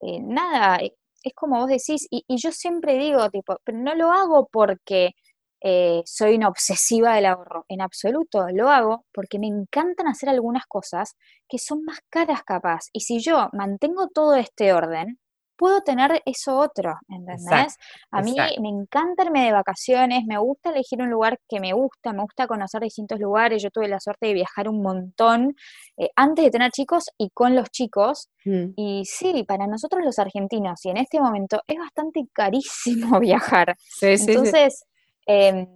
nada, 0.00 0.78
es 1.26 1.34
como 1.34 1.58
vos 1.58 1.68
decís, 1.68 2.06
y, 2.10 2.24
yo 2.28 2.52
siempre 2.52 2.98
digo, 2.98 3.28
tipo, 3.30 3.58
pero 3.64 3.78
no 3.78 3.94
lo 3.96 4.12
hago 4.12 4.48
porque 4.52 5.12
eh, 5.60 6.02
soy 6.06 6.36
una 6.36 6.48
obsesiva 6.48 7.14
del 7.16 7.26
ahorro. 7.26 7.64
En 7.68 7.80
absoluto, 7.80 8.46
lo 8.52 8.70
hago 8.70 9.06
porque 9.12 9.38
me 9.40 9.48
encantan 9.48 10.06
hacer 10.06 10.28
algunas 10.28 10.66
cosas 10.66 11.16
que 11.48 11.58
son 11.58 11.84
más 11.84 11.98
caras 12.10 12.42
capaz. 12.44 12.86
Y 12.92 13.00
si 13.00 13.20
yo 13.20 13.48
mantengo 13.52 14.08
todo 14.08 14.36
este 14.36 14.72
orden, 14.72 15.18
puedo 15.56 15.80
tener 15.80 16.22
eso 16.24 16.56
otro, 16.56 16.94
¿entendés? 17.08 17.76
a 18.10 18.22
mí 18.22 18.34
me 18.60 18.68
encanta 18.68 19.24
irme 19.24 19.44
de 19.44 19.52
vacaciones, 19.52 20.24
me 20.26 20.38
gusta 20.38 20.70
elegir 20.70 21.00
un 21.00 21.10
lugar 21.10 21.38
que 21.48 21.60
me 21.60 21.72
gusta, 21.72 22.12
me 22.12 22.22
gusta 22.22 22.46
conocer 22.46 22.82
distintos 22.82 23.18
lugares, 23.18 23.62
yo 23.62 23.70
tuve 23.70 23.88
la 23.88 24.00
suerte 24.00 24.26
de 24.26 24.34
viajar 24.34 24.68
un 24.68 24.82
montón 24.82 25.54
eh, 25.96 26.08
antes 26.16 26.44
de 26.44 26.50
tener 26.50 26.70
chicos 26.70 27.04
y 27.18 27.30
con 27.30 27.54
los 27.54 27.70
chicos, 27.70 28.28
mm. 28.44 28.72
y 28.76 29.04
sí, 29.04 29.44
para 29.46 29.66
nosotros 29.66 30.04
los 30.04 30.18
argentinos, 30.18 30.84
y 30.84 30.90
en 30.90 30.98
este 30.98 31.20
momento 31.20 31.60
es 31.66 31.78
bastante 31.78 32.22
carísimo 32.32 33.18
viajar. 33.20 33.76
Entonces, 34.00 34.84
Em, 35.26 35.66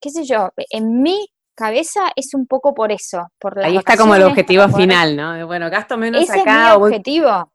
qué 0.00 0.10
sé 0.10 0.24
yo, 0.24 0.50
en 0.70 1.02
mi 1.02 1.26
cabeza 1.54 2.12
es 2.14 2.32
un 2.32 2.46
poco 2.46 2.72
por 2.72 2.92
eso. 2.92 3.26
Por 3.38 3.58
Ahí 3.58 3.76
está 3.76 3.96
como 3.96 4.14
el 4.14 4.22
objetivo 4.22 4.68
final, 4.68 5.16
¿no? 5.16 5.46
Bueno, 5.46 5.68
gasto 5.68 5.98
menos 5.98 6.22
Ese 6.22 6.40
acá. 6.40 6.72
Es 6.72 6.78
mi 6.78 6.84
objetivo. 6.84 7.52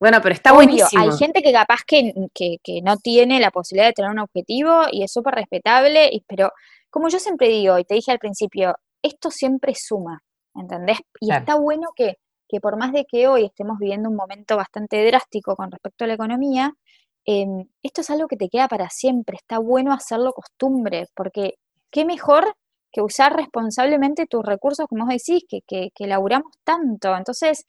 Bueno, 0.00 0.18
pero 0.22 0.34
está 0.34 0.52
buenísimo. 0.52 1.02
Hay 1.02 1.12
gente 1.18 1.42
que 1.42 1.52
capaz 1.52 1.80
que, 1.86 2.12
no 2.82 2.96
tiene 2.96 3.38
la 3.38 3.50
posibilidad 3.50 3.88
de 3.88 3.92
tener 3.92 4.10
un 4.10 4.18
objetivo 4.18 4.84
y 4.90 5.04
es 5.04 5.12
súper 5.12 5.34
respetable, 5.34 6.10
pero 6.26 6.50
como 6.88 7.08
yo 7.08 7.18
siempre 7.18 7.48
digo, 7.48 7.78
y 7.78 7.84
te 7.84 7.94
dije 7.94 8.10
al 8.10 8.18
principio, 8.18 8.74
esto 9.02 9.30
siempre 9.30 9.74
suma, 9.76 10.22
¿entendés? 10.54 10.98
Y 11.20 11.32
está 11.32 11.54
bueno 11.54 11.90
que, 11.94 12.16
que 12.48 12.60
por 12.60 12.76
más 12.78 12.92
de 12.92 13.04
que 13.04 13.28
hoy 13.28 13.44
estemos 13.44 13.78
viviendo 13.78 14.08
un 14.08 14.16
momento 14.16 14.56
bastante 14.56 15.04
drástico 15.06 15.54
con 15.54 15.70
respecto 15.70 16.04
a 16.04 16.08
la 16.08 16.14
economía, 16.14 16.74
Em, 17.26 17.66
esto 17.82 18.00
es 18.00 18.10
algo 18.10 18.28
que 18.28 18.36
te 18.36 18.48
queda 18.48 18.68
para 18.68 18.88
siempre, 18.90 19.36
está 19.36 19.58
bueno 19.58 19.92
hacerlo 19.92 20.32
costumbre, 20.32 21.06
porque 21.14 21.54
qué 21.90 22.04
mejor 22.04 22.54
que 22.92 23.02
usar 23.02 23.36
responsablemente 23.36 24.26
tus 24.26 24.44
recursos, 24.44 24.86
como 24.88 25.04
vos 25.04 25.14
decís, 25.14 25.44
que, 25.48 25.60
que, 25.66 25.90
que 25.94 26.06
laburamos 26.06 26.52
tanto. 26.64 27.14
Entonces, 27.16 27.64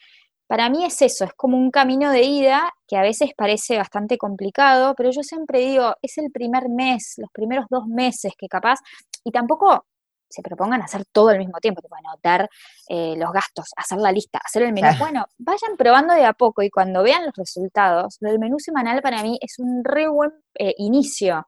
para 0.51 0.69
mí 0.69 0.83
es 0.83 1.01
eso, 1.01 1.23
es 1.23 1.31
como 1.37 1.55
un 1.55 1.71
camino 1.71 2.11
de 2.11 2.23
ida 2.23 2.73
que 2.85 2.97
a 2.97 3.01
veces 3.01 3.29
parece 3.37 3.77
bastante 3.77 4.17
complicado, 4.17 4.95
pero 4.97 5.09
yo 5.09 5.23
siempre 5.23 5.59
digo, 5.59 5.95
es 6.01 6.17
el 6.17 6.29
primer 6.29 6.67
mes, 6.67 7.13
los 7.19 7.29
primeros 7.31 7.67
dos 7.69 7.87
meses 7.87 8.33
que 8.37 8.49
capaz, 8.49 8.79
y 9.23 9.31
tampoco 9.31 9.85
se 10.29 10.41
propongan 10.41 10.81
hacer 10.81 11.05
todo 11.09 11.29
al 11.29 11.37
mismo 11.37 11.57
tiempo, 11.61 11.81
tipo 11.81 11.95
anotar 11.95 12.49
eh, 12.89 13.15
los 13.15 13.31
gastos, 13.31 13.69
hacer 13.77 13.99
la 13.99 14.11
lista, 14.11 14.41
hacer 14.43 14.63
el 14.63 14.73
menú. 14.73 14.89
Bueno, 14.99 15.23
vayan 15.37 15.77
probando 15.77 16.13
de 16.13 16.25
a 16.25 16.33
poco 16.33 16.61
y 16.63 16.69
cuando 16.69 17.01
vean 17.01 17.27
los 17.27 17.35
resultados, 17.37 18.17
el 18.19 18.37
menú 18.37 18.59
semanal 18.59 19.01
para 19.01 19.23
mí 19.23 19.37
es 19.39 19.57
un 19.57 19.85
re 19.85 20.09
buen 20.09 20.31
eh, 20.59 20.73
inicio, 20.79 21.47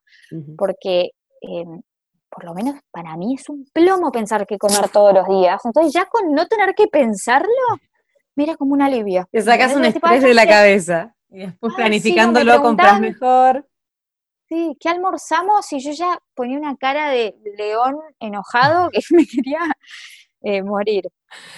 porque 0.58 1.10
em, 1.42 1.82
por 2.30 2.46
lo 2.46 2.54
menos 2.54 2.76
para 2.90 3.18
mí 3.18 3.36
es 3.36 3.50
un 3.50 3.66
plomo 3.74 4.14
pensar 4.14 4.48
que 4.48 4.58
comer 4.58 4.88
todos 4.88 5.14
los 5.14 5.28
días. 5.28 5.60
Entonces 5.66 5.92
ya 5.92 6.06
con 6.06 6.32
no 6.32 6.48
tener 6.48 6.74
que 6.74 6.88
pensarlo, 6.88 7.50
mira 8.36 8.56
como 8.56 8.74
un 8.74 8.82
alivio. 8.82 9.28
Te 9.32 9.42
sacas 9.42 9.76
un 9.76 9.86
estrés 9.86 10.22
de 10.22 10.34
la 10.34 10.48
cabeza 10.48 11.16
y 11.30 11.40
después 11.40 11.74
planificándolo 11.76 12.62
compras 12.62 13.00
mejor 13.00 13.66
sí, 14.54 14.78
¿qué 14.80 14.90
almorzamos? 14.90 15.72
Y 15.74 15.80
yo 15.80 15.92
ya 15.92 16.18
ponía 16.36 16.58
una 16.58 16.76
cara 16.78 17.10
de 17.10 17.36
león 17.58 17.96
enojado 18.20 18.90
que 18.92 19.00
me 19.12 19.26
quería 19.26 19.60
eh, 20.42 20.62
morir. 20.62 21.10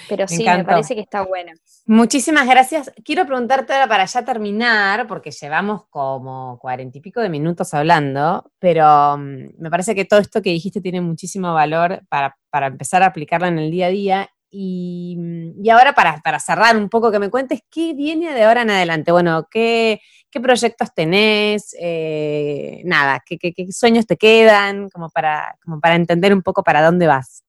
Pero 0.08 0.26
sí, 0.28 0.46
me 0.46 0.64
parece 0.64 0.96
que 0.96 1.02
está 1.02 1.24
bueno. 1.24 1.52
Muchísimas 1.86 2.48
gracias. 2.48 2.92
Quiero 3.04 3.26
preguntarte 3.26 3.74
ahora 3.74 3.90
para 3.90 4.06
ya 4.06 4.24
terminar, 4.24 5.06
porque 5.06 5.32
llevamos 5.32 5.86
como 5.90 6.58
cuarenta 6.60 6.98
y 6.98 7.02
pico 7.02 7.20
de 7.20 7.28
minutos 7.28 7.74
hablando, 7.74 8.50
pero 8.60 9.18
mm, 9.18 9.58
me 9.58 9.70
parece 9.70 9.94
que 9.94 10.06
todo 10.06 10.22
esto 10.22 10.42
que 10.42 10.52
dijiste 10.52 10.80
tiene 10.80 11.02
muchísimo 11.02 11.54
valor 11.54 12.04
para, 12.08 12.38
para 12.50 12.68
empezar 12.68 13.04
a 13.04 13.08
aplicarlo 13.08 13.48
en 13.48 13.60
el 13.60 13.70
día 13.70 13.88
a 13.88 13.90
día. 13.90 14.30
Y, 14.58 15.18
mm, 15.18 15.70
ahora 15.70 15.94
para, 15.94 16.22
para, 16.22 16.40
cerrar 16.40 16.78
un 16.78 16.88
poco, 16.88 17.12
que 17.12 17.20
me 17.20 17.30
cuentes 17.30 17.60
qué 17.70 17.94
viene 17.94 18.34
de 18.34 18.44
ahora 18.44 18.62
en 18.62 18.70
adelante. 18.70 19.12
Bueno, 19.12 19.48
qué, 19.52 20.00
qué 20.32 20.40
proyectos 20.40 20.94
tenés, 20.94 21.76
eh, 21.78 22.82
nada, 22.86 23.22
¿qué, 23.26 23.38
sueños 23.72 24.08
te 24.08 24.16
quedan, 24.16 24.90
como 24.90 25.10
para, 25.10 25.58
como 25.62 25.82
para 25.82 25.96
entender 25.96 26.34
un 26.34 26.42
poco 26.42 26.64
para 26.64 26.82
dónde 26.82 27.06
vas. 27.06 27.44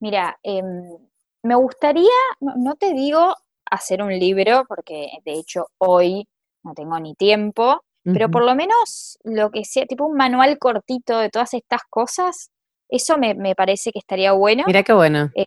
Mira, 0.00 0.36
em, 0.42 0.98
me 1.44 1.54
gustaría, 1.54 2.10
no, 2.40 2.74
te 2.74 2.92
digo 2.92 3.36
hacer 3.70 4.02
un 4.02 4.18
libro, 4.18 4.64
porque 4.66 5.10
de 5.24 5.34
hecho 5.34 5.68
hoy 5.78 6.26
no 6.64 6.74
tengo 6.74 6.98
ni 6.98 7.14
tiempo, 7.14 7.84
pero 8.02 8.30
por 8.30 8.42
lo 8.42 8.54
menos 8.54 9.18
lo 9.22 9.50
que 9.50 9.64
sea, 9.64 9.84
tipo 9.86 10.06
un 10.06 10.16
manual 10.16 10.58
cortito 10.58 11.18
de 11.18 11.28
todas 11.28 11.54
estas 11.54 11.82
cosas, 11.90 12.50
eso 12.88 13.18
me, 13.18 13.54
parece 13.54 13.92
que 13.92 13.98
estaría 13.98 14.32
bueno. 14.32 14.64
Mira 14.66 14.82
qué 14.82 14.92
bueno. 14.92 15.30
Eh, 15.34 15.44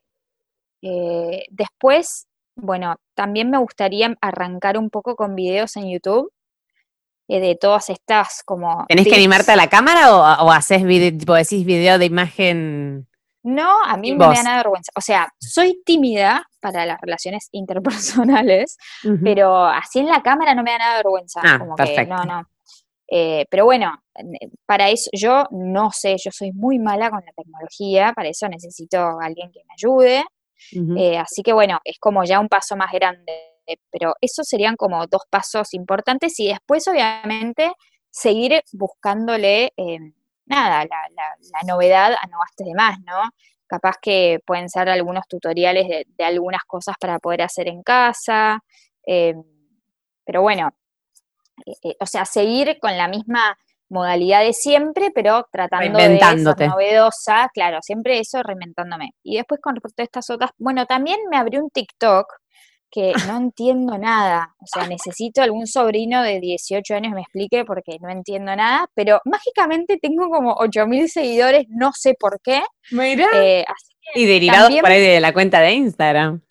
eh, 0.82 1.46
después, 1.50 2.28
bueno, 2.56 2.96
también 3.14 3.50
me 3.50 3.58
gustaría 3.58 4.16
arrancar 4.22 4.78
un 4.78 4.90
poco 4.90 5.16
con 5.16 5.36
videos 5.36 5.76
en 5.78 5.90
YouTube 5.90 6.32
eh, 7.28 7.40
de 7.40 7.56
todas 7.56 7.90
estas 7.90 8.44
como... 8.44 8.86
¿Tenés 8.88 9.08
que 9.08 9.16
animarte 9.16 9.52
a 9.52 9.56
la 9.56 9.70
cámara 9.70 10.16
o, 10.16 10.52
haces 10.52 10.84
video, 10.84 11.18
tipo 11.18 11.34
decís 11.34 11.66
video 11.66 11.98
de 11.98 12.06
imagen? 12.06 13.08
No, 13.44 13.84
a 13.84 13.98
mí 13.98 14.12
no 14.12 14.30
me 14.30 14.36
da 14.36 14.44
nada 14.44 14.58
vergüenza. 14.58 14.92
O 14.96 15.02
sea, 15.02 15.28
soy 15.40 15.82
tímida 15.84 16.48
para 16.60 16.86
las 16.86 17.00
relaciones 17.02 17.48
interpersonales, 17.52 18.78
pero 19.24 19.66
así 19.66 20.00
en 20.00 20.08
la 20.08 20.22
cámara 20.22 20.54
no 20.54 20.64
me 20.64 20.72
da 20.72 20.78
nada 20.78 20.96
vergüenza. 20.98 21.42
Ah, 21.44 21.60
perfecto. 21.76 22.16
no, 22.16 22.24
no. 22.26 22.46
Eh, 23.14 23.46
pero 23.50 23.66
bueno, 23.66 24.02
para 24.66 24.90
eso 24.90 25.10
yo 25.14 25.44
no 25.52 25.92
sé, 25.92 26.16
yo 26.18 26.32
soy 26.32 26.54
muy 26.54 26.80
mala 26.80 27.10
con 27.10 27.22
la 27.26 27.34
tecnología, 27.34 28.14
para 28.14 28.30
eso 28.30 28.48
necesito 28.48 28.98
a 28.98 29.26
alguien 29.26 29.52
que 29.52 29.60
me 29.68 29.74
ayude. 29.74 30.24
Eh, 30.98 31.18
así 31.18 31.42
que 31.44 31.54
bueno, 31.54 31.80
es 31.84 31.98
como 32.00 32.24
ya 32.24 32.40
un 32.40 32.48
paso 32.48 32.76
más 32.76 32.92
grande, 32.92 33.52
pero 33.90 34.14
esos 34.22 34.48
serían 34.48 34.76
como 34.76 35.06
dos 35.08 35.24
pasos 35.30 35.74
importantes 35.74 36.40
y 36.40 36.48
después 36.48 36.88
obviamente 36.88 37.74
seguir 38.10 38.62
buscándole, 38.74 39.74
eh, 39.78 40.00
nada, 40.46 40.86
la, 40.86 41.64
novedad 41.66 42.14
a 42.14 42.28
no 42.28 42.40
gastes 42.40 42.68
de 42.68 42.74
más, 42.74 43.00
¿no? 43.06 43.30
Capaz 43.68 43.96
que 44.02 44.40
pueden 44.46 44.70
ser 44.70 44.90
algunos 44.90 45.28
tutoriales 45.28 45.88
de, 45.88 46.24
algunas 46.24 46.64
cosas 46.64 46.96
para 47.00 47.20
poder 47.20 47.42
hacer 47.44 47.68
en 47.68 47.84
casa, 47.84 48.60
eh, 49.06 49.34
pero 50.26 50.42
bueno, 50.42 50.72
o 52.00 52.06
sea, 52.06 52.26
seguir 52.26 52.78
con 52.80 52.98
la 52.98 53.08
misma 53.08 53.58
modalidad 53.92 54.42
de 54.42 54.54
siempre, 54.54 55.12
pero 55.14 55.46
tratando 55.52 55.98
de 56.00 56.18
ser 56.20 56.70
novedosa, 56.70 57.50
claro, 57.54 57.80
siempre 57.82 58.20
eso 58.20 58.42
reinventándome. 58.42 59.12
Y 59.24 59.38
después 59.38 59.62
con 59.62 59.76
respecto 59.76 60.02
a 60.02 60.06
estas 60.06 60.30
otras, 60.30 60.52
bueno, 60.58 60.86
también 60.86 61.20
me 61.30 61.38
abrió 61.38 61.62
un 61.62 61.70
TikTok 61.70 62.26
que 62.90 63.14
no 63.34 63.38
entiendo 63.38 63.98
nada, 63.98 64.56
o 64.60 64.66
sea, 64.66 64.88
necesito 64.88 65.42
algún 65.42 65.68
sobrino 65.68 66.24
de 66.24 66.40
18 66.40 66.96
años 66.96 67.14
me 67.14 67.22
explique 67.22 67.64
porque 67.66 67.98
no 68.02 68.10
entiendo 68.10 68.56
nada, 68.56 68.88
pero 68.94 69.20
mágicamente 69.26 69.98
tengo 70.02 70.30
como 70.30 70.54
8000 70.54 71.10
seguidores, 71.10 71.66
no 71.70 71.92
sé 71.94 72.16
por 72.20 72.42
qué. 72.42 72.62
Mira. 72.92 73.28
Eh, 73.34 73.66
y 74.16 74.26
derivados 74.26 74.76
por 74.80 74.92
ahí 74.92 75.02
de 75.02 75.20
la 75.20 75.32
cuenta 75.32 75.62
de 75.62 75.74
Instagram 75.74 76.42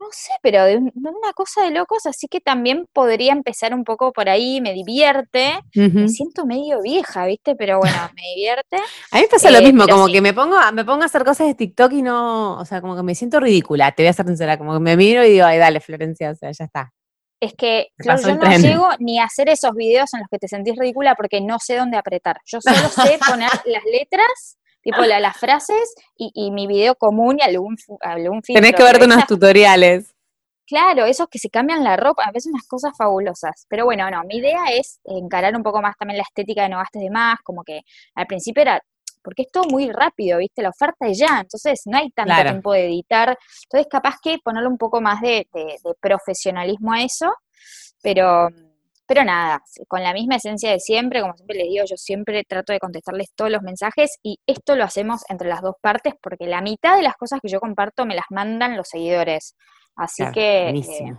no 0.00 0.06
sé, 0.12 0.32
pero 0.42 0.64
de, 0.64 0.76
una 0.76 1.32
cosa 1.34 1.62
de 1.62 1.70
locos, 1.70 2.06
así 2.06 2.26
que 2.26 2.40
también 2.40 2.86
podría 2.92 3.32
empezar 3.32 3.74
un 3.74 3.84
poco 3.84 4.12
por 4.12 4.30
ahí, 4.30 4.60
me 4.62 4.72
divierte, 4.72 5.60
me 5.74 6.08
siento 6.08 6.46
medio 6.46 6.80
vieja, 6.80 7.26
¿viste? 7.26 7.54
Pero 7.54 7.78
bueno, 7.78 7.96
me 8.16 8.22
divierte. 8.34 8.76
A 8.76 9.16
mí 9.16 9.22
me 9.22 9.28
pasa 9.28 9.50
lo 9.50 9.58
eh, 9.58 9.62
mismo, 9.62 9.86
como 9.86 10.06
que 10.06 10.22
me 10.22 10.32
pongo, 10.32 10.56
me 10.72 10.84
pongo 10.86 11.02
a 11.02 11.06
hacer 11.06 11.22
cosas 11.22 11.48
de 11.48 11.54
TikTok 11.54 11.92
y 11.92 12.02
no, 12.02 12.58
o 12.58 12.64
sea, 12.64 12.80
como 12.80 12.96
que 12.96 13.02
me 13.02 13.14
siento 13.14 13.40
ridícula, 13.40 13.92
te 13.92 14.02
voy 14.02 14.08
a 14.08 14.12
ser 14.14 14.26
sincera, 14.26 14.56
como 14.56 14.72
que 14.72 14.80
me 14.80 14.96
miro 14.96 15.22
y 15.22 15.32
digo, 15.32 15.44
ay, 15.44 15.58
dale, 15.58 15.80
Florencia, 15.80 16.30
o 16.30 16.34
sea, 16.34 16.50
ya 16.50 16.64
está. 16.64 16.92
Es 17.38 17.54
que 17.54 17.88
yo 17.98 18.14
no 18.34 18.56
llego 18.58 18.88
ni 18.98 19.18
a 19.18 19.24
hacer 19.24 19.48
esos 19.48 19.74
videos 19.74 20.12
en 20.14 20.20
los 20.20 20.28
que 20.30 20.38
te 20.38 20.48
sentís 20.48 20.76
ridícula 20.76 21.14
porque 21.14 21.40
no 21.40 21.58
sé 21.58 21.76
dónde 21.76 21.96
apretar. 21.96 22.36
Yo 22.44 22.60
solo 22.60 22.88
sé 22.88 23.18
poner 23.26 23.50
las 23.64 23.82
letras 23.84 24.58
tipo 24.82 25.02
las 25.02 25.36
frases 25.36 25.94
y, 26.16 26.50
mi 26.50 26.66
video 26.66 26.94
común 26.94 27.38
y 27.38 27.42
algún, 27.42 27.76
algún 28.00 28.42
filtro. 28.42 28.62
Tenés 28.62 28.76
que 28.76 28.82
verte 28.82 29.04
unos 29.04 29.26
tutoriales. 29.26 30.14
Claro, 30.66 31.04
esos 31.04 31.26
que 31.28 31.40
se 31.40 31.50
cambian 31.50 31.82
la 31.82 31.96
ropa, 31.96 32.22
a 32.24 32.30
veces 32.30 32.52
unas 32.52 32.66
cosas 32.66 32.92
fabulosas. 32.96 33.66
Pero 33.68 33.84
bueno, 33.84 34.08
no, 34.08 34.22
mi 34.22 34.36
idea 34.36 34.66
es 34.72 35.00
encarar 35.04 35.56
un 35.56 35.64
poco 35.64 35.82
más 35.82 35.96
también 35.96 36.18
la 36.18 36.22
estética 36.22 36.62
de 36.62 36.68
no 36.68 36.78
gastes 36.78 37.02
de 37.02 37.10
más, 37.10 37.40
como 37.42 37.64
que 37.64 37.80
al 38.14 38.26
principio 38.26 38.62
era 38.62 38.80
porque 39.22 39.42
es 39.42 39.52
todo 39.52 39.64
muy 39.64 39.90
rápido, 39.90 40.38
¿viste? 40.38 40.62
La 40.62 40.70
oferta 40.70 41.06
es 41.06 41.18
ya, 41.18 41.40
entonces 41.40 41.82
no 41.86 41.98
hay 41.98 42.10
tanto 42.10 42.34
tiempo 42.42 42.72
de 42.72 42.86
editar. 42.86 43.36
Entonces, 43.64 43.88
capaz 43.90 44.16
que 44.22 44.38
ponerle 44.38 44.68
un 44.68 44.78
poco 44.78 45.00
más 45.00 45.20
de, 45.20 45.46
profesionalismo 46.00 46.92
a 46.92 47.02
eso, 47.02 47.32
pero, 48.02 48.48
pero 49.10 49.24
nada, 49.24 49.60
con 49.88 50.04
la 50.04 50.12
misma 50.12 50.36
esencia 50.36 50.70
de 50.70 50.78
siempre, 50.78 51.20
como 51.20 51.34
siempre 51.34 51.56
les 51.56 51.66
digo, 51.66 51.84
yo 51.84 51.96
siempre 51.96 52.44
trato 52.44 52.72
de 52.72 52.78
contestarles 52.78 53.32
todos 53.34 53.50
los 53.50 53.60
mensajes 53.60 54.18
y 54.22 54.38
esto 54.46 54.76
lo 54.76 54.84
hacemos 54.84 55.22
entre 55.28 55.48
las 55.48 55.62
dos 55.62 55.74
partes 55.80 56.14
porque 56.22 56.46
la 56.46 56.60
mitad 56.60 56.94
de 56.94 57.02
las 57.02 57.16
cosas 57.16 57.40
que 57.42 57.48
yo 57.48 57.58
comparto 57.58 58.06
me 58.06 58.14
las 58.14 58.26
mandan 58.30 58.76
los 58.76 58.86
seguidores. 58.86 59.56
Así 59.96 60.22
que... 60.32 60.68
Eh, 60.68 61.16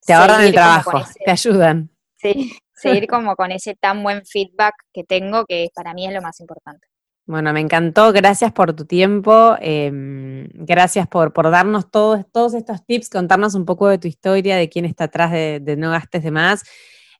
te 0.00 0.14
ahorran 0.14 0.44
el 0.44 0.54
trabajo, 0.54 1.02
te 1.22 1.30
ayudan. 1.30 1.90
Sí, 2.16 2.56
seguir 2.72 3.06
como 3.06 3.36
con 3.36 3.52
ese 3.52 3.74
tan 3.74 4.02
buen 4.02 4.24
feedback 4.24 4.72
que 4.90 5.04
tengo, 5.04 5.44
que 5.44 5.68
para 5.74 5.92
mí 5.92 6.06
es 6.06 6.14
lo 6.14 6.22
más 6.22 6.40
importante. 6.40 6.86
Bueno, 7.26 7.52
me 7.52 7.60
encantó, 7.60 8.14
gracias 8.14 8.50
por 8.50 8.72
tu 8.72 8.86
tiempo, 8.86 9.56
em, 9.60 10.48
gracias 10.54 11.06
por, 11.06 11.34
por 11.34 11.50
darnos 11.50 11.90
todos, 11.90 12.24
todos 12.32 12.54
estos 12.54 12.82
tips, 12.86 13.10
contarnos 13.10 13.54
un 13.54 13.66
poco 13.66 13.88
de 13.88 13.98
tu 13.98 14.08
historia, 14.08 14.56
de 14.56 14.70
quién 14.70 14.86
está 14.86 15.04
atrás 15.04 15.32
de, 15.32 15.76
No 15.76 15.90
Gastes 15.90 16.22
de 16.22 16.30
Más. 16.30 16.64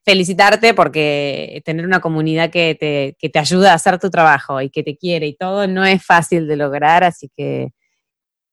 Felicitarte 0.04 0.74
porque 0.74 1.62
tener 1.64 1.84
una 1.84 2.00
comunidad 2.00 2.50
que 2.50 2.74
te, 2.74 3.16
que 3.18 3.28
te 3.28 3.38
ayuda 3.38 3.72
a 3.72 3.74
hacer 3.74 3.98
tu 3.98 4.10
trabajo 4.10 4.60
y 4.60 4.70
que 4.70 4.82
te 4.82 4.96
quiere 4.96 5.26
y 5.26 5.36
todo 5.36 5.66
no 5.66 5.84
es 5.84 6.04
fácil 6.04 6.48
de 6.48 6.56
lograr, 6.56 7.04
así 7.04 7.30
que 7.36 7.72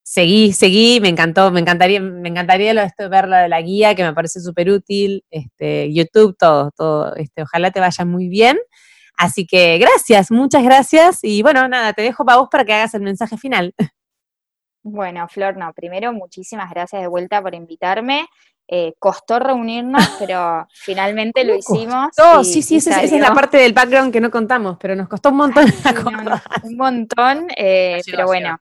seguí, 0.04 0.54
seguí, 0.54 1.00
me 1.02 1.10
encantó, 1.10 1.52
me 1.52 1.60
encantaría, 1.60 2.00
me 2.00 2.30
encantaría 2.30 2.74
lo, 2.74 2.82
esto, 2.82 3.10
ver 3.10 3.28
lo 3.28 3.36
de 3.36 3.50
la 3.50 3.62
guía, 3.62 3.94
que 3.94 4.04
me 4.04 4.14
parece 4.14 4.40
súper 4.40 4.70
útil, 4.70 5.26
este, 5.30 5.94
YouTube, 5.94 6.36
todo, 6.40 6.72
todo, 6.78 7.14
este, 7.16 7.42
ojalá 7.44 7.72
te 7.72 7.82
vaya 7.82 8.06
muy 8.06 8.30
bien. 8.30 8.58
Así 9.18 9.46
que 9.46 9.78
gracias, 9.80 10.32
muchas 10.32 10.64
gracias. 10.64 11.20
Y 11.24 11.42
bueno, 11.42 11.68
nada, 11.68 11.92
te 11.92 12.04
dejo 12.04 12.24
para 12.24 12.38
vos 12.38 12.48
para 12.50 12.64
que 12.64 12.74
hagas 12.74 12.94
el 12.94 13.02
mensaje 13.02 13.36
final. 13.38 13.74
Bueno, 14.84 15.28
Flor, 15.28 15.58
no, 15.58 15.74
primero 15.74 16.14
muchísimas 16.14 16.70
gracias 16.70 17.02
de 17.02 17.10
vuelta 17.10 17.42
por 17.42 17.54
invitarme. 17.54 18.28
Eh, 18.70 18.96
costó 19.00 19.40
reunirnos, 19.40 20.04
pero 20.20 20.68
finalmente 20.74 21.44
lo 21.46 21.56
hicimos. 21.56 22.10
Oh, 22.18 22.44
sí, 22.44 22.62
sí, 22.62 22.78
esa, 22.78 23.02
es 23.02 23.12
la 23.14 23.34
parte 23.34 23.58
del 23.58 23.74
background 23.74 24.12
que 24.12 24.20
no 24.20 24.30
contamos, 24.30 24.78
pero 24.80 24.96
nos 24.96 25.08
costó 25.08 25.30
un 25.30 25.38
montón. 25.38 25.66
un 26.64 26.76
montón, 26.76 27.48
eh, 27.56 28.02
pero 28.06 28.26
bueno, 28.26 28.58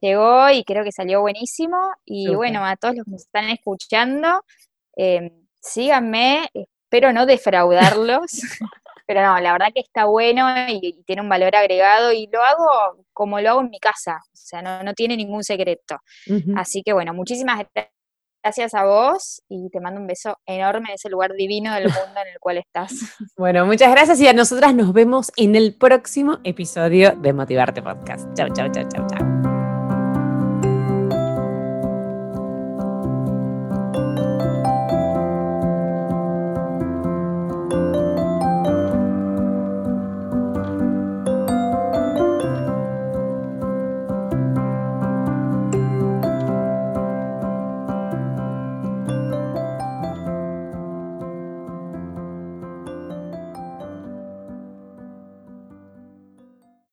llegó 0.00 0.48
y 0.50 0.62
creo 0.62 0.84
que 0.84 0.92
salió 0.92 1.20
buenísimo. 1.22 1.76
Y 2.04 2.34
bueno, 2.34 2.64
a 2.64 2.76
todos 2.76 2.94
los 2.94 3.04
que 3.04 3.10
nos 3.10 3.22
están 3.22 3.48
escuchando, 3.48 4.44
eh, 4.96 5.32
síganme, 5.60 6.48
espero 6.54 7.12
no 7.12 7.26
defraudarlos. 7.26 8.30
pero 9.08 9.22
no, 9.22 9.38
la 9.40 9.52
verdad 9.52 9.68
que 9.72 9.80
está 9.80 10.04
bueno 10.06 10.48
y, 10.68 11.02
tiene 11.04 11.22
un 11.22 11.28
valor 11.28 11.54
agregado 11.54 12.12
y 12.12 12.28
lo 12.32 12.42
hago 12.42 13.04
como 13.12 13.40
lo 13.40 13.50
hago 13.50 13.60
en 13.60 13.70
mi 13.70 13.78
casa, 13.78 14.20
o 14.24 14.36
sea, 14.36 14.62
no, 14.62 14.94
tiene 14.94 15.16
ningún 15.16 15.44
secreto. 15.44 15.98
Así 16.56 16.82
que 16.82 16.92
bueno, 16.92 17.14
muchísimas 17.14 17.60
gracias 18.46 18.74
a 18.74 18.84
vos 18.84 19.42
y 19.48 19.68
te 19.70 19.80
mando 19.80 20.00
un 20.00 20.06
beso 20.06 20.38
enorme 20.46 20.90
en 20.90 20.94
ese 20.94 21.10
lugar 21.10 21.32
divino 21.32 21.74
del 21.74 21.84
mundo 21.84 22.20
en 22.24 22.32
el 22.32 22.38
cual 22.38 22.58
estás. 22.58 22.92
Bueno, 23.36 23.66
muchas 23.66 23.90
gracias 23.90 24.20
y 24.20 24.28
a 24.28 24.32
nosotras 24.32 24.72
nos 24.72 24.92
vemos 24.92 25.32
en 25.36 25.56
el 25.56 25.74
próximo 25.74 26.38
episodio 26.44 27.16
de 27.16 27.32
Motivarte 27.32 27.82
Podcast. 27.82 28.32
Chao, 28.34 28.48
chao, 28.54 28.70
chao, 28.70 28.84
chao, 28.88 29.06
chao. 29.08 29.35